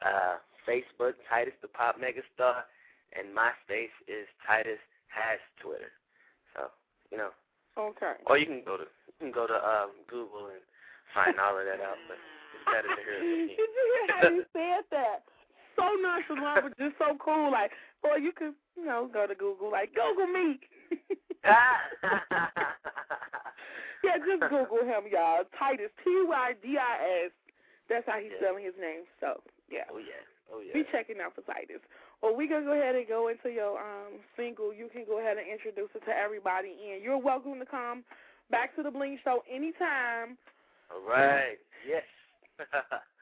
uh, 0.00 0.36
Facebook 0.66 1.14
Titus 1.28 1.52
the 1.60 1.68
Pop 1.68 1.96
Megastar, 2.00 2.62
and 3.12 3.28
MySpace 3.36 3.92
is 4.08 4.26
Titus 4.46 4.80
Has 5.08 5.38
Twitter. 5.62 5.92
So 6.54 6.70
you 7.10 7.18
know, 7.18 7.30
Okay. 7.78 8.14
or 8.26 8.38
you 8.38 8.46
can 8.46 8.62
go 8.64 8.76
to 8.76 8.84
you 8.84 9.14
can 9.20 9.32
go 9.32 9.46
to 9.46 9.54
um, 9.54 9.90
Google 10.08 10.46
and 10.50 10.62
find 11.14 11.38
all 11.40 11.58
of 11.58 11.64
that 11.64 11.80
out. 11.80 11.98
But 12.06 12.18
it's 12.54 12.64
better 12.66 12.88
to 12.88 13.02
hear 13.02 13.18
it. 13.18 13.48
Did 13.54 13.58
you 13.58 13.84
hear 13.94 14.16
how 14.16 14.28
you 14.28 14.44
said 14.52 14.84
that? 14.90 15.22
So 15.76 15.94
nonchalant, 16.02 16.62
but 16.64 16.78
just 16.78 16.98
so 16.98 17.16
cool. 17.22 17.50
Like, 17.52 17.70
or 18.02 18.18
you 18.18 18.32
could, 18.32 18.54
you 18.76 18.84
know, 18.84 19.08
go 19.12 19.26
to 19.26 19.34
Google. 19.34 19.70
Like, 19.70 19.94
Google 19.94 20.26
me. 20.26 20.58
yeah, 24.04 24.18
just 24.18 24.42
Google 24.50 24.82
him, 24.82 25.06
y'all. 25.10 25.44
Titus 25.58 25.90
T 26.02 26.10
Y 26.26 26.52
D 26.62 26.78
I 26.78 27.26
S. 27.26 27.32
That's 27.88 28.04
how 28.06 28.18
he's 28.18 28.32
spelling 28.42 28.64
his 28.64 28.74
name. 28.80 29.06
So, 29.20 29.40
yeah. 29.70 29.86
Oh 29.92 29.98
yeah. 29.98 30.22
Oh 30.52 30.60
yeah. 30.60 30.74
Be 30.74 30.84
checking 30.90 31.20
out 31.22 31.34
for 31.34 31.42
Titus. 31.42 31.80
Well, 32.22 32.34
we 32.34 32.48
gonna 32.48 32.64
go 32.64 32.72
ahead 32.72 32.96
and 32.96 33.06
go 33.06 33.28
into 33.28 33.50
your 33.50 33.78
um 33.78 34.18
single. 34.36 34.74
You 34.74 34.88
can 34.92 35.04
go 35.06 35.20
ahead 35.20 35.36
and 35.38 35.46
introduce 35.46 35.90
it 35.94 36.04
to 36.06 36.16
everybody, 36.16 36.74
and 36.92 37.02
you're 37.02 37.18
welcome 37.18 37.58
to 37.58 37.66
come 37.66 38.02
back 38.50 38.74
to 38.76 38.82
the 38.82 38.90
Bling 38.90 39.18
Show 39.24 39.42
anytime. 39.50 40.36
All 40.90 41.04
right. 41.06 41.58
Yes. 41.86 42.02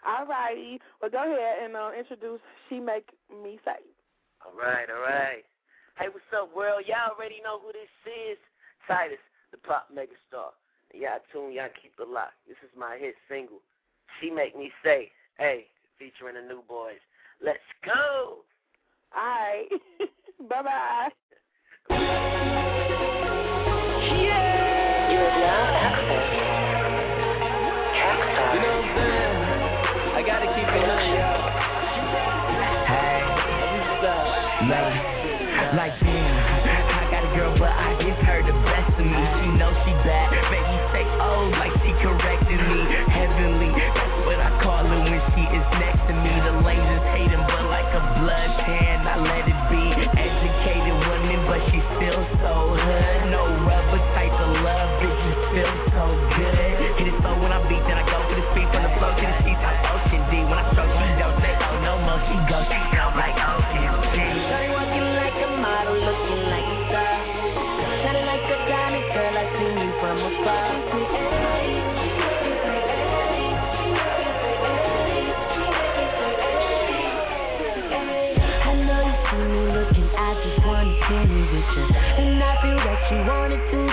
All 0.06 0.24
righty. 0.26 0.80
Well, 1.02 1.10
go 1.10 1.18
ahead 1.18 1.64
and 1.64 1.76
uh, 1.76 1.90
introduce 1.98 2.40
She 2.68 2.80
Make 2.80 3.10
Me 3.42 3.58
Say. 3.64 3.82
all 4.44 4.56
right. 4.56 4.88
All 4.88 5.02
right. 5.02 5.44
Hey, 5.98 6.06
what's 6.12 6.24
up, 6.36 6.54
world? 6.54 6.84
Y'all 6.86 7.12
already 7.16 7.40
know 7.42 7.58
who 7.58 7.72
this 7.72 7.90
is. 8.06 8.38
Titus, 8.86 9.18
the 9.50 9.58
pop 9.58 9.88
megastar. 9.92 10.54
Y'all 10.94 11.20
tune, 11.32 11.52
y'all 11.52 11.72
keep 11.82 11.92
it 11.98 12.08
locked. 12.08 12.38
This 12.46 12.56
is 12.62 12.70
my 12.78 12.96
hit 12.96 13.16
single. 13.28 13.58
She 14.20 14.30
make 14.30 14.56
me 14.56 14.70
say, 14.84 15.10
hey, 15.38 15.66
featuring 15.98 16.36
the 16.36 16.42
new 16.42 16.62
boyz. 16.70 17.02
Let's 17.42 17.66
go. 17.84 18.44
All 19.14 19.22
right. 19.22 19.68
bye 20.48 20.62
bye. 21.90 22.72
Wanted 83.56 83.70
to, 83.70 83.85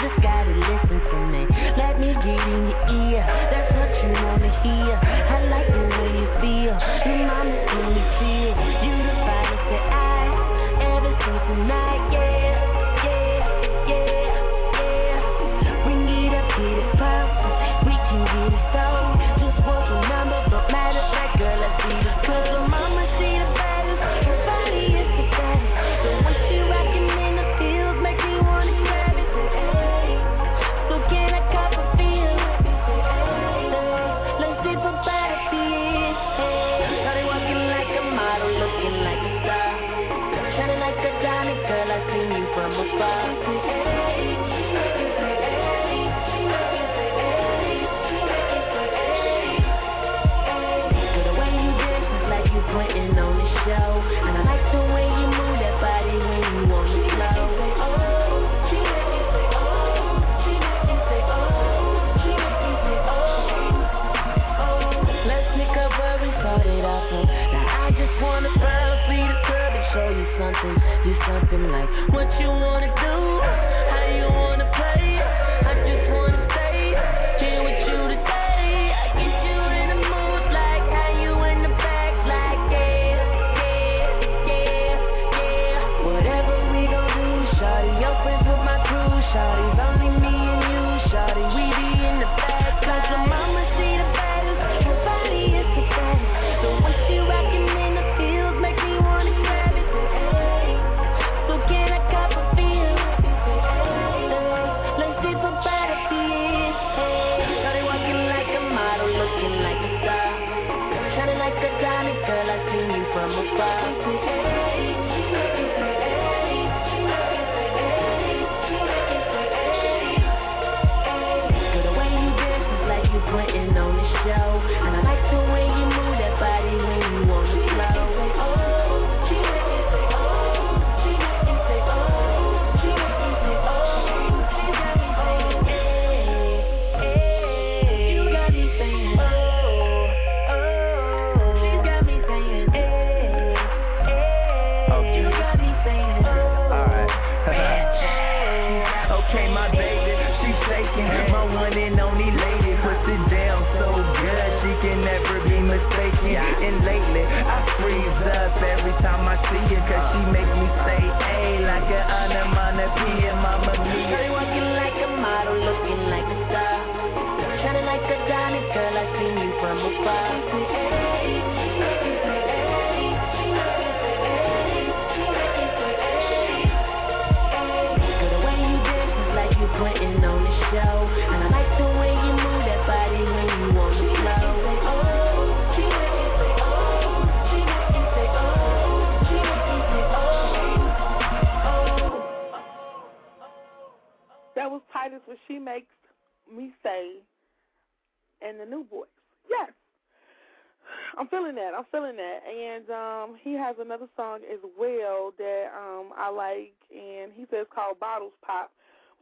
song 204.33 204.41
as 204.51 204.59
well 204.77 205.33
that 205.37 205.65
um, 205.77 206.11
I 206.17 206.29
like, 206.29 206.73
and 206.91 207.31
he 207.35 207.45
says 207.51 207.65
called 207.73 207.99
Bottles 207.99 208.33
Pop. 208.45 208.71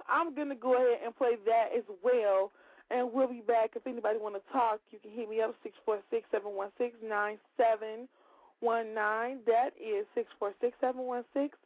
I'm 0.09 0.36
gonna 0.36 0.55
go 0.55 0.76
ahead 0.76 0.99
and 1.05 1.16
play 1.16 1.36
that 1.45 1.70
as 1.78 1.84
well, 2.03 2.51
and 2.89 3.12
we'll 3.14 3.28
be 3.28 3.41
back. 3.41 3.72
If 3.76 3.86
anybody 3.86 4.20
want 4.20 4.36
to 4.36 4.51
talk, 4.51 4.80
you 4.91 4.99
can 4.99 5.12
hit 5.12 5.30
me 5.30 5.41
up 5.41 5.55
six 5.64 5.76
four 5.86 5.99
six 6.09 6.26
seven 6.32 6.55
one 6.55 6.70
six 6.78 6.95
nine 7.07 7.38
seven 7.57 8.07
one 8.59 8.93
nine. 8.93 9.39
That 9.45 9.70
is 9.80 10.05
six 10.16 10.28
four 10.39 10.53
six 10.59 10.76
seven 10.82 11.03
one 11.03 11.24
six 11.34 11.57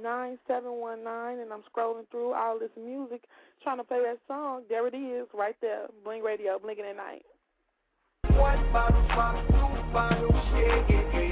nine 0.00 0.38
seven 0.46 0.72
one 0.74 1.02
nine. 1.02 1.40
And 1.40 1.52
I'm 1.52 1.62
scrolling 1.74 2.08
through 2.10 2.34
all 2.34 2.58
this 2.58 2.70
music, 2.76 3.24
trying 3.62 3.78
to 3.78 3.84
play 3.84 4.02
that 4.04 4.18
song. 4.28 4.62
There 4.68 4.86
it 4.86 4.94
is, 4.94 5.26
right 5.34 5.56
there. 5.60 5.86
Bling 6.04 6.22
Radio, 6.22 6.58
blinking 6.58 6.84
at 6.84 6.96
night. 6.96 7.24
One 8.38 8.72
bottle, 8.72 9.02
bottle, 9.08 9.42
two 9.48 9.92
bottles, 9.92 10.32
yeah, 10.54 10.86
yeah, 10.88 11.20
yeah. 11.20 11.31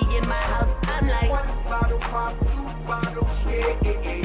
party 0.00 0.16
in 0.16 0.28
my 0.28 0.34
house. 0.34 0.78
I'm 0.82 1.08
like, 1.08 1.30
one 1.30 1.46
bottle 1.64 1.98
pop, 1.98 2.38
two 2.38 2.86
bottles, 2.86 3.26
yeah, 3.46 3.80
yeah, 3.82 4.02
yeah. 4.02 4.23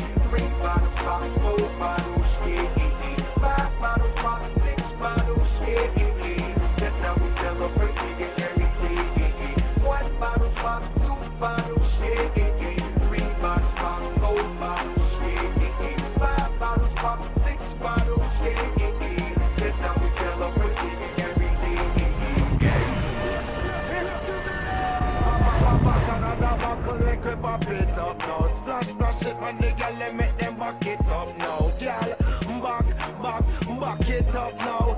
it 27.79 27.97
up 27.97 28.17
now. 28.17 28.61
Splash, 28.61 28.89
splash 28.93 29.21
it, 29.23 29.39
my 29.39 29.51
nigga, 29.53 29.99
let 29.99 30.15
me 30.15 30.25
them 30.39 30.57
back 30.59 30.81
it 30.81 30.99
up 31.07 31.37
now. 31.37 31.71
Girl, 31.79 32.61
back, 32.61 32.87
back, 33.21 33.43
back 33.79 34.09
it 34.09 34.35
up 34.35 34.55
now. 34.57 34.88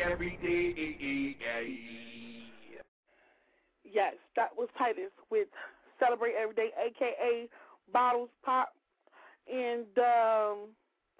Every 0.00 0.38
day. 0.42 0.74
Yes, 3.84 4.14
that 4.36 4.50
was 4.56 4.68
Titus 4.76 5.10
with 5.30 5.48
Celebrate 5.98 6.34
Every 6.40 6.54
Day, 6.54 6.70
aka 6.78 7.48
Bottles 7.92 8.30
Pop. 8.44 8.74
And 9.52 9.86
um 9.98 10.68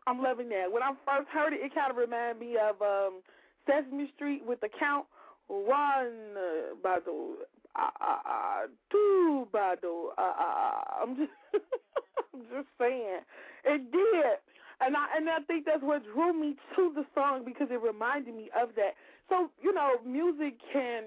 I'm 0.07 0.23
loving 0.23 0.49
that. 0.51 0.71
When 0.71 0.83
I 0.83 0.93
first 1.07 1.29
heard 1.31 1.53
it, 1.53 1.61
it 1.63 1.75
kind 1.75 1.91
of 1.91 1.97
reminded 1.97 2.41
me 2.41 2.57
of 2.57 2.81
um 2.83 3.23
Sesame 3.67 4.11
Street 4.17 4.43
with 4.47 4.61
the 4.61 4.69
count 4.79 5.07
one 5.49 6.37
uh, 6.37 6.75
bottle, 6.83 7.35
uh, 7.75 7.91
uh, 8.01 8.19
uh, 8.29 8.67
two 8.93 9.49
bottle. 9.53 10.11
Uh, 10.17 10.33
uh, 10.39 10.81
I'm 11.03 11.17
just, 11.17 11.31
I'm 12.35 12.41
just 12.43 12.69
saying, 12.79 13.21
it 13.65 13.93
did, 13.93 14.25
and 14.81 14.97
I 14.97 15.07
and 15.17 15.29
I 15.29 15.41
think 15.41 15.67
that's 15.67 15.83
what 15.83 16.03
drew 16.13 16.33
me 16.33 16.57
to 16.77 16.93
the 16.95 17.05
song 17.15 17.43
because 17.45 17.69
it 17.71 17.81
reminded 17.83 18.35
me 18.35 18.51
of 18.61 18.71
that. 18.77 18.95
So 19.29 19.51
you 19.63 19.75
know, 19.75 19.97
music 20.07 20.55
can 20.73 21.03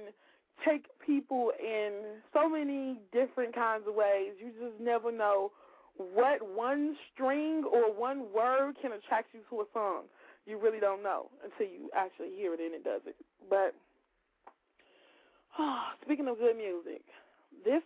take 0.66 0.86
people 1.06 1.52
in 1.60 1.92
so 2.34 2.50
many 2.50 3.00
different 3.12 3.56
kinds 3.56 3.86
of 3.88 3.96
ways. 3.96 4.34
You 4.40 4.52
just 4.60 4.80
never 4.80 5.12
know 5.12 5.52
what 5.96 6.40
one 6.56 6.96
string 7.14 7.64
or 7.72 7.94
one 7.94 8.26
word 8.34 8.76
can 8.82 8.92
attract 8.92 9.34
you 9.34 9.42
to 9.50 9.62
a 9.62 9.66
song. 9.74 10.04
You 10.46 10.60
really 10.60 10.80
don't 10.80 11.04
know 11.04 11.30
until 11.44 11.72
you 11.72 11.90
actually 11.96 12.32
hear 12.36 12.54
it 12.54 12.60
and 12.60 12.74
it 12.74 12.84
does 12.84 13.02
it. 13.06 13.16
But 13.50 13.74
oh, 15.60 15.80
speaking 16.04 16.28
of 16.28 16.38
good 16.38 16.58
music, 16.58 17.04
this 17.64 17.84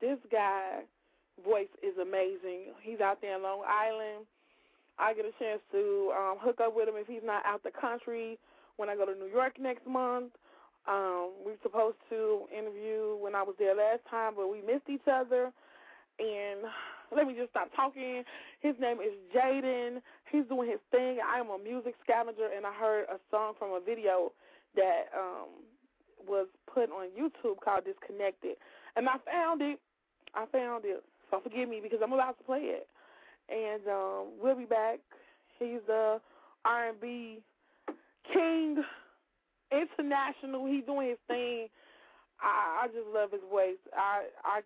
this 0.00 0.18
guy 0.30 0.80
voice 1.44 1.72
is 1.82 1.96
amazing. 2.00 2.72
He's 2.82 3.00
out 3.00 3.20
there 3.20 3.36
in 3.36 3.42
Long 3.42 3.62
Island. 3.66 4.26
I 5.00 5.14
get 5.14 5.24
a 5.24 5.32
chance 5.38 5.60
to 5.72 6.12
um, 6.12 6.36
hook 6.38 6.60
up 6.60 6.76
with 6.76 6.88
him 6.88 6.94
if 6.96 7.06
he's 7.06 7.24
not 7.24 7.44
out 7.46 7.62
the 7.62 7.72
country 7.72 8.38
when 8.76 8.88
I 8.88 8.96
go 8.96 9.06
to 9.06 9.14
New 9.14 9.32
York 9.32 9.58
next 9.58 9.86
month. 9.86 10.32
Um, 10.88 11.32
we 11.44 11.52
were 11.52 11.62
supposed 11.62 11.96
to 12.10 12.44
interview 12.52 13.16
when 13.20 13.34
I 13.34 13.42
was 13.42 13.54
there 13.58 13.74
last 13.74 14.00
time, 14.10 14.32
but 14.36 14.48
we 14.48 14.60
missed 14.60 14.88
each 14.88 15.08
other. 15.10 15.52
And 16.18 16.68
let 17.16 17.26
me 17.26 17.34
just 17.34 17.50
stop 17.50 17.68
talking. 17.74 18.24
His 18.60 18.74
name 18.80 18.98
is 19.00 19.16
Jaden. 19.34 20.00
He's 20.30 20.44
doing 20.48 20.68
his 20.68 20.80
thing. 20.90 21.18
I 21.24 21.40
am 21.40 21.48
a 21.48 21.58
music 21.58 21.94
scavenger, 22.04 22.48
and 22.54 22.66
I 22.66 22.72
heard 22.72 23.04
a 23.08 23.16
song 23.30 23.54
from 23.58 23.72
a 23.72 23.80
video 23.80 24.32
that 24.76 25.08
um, 25.16 25.48
was 26.28 26.46
put 26.72 26.90
on 26.90 27.08
YouTube 27.16 27.60
called 27.64 27.84
Disconnected. 27.84 28.56
And 28.96 29.08
I 29.08 29.16
found 29.24 29.62
it. 29.62 29.80
I 30.34 30.46
found 30.52 30.84
it. 30.84 31.02
So 31.30 31.40
forgive 31.40 31.68
me 31.68 31.80
because 31.82 32.00
I'm 32.02 32.12
about 32.12 32.38
to 32.38 32.44
play 32.44 32.72
it. 32.76 32.86
And 33.50 33.82
um, 33.88 34.26
we'll 34.40 34.56
be 34.56 34.64
back. 34.64 35.00
He's 35.58 35.80
the 35.86 36.20
R&B 36.64 37.40
king 38.32 38.82
international. 39.70 40.66
He's 40.66 40.84
doing 40.84 41.10
his 41.10 41.18
thing. 41.26 41.68
I, 42.40 42.84
I 42.84 42.86
just 42.88 43.08
love 43.12 43.32
his 43.32 43.42
voice. 43.50 43.80
I, 43.96 44.24
I 44.44 44.60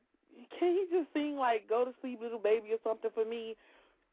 can 0.59 0.75
he 0.75 0.87
just 0.91 1.13
sing 1.13 1.37
like 1.37 1.69
"Go 1.69 1.85
to 1.85 1.93
Sleep, 2.01 2.21
Little 2.21 2.39
Baby" 2.39 2.73
or 2.73 2.83
something 2.83 3.11
for 3.15 3.25
me? 3.25 3.57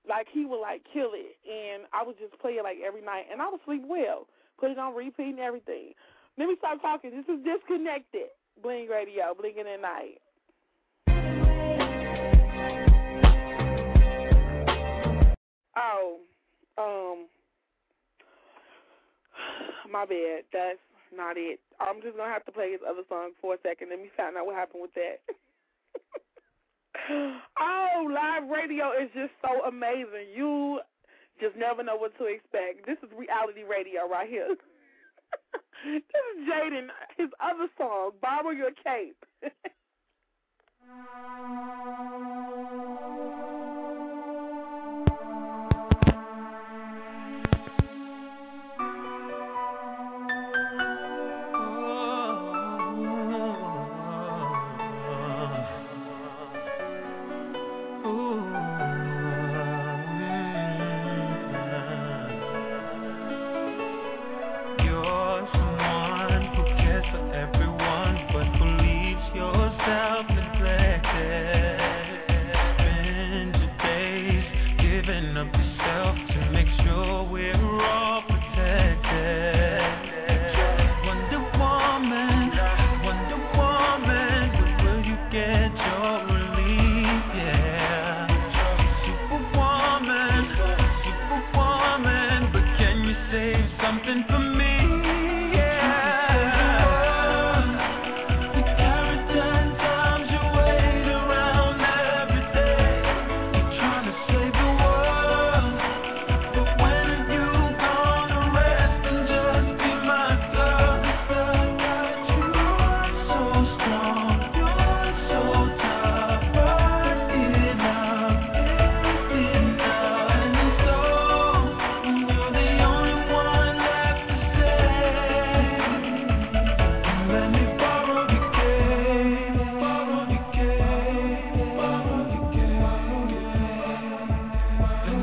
Like 0.07 0.27
he 0.31 0.45
would 0.45 0.61
like 0.61 0.81
kill 0.91 1.11
it, 1.13 1.37
and 1.45 1.83
I 1.93 2.03
would 2.03 2.17
just 2.17 2.37
play 2.41 2.57
it 2.57 2.63
like 2.63 2.77
every 2.85 3.01
night, 3.01 3.25
and 3.31 3.41
I 3.41 3.49
would 3.49 3.61
sleep 3.65 3.83
well. 3.85 4.27
Put 4.59 4.71
it 4.71 4.79
on 4.79 4.95
repeat 4.95 5.37
and 5.37 5.39
everything. 5.39 5.93
Let 6.37 6.47
me 6.47 6.55
stop 6.57 6.81
talking. 6.81 7.11
This 7.11 7.25
is 7.29 7.43
disconnected. 7.43 8.33
Bling 8.61 8.87
Radio, 8.87 9.33
Blingin' 9.33 9.65
at 9.65 9.81
night. 9.81 10.21
Oh, 15.77 16.17
um, 16.77 17.27
my 19.91 20.05
bad. 20.05 20.43
That's 20.51 20.79
not 21.15 21.37
it. 21.37 21.59
I'm 21.79 22.01
just 22.01 22.17
gonna 22.17 22.31
have 22.31 22.45
to 22.45 22.51
play 22.51 22.71
his 22.71 22.81
other 22.87 23.03
song 23.09 23.31
for 23.41 23.55
a 23.55 23.57
second. 23.63 23.89
Let 23.89 23.99
me 23.99 24.09
find 24.15 24.37
out 24.37 24.45
what 24.45 24.55
happened 24.55 24.83
with 24.83 24.93
that. 24.95 25.19
oh, 27.59 28.09
live 28.11 28.49
radio 28.49 28.91
is 28.91 29.09
just 29.13 29.31
so 29.41 29.63
amazing. 29.65 30.29
You 30.35 30.81
just 31.39 31.55
never 31.55 31.83
know 31.83 31.95
what 31.95 32.17
to 32.17 32.25
expect. 32.25 32.85
This 32.85 32.97
is 33.03 33.09
reality 33.17 33.63
radio 33.63 34.07
right 34.09 34.29
here. 34.29 34.49
this 35.85 36.03
is 36.03 36.49
Jaden. 36.49 36.87
His 37.17 37.29
other 37.39 37.67
song, 37.77 38.11
"Borrow 38.21 38.51
Your 38.51 38.71
Cape." 38.83 39.25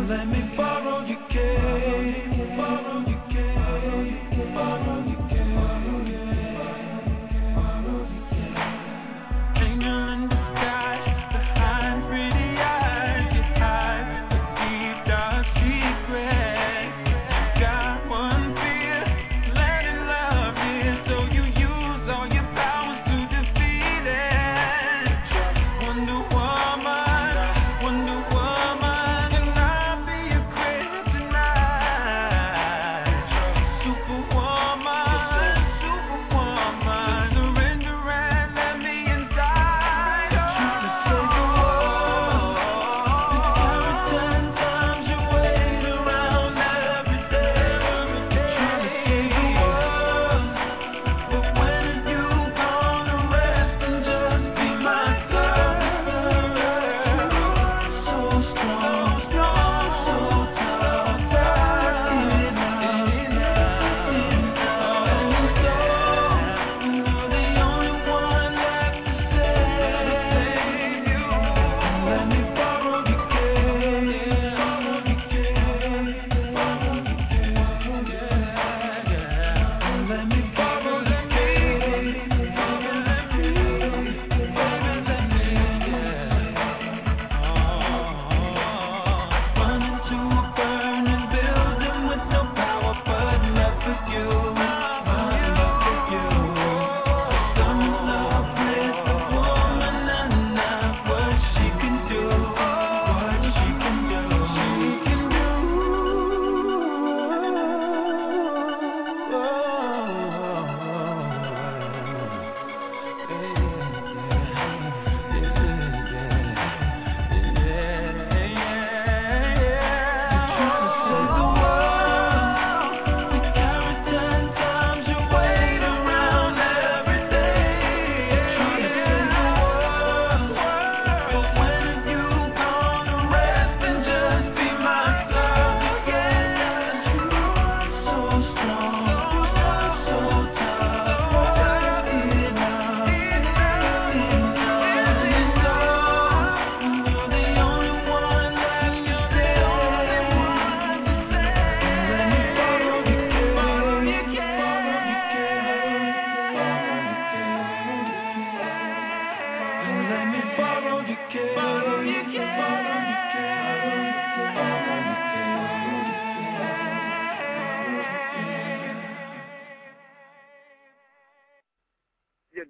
let 0.08 0.26
me 0.26 0.56
borrow 0.56 1.04
your 1.04 1.18
cash. 1.28 1.77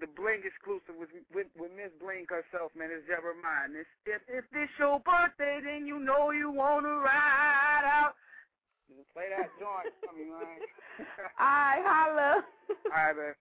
the 0.00 0.08
Bling 0.14 0.42
exclusive 0.46 0.94
with 0.98 1.10
with, 1.34 1.46
with 1.58 1.70
Miss 1.74 1.92
Bling 1.98 2.26
herself, 2.30 2.72
man. 2.78 2.90
It's 2.90 3.06
Jeremiah. 3.06 3.68
It's, 3.74 3.90
if 4.06 4.22
if 4.30 4.44
this 4.50 4.70
your 4.78 5.00
birthday, 5.00 5.60
then 5.62 5.86
you 5.86 5.98
know 5.98 6.30
you 6.30 6.50
wanna 6.50 7.02
ride 7.02 7.86
out. 7.86 8.14
Just 8.88 9.12
play 9.12 9.28
that 9.30 9.50
joint 9.60 9.92
for 10.00 10.16
me, 10.16 10.30
man. 10.30 10.58
All 11.38 11.46
right, 11.46 11.82
holla. 11.84 12.44
All 12.70 12.90
right, 12.90 13.16
man. 13.16 13.34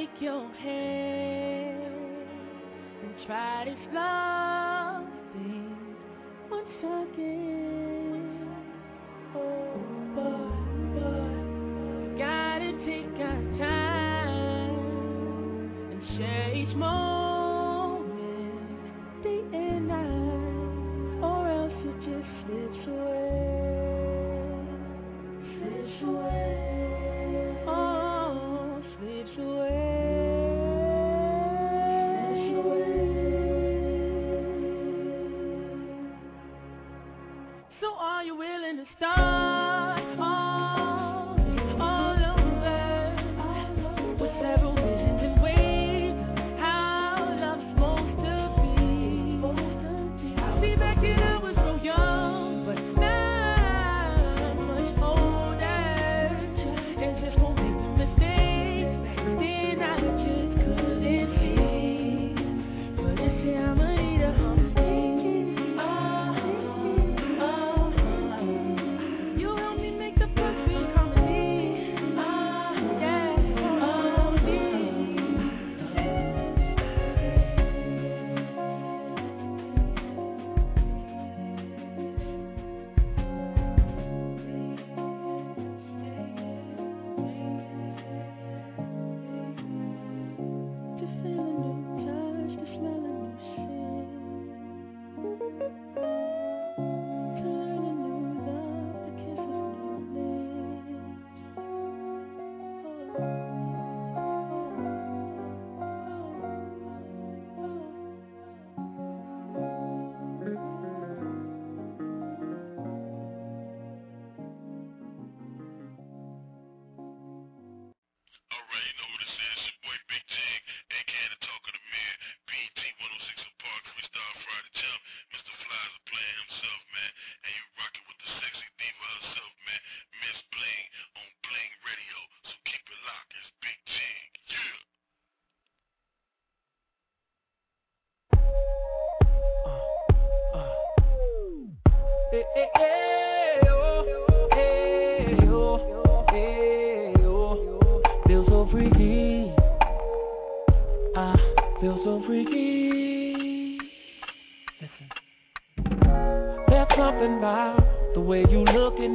take 0.00 0.22
your 0.22 0.48
hand 0.62 1.82
and 3.02 3.14
try 3.26 3.64
to 3.66 3.76
fly. 3.90 4.39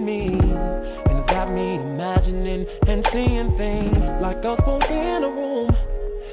Me, 0.05 0.29
and 0.29 1.27
got 1.27 1.51
me 1.51 1.75
imagining 1.75 2.65
and 2.87 3.05
seeing 3.11 3.57
things 3.57 3.97
like 4.21 4.37
us 4.45 4.59
both 4.63 4.83
in 4.83 5.23
a 5.23 5.31
room 5.33 5.69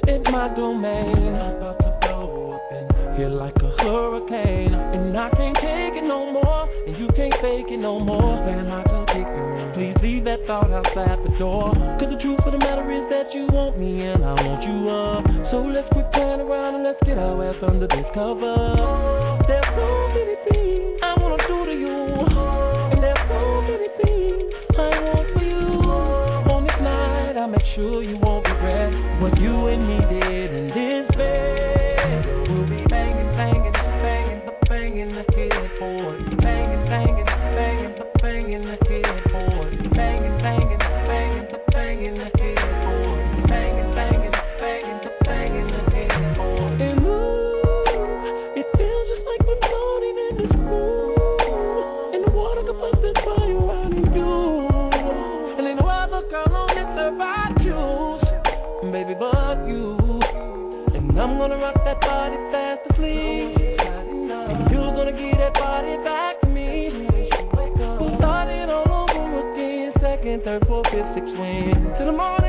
in 0.07 0.21
my 0.31 0.53
domain. 0.55 1.33
About 1.33 1.79
to 1.79 1.97
blow 2.01 2.53
up 2.53 2.71
in 2.71 3.17
here 3.17 3.29
like 3.29 3.55
a 3.57 3.71
hurricane, 3.81 4.73
and 4.73 5.17
I 5.17 5.29
can't 5.31 5.55
take 5.55 5.97
it 5.97 6.05
no 6.05 6.31
more, 6.31 6.69
and 6.85 6.97
you 6.97 7.07
can't 7.15 7.33
fake 7.41 7.65
it 7.69 7.79
no 7.79 7.99
more. 7.99 8.45
Man, 8.45 8.69
I 8.69 8.83
can 8.83 9.05
take 9.07 9.25
it. 9.25 9.73
Please 9.73 9.95
leave 10.03 10.23
that 10.25 10.45
thought 10.45 10.69
outside 10.71 11.17
the 11.25 11.33
door. 11.39 11.73
Cause 11.99 12.13
the 12.13 12.21
truth 12.21 12.39
of 12.45 12.51
the 12.51 12.59
matter 12.59 12.85
is 12.91 13.09
that 13.09 13.33
you 13.33 13.47
want 13.47 13.79
me 13.79 14.05
and 14.05 14.23
I 14.23 14.33
want 14.33 14.61
you 14.61 14.89
up. 14.89 15.25
So 15.49 15.65
let's 15.65 15.89
quit 15.91 16.11
playing 16.13 16.41
around 16.41 16.75
and 16.75 16.83
let's 16.83 17.01
get 17.05 17.17
our 17.17 17.43
ass 17.43 17.55
under 17.65 17.87
this 17.87 18.05
cover. 18.13 18.53
There's 19.47 19.65
so 19.73 19.89
many 20.13 20.35
things 20.45 20.72
fourth, 70.93 71.15
fifth, 71.15 71.25
sixth. 71.25 71.97
Till 71.97 72.05
the 72.05 72.11
morning 72.11 72.42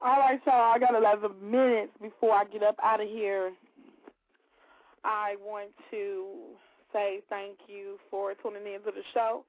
All 0.00 0.18
right, 0.18 0.40
y'all. 0.44 0.72
I 0.74 0.78
got 0.80 0.94
11 0.96 1.30
minutes 1.48 1.92
before 2.00 2.32
I 2.32 2.44
get 2.44 2.62
up 2.62 2.76
out 2.82 3.00
of 3.00 3.08
here. 3.08 3.52
I 5.04 5.36
want 5.40 5.70
to 5.90 6.26
say 6.92 7.20
thank 7.28 7.58
you 7.68 7.98
for 8.10 8.34
tuning 8.34 8.66
in 8.66 8.80
to 8.80 8.90
the 8.90 9.02
show. 9.14 9.44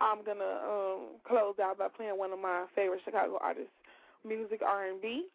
I'm 0.00 0.24
gonna 0.24 0.58
um, 0.68 1.00
close 1.26 1.54
out 1.62 1.78
by 1.78 1.88
playing 1.96 2.18
one 2.18 2.32
of 2.32 2.40
my 2.40 2.64
favorite 2.74 3.00
Chicago 3.04 3.38
artists, 3.40 3.70
music 4.26 4.60
R&B. 4.66 5.26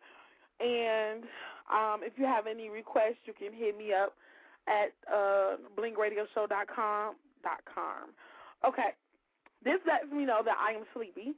And 0.60 1.24
um, 1.72 2.02
if 2.04 2.14
you 2.18 2.26
have 2.26 2.46
any 2.46 2.70
requests, 2.70 3.24
you 3.26 3.34
can 3.34 3.54
hit 3.54 3.78
me 3.78 3.94
up 3.94 4.14
at 4.68 4.92
uh, 5.12 5.56
blingradioshow.com. 5.78 7.16
Dot 7.44 7.62
com. 7.66 8.12
Okay, 8.66 8.92
this 9.64 9.80
lets 9.88 10.12
me 10.12 10.26
know 10.26 10.42
that 10.44 10.58
I 10.60 10.74
am 10.74 10.84
sleepy. 10.94 11.34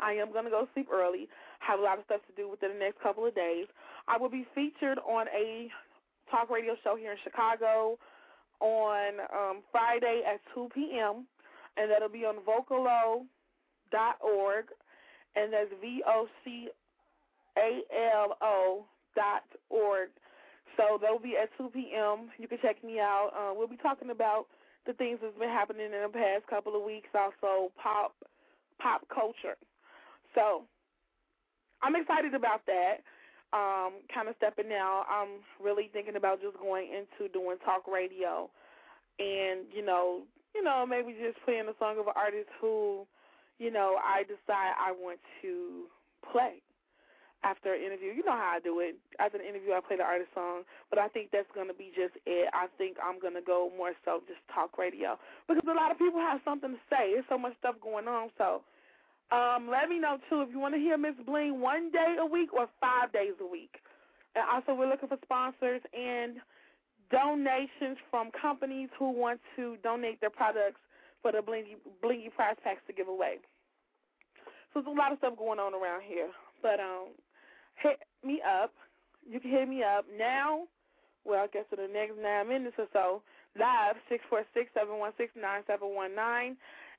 I 0.00 0.12
am 0.12 0.32
going 0.32 0.44
to 0.44 0.50
go 0.50 0.68
sleep 0.74 0.88
early. 0.92 1.28
I 1.62 1.72
have 1.72 1.80
a 1.80 1.82
lot 1.82 1.98
of 1.98 2.04
stuff 2.04 2.20
to 2.28 2.34
do 2.36 2.48
within 2.48 2.72
the 2.74 2.78
next 2.78 3.00
couple 3.00 3.26
of 3.26 3.34
days. 3.34 3.66
I 4.08 4.18
will 4.18 4.28
be 4.28 4.46
featured 4.54 4.98
on 4.98 5.26
a 5.28 5.68
talk 6.30 6.50
radio 6.50 6.74
show 6.84 6.96
here 6.96 7.12
in 7.12 7.18
Chicago 7.24 7.98
on 8.60 9.20
um, 9.32 9.62
Friday 9.70 10.22
at 10.26 10.40
2 10.54 10.68
p.m., 10.74 11.26
and 11.76 11.90
that'll 11.90 12.08
be 12.08 12.24
on 12.24 12.36
vocalo.org, 12.46 13.26
and 15.36 15.52
that's 15.52 15.70
V 15.80 16.02
O 16.06 16.26
C 16.44 16.68
A 17.58 17.80
L 18.14 18.36
O 18.40 18.84
dot 19.14 19.44
org. 19.68 20.08
So 20.76 20.98
that'll 21.00 21.18
be 21.18 21.36
at 21.40 21.50
2 21.56 21.70
p.m. 21.72 22.30
You 22.38 22.48
can 22.48 22.58
check 22.60 22.82
me 22.84 22.98
out. 22.98 23.30
Uh, 23.34 23.54
we'll 23.54 23.68
be 23.68 23.76
talking 23.76 24.10
about 24.10 24.46
the 24.86 24.92
things 24.94 25.18
that's 25.22 25.38
been 25.38 25.48
happening 25.48 25.86
in 25.86 26.02
the 26.02 26.08
past 26.08 26.46
couple 26.48 26.76
of 26.76 26.82
weeks, 26.82 27.08
also 27.14 27.72
pop 27.80 28.14
pop 28.80 29.02
culture. 29.12 29.56
So 30.34 30.62
I'm 31.82 31.96
excited 31.96 32.34
about 32.34 32.62
that. 32.66 33.02
Um, 33.52 34.02
kind 34.12 34.28
of 34.28 34.34
stepping 34.36 34.68
now. 34.68 35.04
I'm 35.08 35.40
really 35.62 35.88
thinking 35.92 36.16
about 36.16 36.42
just 36.42 36.58
going 36.58 36.88
into 36.90 37.32
doing 37.32 37.56
talk 37.64 37.86
radio, 37.86 38.50
and 39.18 39.66
you 39.72 39.84
know, 39.84 40.22
you 40.54 40.62
know, 40.62 40.84
maybe 40.86 41.14
just 41.14 41.42
playing 41.44 41.68
a 41.68 41.76
song 41.78 41.98
of 41.98 42.06
an 42.06 42.12
artist 42.16 42.48
who, 42.60 43.06
you 43.58 43.70
know, 43.70 43.96
I 44.02 44.22
decide 44.22 44.74
I 44.78 44.92
want 44.92 45.20
to 45.42 45.84
play 46.32 46.62
after 47.46 47.74
an 47.74 47.80
interview. 47.80 48.10
You 48.10 48.26
know 48.26 48.34
how 48.34 48.58
I 48.58 48.60
do 48.60 48.82
it. 48.82 48.98
After 49.22 49.38
an 49.38 49.46
interview, 49.46 49.70
I 49.72 49.80
play 49.80 49.96
the 49.96 50.02
artist 50.02 50.34
song, 50.34 50.66
but 50.90 50.98
I 50.98 51.06
think 51.06 51.30
that's 51.30 51.50
going 51.54 51.70
to 51.70 51.78
be 51.78 51.94
just 51.94 52.18
it. 52.26 52.50
I 52.50 52.66
think 52.74 52.98
I'm 52.98 53.22
going 53.22 53.38
to 53.38 53.46
go 53.46 53.70
more 53.78 53.94
so 54.04 54.26
just 54.26 54.42
talk 54.50 54.74
radio 54.74 55.14
because 55.46 55.62
a 55.70 55.78
lot 55.78 55.94
of 55.94 55.98
people 55.98 56.18
have 56.18 56.42
something 56.42 56.74
to 56.74 56.82
say. 56.90 57.14
There's 57.14 57.30
so 57.30 57.38
much 57.38 57.54
stuff 57.62 57.78
going 57.78 58.10
on, 58.10 58.34
so 58.34 58.66
um, 59.30 59.70
let 59.70 59.88
me 59.88 60.02
know 60.02 60.18
too 60.26 60.42
if 60.42 60.50
you 60.50 60.58
want 60.58 60.74
to 60.74 60.82
hear 60.82 60.98
Miss 60.98 61.14
Bling 61.22 61.62
one 61.62 61.94
day 61.94 62.18
a 62.18 62.26
week 62.26 62.50
or 62.52 62.66
five 62.82 63.14
days 63.14 63.38
a 63.38 63.46
week. 63.46 63.78
And 64.34 64.44
also, 64.50 64.74
we're 64.74 64.90
looking 64.90 65.08
for 65.08 65.18
sponsors 65.22 65.80
and 65.94 66.42
donations 67.10 67.96
from 68.10 68.34
companies 68.34 68.90
who 68.98 69.14
want 69.14 69.40
to 69.54 69.78
donate 69.86 70.20
their 70.20 70.34
products 70.34 70.82
for 71.22 71.30
the 71.30 71.38
Blingy, 71.38 71.78
Blingy 72.02 72.34
prize 72.34 72.58
packs 72.62 72.82
to 72.86 72.92
give 72.92 73.08
away. 73.08 73.38
So 74.74 74.82
there's 74.82 74.90
a 74.92 74.98
lot 74.98 75.12
of 75.12 75.18
stuff 75.18 75.38
going 75.38 75.58
on 75.58 75.72
around 75.72 76.02
here. 76.02 76.28
But 76.62 76.80
um, 76.80 77.14
hit 77.76 77.98
me 78.24 78.40
up. 78.42 78.72
You 79.28 79.40
can 79.40 79.50
hit 79.50 79.68
me 79.68 79.82
up 79.82 80.06
now. 80.16 80.64
Well, 81.24 81.44
I 81.44 81.46
guess 81.48 81.64
for 81.70 81.76
the 81.76 81.88
next 81.92 82.14
nine 82.22 82.48
minutes 82.48 82.76
or 82.78 82.86
so, 82.92 83.22
live 83.58 83.96
six 84.08 84.24
four 84.30 84.44
six 84.54 84.70
seven 84.74 84.98
one 84.98 85.12
six 85.18 85.32
nine 85.40 85.62
seven 85.66 85.94
one 85.94 86.14
nine. 86.14 86.56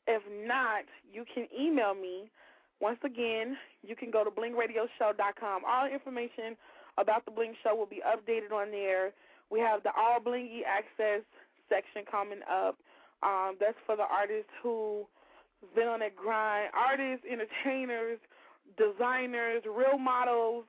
If 0.07 0.23
not, 0.47 0.83
you 1.11 1.25
can 1.33 1.47
email 1.57 1.93
me 1.93 2.29
Once 2.79 2.99
again, 3.03 3.57
you 3.83 3.95
can 3.95 4.11
go 4.11 4.23
to 4.23 4.29
blingradioshow.com. 4.31 5.63
All 5.67 5.87
information 5.87 6.55
about 6.97 7.25
the 7.25 7.31
Bling 7.31 7.55
Show 7.63 7.75
will 7.75 7.87
be 7.87 8.01
updated 8.05 8.51
on 8.53 8.71
there. 8.71 9.11
We 9.49 9.59
have 9.59 9.83
the 9.83 9.91
All 9.97 10.19
Blingy 10.19 10.61
Access 10.67 11.23
section 11.69 12.03
coming 12.09 12.39
up. 12.49 12.77
Um, 13.23 13.55
that's 13.59 13.77
for 13.85 13.95
the 13.95 14.03
artists 14.03 14.51
who've 14.61 15.05
been 15.75 15.87
on 15.87 15.99
that 16.01 16.15
grind. 16.15 16.69
Artists, 16.77 17.25
entertainers, 17.29 18.19
designers, 18.75 19.63
real 19.65 19.97
models. 19.97 20.65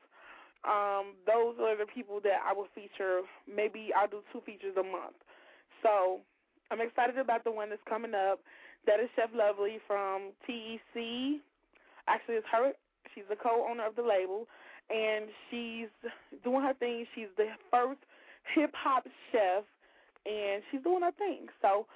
Um, 0.64 1.14
those 1.26 1.54
are 1.60 1.76
the 1.76 1.86
people 1.86 2.20
that 2.24 2.42
I 2.44 2.52
will 2.52 2.68
feature. 2.74 3.22
Maybe 3.46 3.90
I'll 3.96 4.08
do 4.08 4.20
two 4.32 4.40
features 4.44 4.76
a 4.78 4.82
month. 4.82 5.16
So 5.82 6.20
I'm 6.70 6.80
excited 6.80 7.18
about 7.18 7.44
the 7.44 7.50
one 7.50 7.70
that's 7.70 7.82
coming 7.88 8.14
up. 8.14 8.40
That 8.86 9.00
is 9.00 9.08
Chef 9.16 9.30
Lovely 9.34 9.78
from 9.86 10.32
TEC. 10.46 11.40
Actually, 12.08 12.36
it's 12.36 12.46
her. 12.50 12.72
She's 13.14 13.24
the 13.28 13.36
co-owner 13.36 13.86
of 13.86 13.96
the 13.96 14.02
label, 14.02 14.46
and 14.90 15.26
she's 15.50 15.88
doing 16.44 16.62
her 16.62 16.74
thing. 16.74 17.06
She's 17.14 17.30
the 17.36 17.48
first 17.70 18.00
hip 18.54 18.72
hop 18.74 19.06
chef, 19.32 19.64
and 20.26 20.62
she's 20.70 20.82
doing 20.82 21.02
her 21.02 21.12
thing. 21.12 21.46
So 21.62 21.86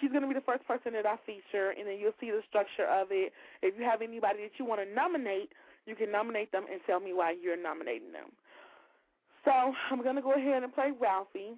she's 0.00 0.10
going 0.10 0.22
to 0.22 0.28
be 0.28 0.34
the 0.34 0.40
first 0.40 0.66
person 0.66 0.92
that 0.94 1.06
I 1.06 1.16
feature, 1.24 1.70
and 1.76 1.86
then 1.86 1.98
you'll 1.98 2.14
see 2.20 2.30
the 2.30 2.42
structure 2.48 2.86
of 2.86 3.08
it. 3.10 3.32
If 3.62 3.78
you 3.78 3.84
have 3.84 4.02
anybody 4.02 4.42
that 4.42 4.58
you 4.58 4.64
want 4.64 4.80
to 4.80 4.94
nominate, 4.94 5.52
you 5.86 5.94
can 5.94 6.10
nominate 6.10 6.50
them 6.52 6.64
and 6.70 6.80
tell 6.86 7.00
me 7.00 7.12
why 7.12 7.34
you're 7.40 7.56
nominating 7.56 8.12
them. 8.12 8.30
So 9.44 9.52
I'm 9.90 10.02
going 10.02 10.16
to 10.16 10.22
go 10.22 10.34
ahead 10.34 10.62
and 10.62 10.74
play 10.74 10.92
Ralphie, 11.00 11.56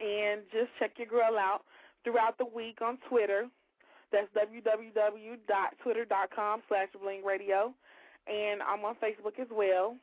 and 0.00 0.42
just 0.52 0.70
check 0.78 0.98
your 0.98 1.06
girl 1.06 1.38
out 1.38 1.62
throughout 2.04 2.36
the 2.38 2.44
week 2.44 2.82
on 2.82 2.98
Twitter. 3.08 3.48
That's 4.12 4.28
www.twitter.com 4.34 6.62
slash 6.68 6.88
blingradio. 6.94 7.72
And 8.26 8.62
I'm 8.62 8.84
on 8.84 8.94
Facebook 8.96 9.38
as 9.40 9.48
well, 9.50 9.96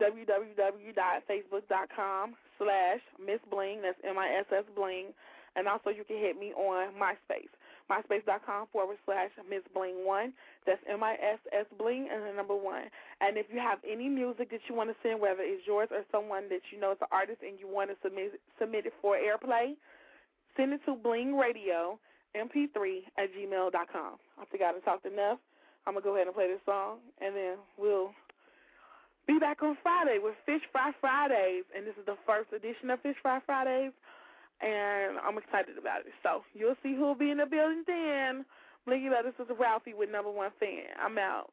www.facebook.com 0.00 2.36
slash 2.58 3.00
Miss 3.24 3.40
Bling. 3.50 3.80
That's 3.82 3.98
M-I-S-S 4.04 4.64
Bling. 4.74 5.14
And 5.58 5.66
also 5.66 5.90
you 5.90 6.04
can 6.06 6.18
hit 6.18 6.38
me 6.38 6.54
on 6.54 6.94
MySpace, 6.94 7.50
myspace.com 7.90 8.68
forward 8.70 8.96
slash 9.04 9.30
Miss 9.50 9.66
Bling 9.74 10.06
1. 10.06 10.32
That's 10.66 10.78
M-I-S-S 10.88 11.66
Bling 11.76 12.06
and 12.12 12.22
the 12.22 12.32
number 12.32 12.54
1. 12.54 12.82
And 13.20 13.36
if 13.36 13.46
you 13.52 13.58
have 13.58 13.80
any 13.82 14.08
music 14.08 14.50
that 14.54 14.60
you 14.68 14.76
want 14.76 14.90
to 14.90 14.96
send, 15.02 15.18
whether 15.18 15.42
it's 15.42 15.66
yours 15.66 15.88
or 15.90 16.06
someone 16.12 16.48
that 16.50 16.62
you 16.70 16.78
know 16.78 16.92
is 16.92 17.02
an 17.02 17.10
artist 17.10 17.42
and 17.42 17.58
you 17.58 17.66
want 17.66 17.90
to 17.90 17.96
submit, 18.06 18.38
submit 18.60 18.86
it 18.86 18.94
for 19.02 19.18
airplay, 19.18 19.74
send 20.56 20.72
it 20.72 20.80
to 20.86 20.94
Bling 20.94 21.34
Radio 21.34 21.98
mp3 22.36 23.02
at 23.18 23.34
gmail.com. 23.34 24.14
I 24.38 24.44
think 24.46 24.62
I 24.62 24.70
done 24.70 24.82
talked 24.82 25.06
enough. 25.06 25.38
I'm 25.86 25.94
going 25.94 26.04
to 26.04 26.08
go 26.08 26.14
ahead 26.14 26.26
and 26.28 26.36
play 26.36 26.46
this 26.46 26.60
song, 26.66 26.98
and 27.18 27.34
then 27.34 27.56
we'll 27.78 28.12
be 29.26 29.38
back 29.38 29.62
on 29.62 29.76
Friday 29.82 30.18
with 30.22 30.34
Fish 30.44 30.60
Fry 30.70 30.92
Fridays. 31.00 31.64
And 31.74 31.86
this 31.86 31.96
is 31.98 32.04
the 32.04 32.16
first 32.26 32.52
edition 32.52 32.90
of 32.90 33.00
Fish 33.00 33.16
Fry 33.22 33.40
Fridays, 33.46 33.92
and 34.60 35.18
I'm 35.18 35.38
excited 35.38 35.78
about 35.78 36.00
it. 36.00 36.06
So 36.22 36.42
you'll 36.54 36.76
see 36.82 36.94
who'll 36.94 37.14
be 37.14 37.30
in 37.30 37.38
the 37.38 37.46
building 37.46 37.84
then. 37.86 38.44
Blingy 38.86 39.10
Love, 39.10 39.24
this 39.24 39.34
is 39.38 39.50
Ralphie 39.58 39.94
with 39.94 40.10
number 40.10 40.30
one 40.30 40.50
fan. 40.58 40.84
I'm 41.00 41.18
out. 41.18 41.50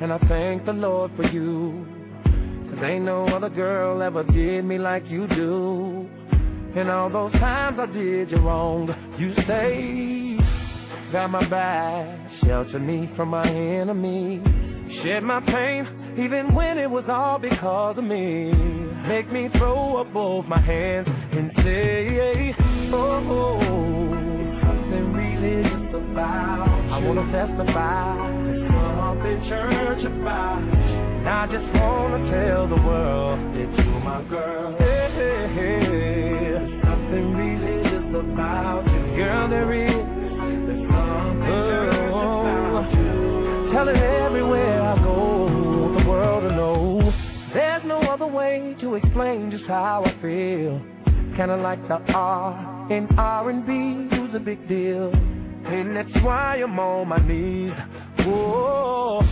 And 0.00 0.12
I 0.12 0.18
thank 0.28 0.64
the 0.66 0.72
Lord 0.72 1.10
for 1.16 1.24
you. 1.24 1.86
Cause 2.70 2.84
ain't 2.84 3.04
no 3.04 3.26
other 3.26 3.50
girl 3.50 4.00
ever 4.02 4.24
did 4.24 4.64
me 4.64 4.78
like 4.78 5.04
you 5.06 5.26
do. 5.28 6.08
And 6.76 6.88
all 6.88 7.10
those 7.10 7.32
times 7.32 7.78
I 7.80 7.86
did 7.86 8.30
you 8.30 8.38
wrong, 8.38 8.88
you 9.18 9.32
stayed. 9.44 10.38
Got 11.12 11.30
my 11.30 11.48
back, 11.48 12.30
sheltered 12.44 12.82
me 12.82 13.10
from 13.16 13.30
my 13.30 13.48
enemy. 13.48 14.40
Shed 15.02 15.24
my 15.24 15.40
pain, 15.40 16.16
even 16.18 16.54
when 16.54 16.78
it 16.78 16.88
was 16.88 17.04
all 17.08 17.38
because 17.38 17.98
of 17.98 18.04
me. 18.04 18.52
Make 19.08 19.32
me 19.32 19.48
throw 19.58 19.96
up 19.96 20.12
both 20.12 20.46
my 20.46 20.60
hands 20.60 21.08
and 21.08 21.50
say, 21.64 22.54
oh, 22.92 23.26
oh 23.30 23.60
something 24.62 25.12
religious 25.12 25.94
about 25.94 26.66
you. 26.66 26.94
I 26.94 26.98
wanna 27.04 27.26
testify, 27.32 28.69
something 29.30 29.48
church 29.48 30.04
about 30.04 30.62
I 31.26 31.46
just 31.46 31.74
wanna 31.74 32.30
tell 32.30 32.68
the 32.68 32.82
world 32.82 33.38
that 33.54 33.84
you're 33.84 34.00
my 34.00 34.22
girl. 34.24 34.74
Hey, 34.78 35.10
hey, 35.14 35.54
hey. 35.54 35.80
There's 36.40 36.82
something 36.82 37.36
religious 37.36 38.08
about 38.08 38.84
you, 38.86 39.16
girl. 39.16 39.48
There 39.48 39.72
is. 39.74 40.06
There's 40.66 40.90
something 40.90 41.46
oh, 41.46 42.46
about 42.70 42.94
you. 42.94 43.72
Tell 43.72 43.88
it 43.88 43.96
everywhere 43.96 44.82
I 44.82 44.96
go, 45.02 45.98
the 45.98 46.08
world 46.08 46.42
to 46.48 46.56
know. 46.56 47.12
There's 47.52 47.84
no 47.84 48.00
other 48.00 48.26
way 48.26 48.74
to 48.80 48.94
explain 48.94 49.50
just 49.50 49.64
how 49.64 50.04
I 50.06 50.12
feel. 50.22 50.80
Kinda 51.36 51.56
like 51.58 51.86
the 51.86 52.00
R 52.12 52.90
in 52.90 53.06
R&B 53.18 54.16
who's 54.16 54.34
a 54.34 54.40
big 54.40 54.66
deal, 54.68 55.12
and 55.64 55.96
that's 55.96 56.24
why 56.24 56.56
I'm 56.56 56.78
on 56.78 57.08
my 57.08 57.18
knees. 57.18 57.72
Whoa. 58.26 59.22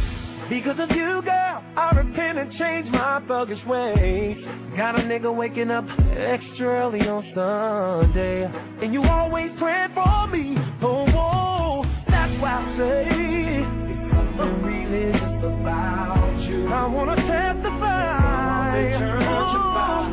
Because 0.48 0.78
of 0.78 0.90
you, 0.96 1.20
girl, 1.22 1.62
I 1.76 1.90
repent 1.94 2.38
and 2.38 2.50
change 2.52 2.90
my 2.90 3.20
thuggish 3.28 3.64
ways. 3.66 4.38
Got 4.78 4.98
a 4.98 5.02
nigga 5.02 5.34
waking 5.34 5.70
up 5.70 5.84
extra 6.16 6.66
early 6.66 7.00
on 7.00 7.22
Sunday. 7.34 8.44
And 8.82 8.94
you 8.94 9.02
always 9.02 9.50
praying 9.59 9.90
for 9.94 10.26
me. 10.28 10.56
Oh, 10.80 11.05
whoa, 11.10 11.84
that's 12.09 12.40
why 12.40 12.64
I 12.64 12.78
say 12.78 13.05
it's 13.10 14.14
something 14.14 14.62
really 14.62 15.12
just 15.12 15.44
about 15.44 16.40
you. 16.48 16.68
I 16.68 16.86
wanna 16.86 17.16
testify. 17.16 18.94
Oh, 19.28 20.06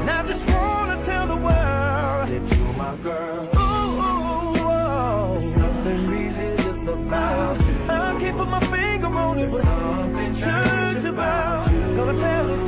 and 0.00 0.10
I 0.10 0.22
just 0.28 0.44
wanna 0.50 1.06
tell 1.06 1.28
the 1.28 1.36
world 1.36 2.28
that 2.28 2.56
you're 2.56 2.72
my 2.74 2.96
girl. 3.02 3.51
But 9.50 9.62
something 9.62 10.34
church 10.40 11.04
about 11.06 11.70
you. 11.72 11.96
Gonna 11.96 12.20
tell 12.20 12.61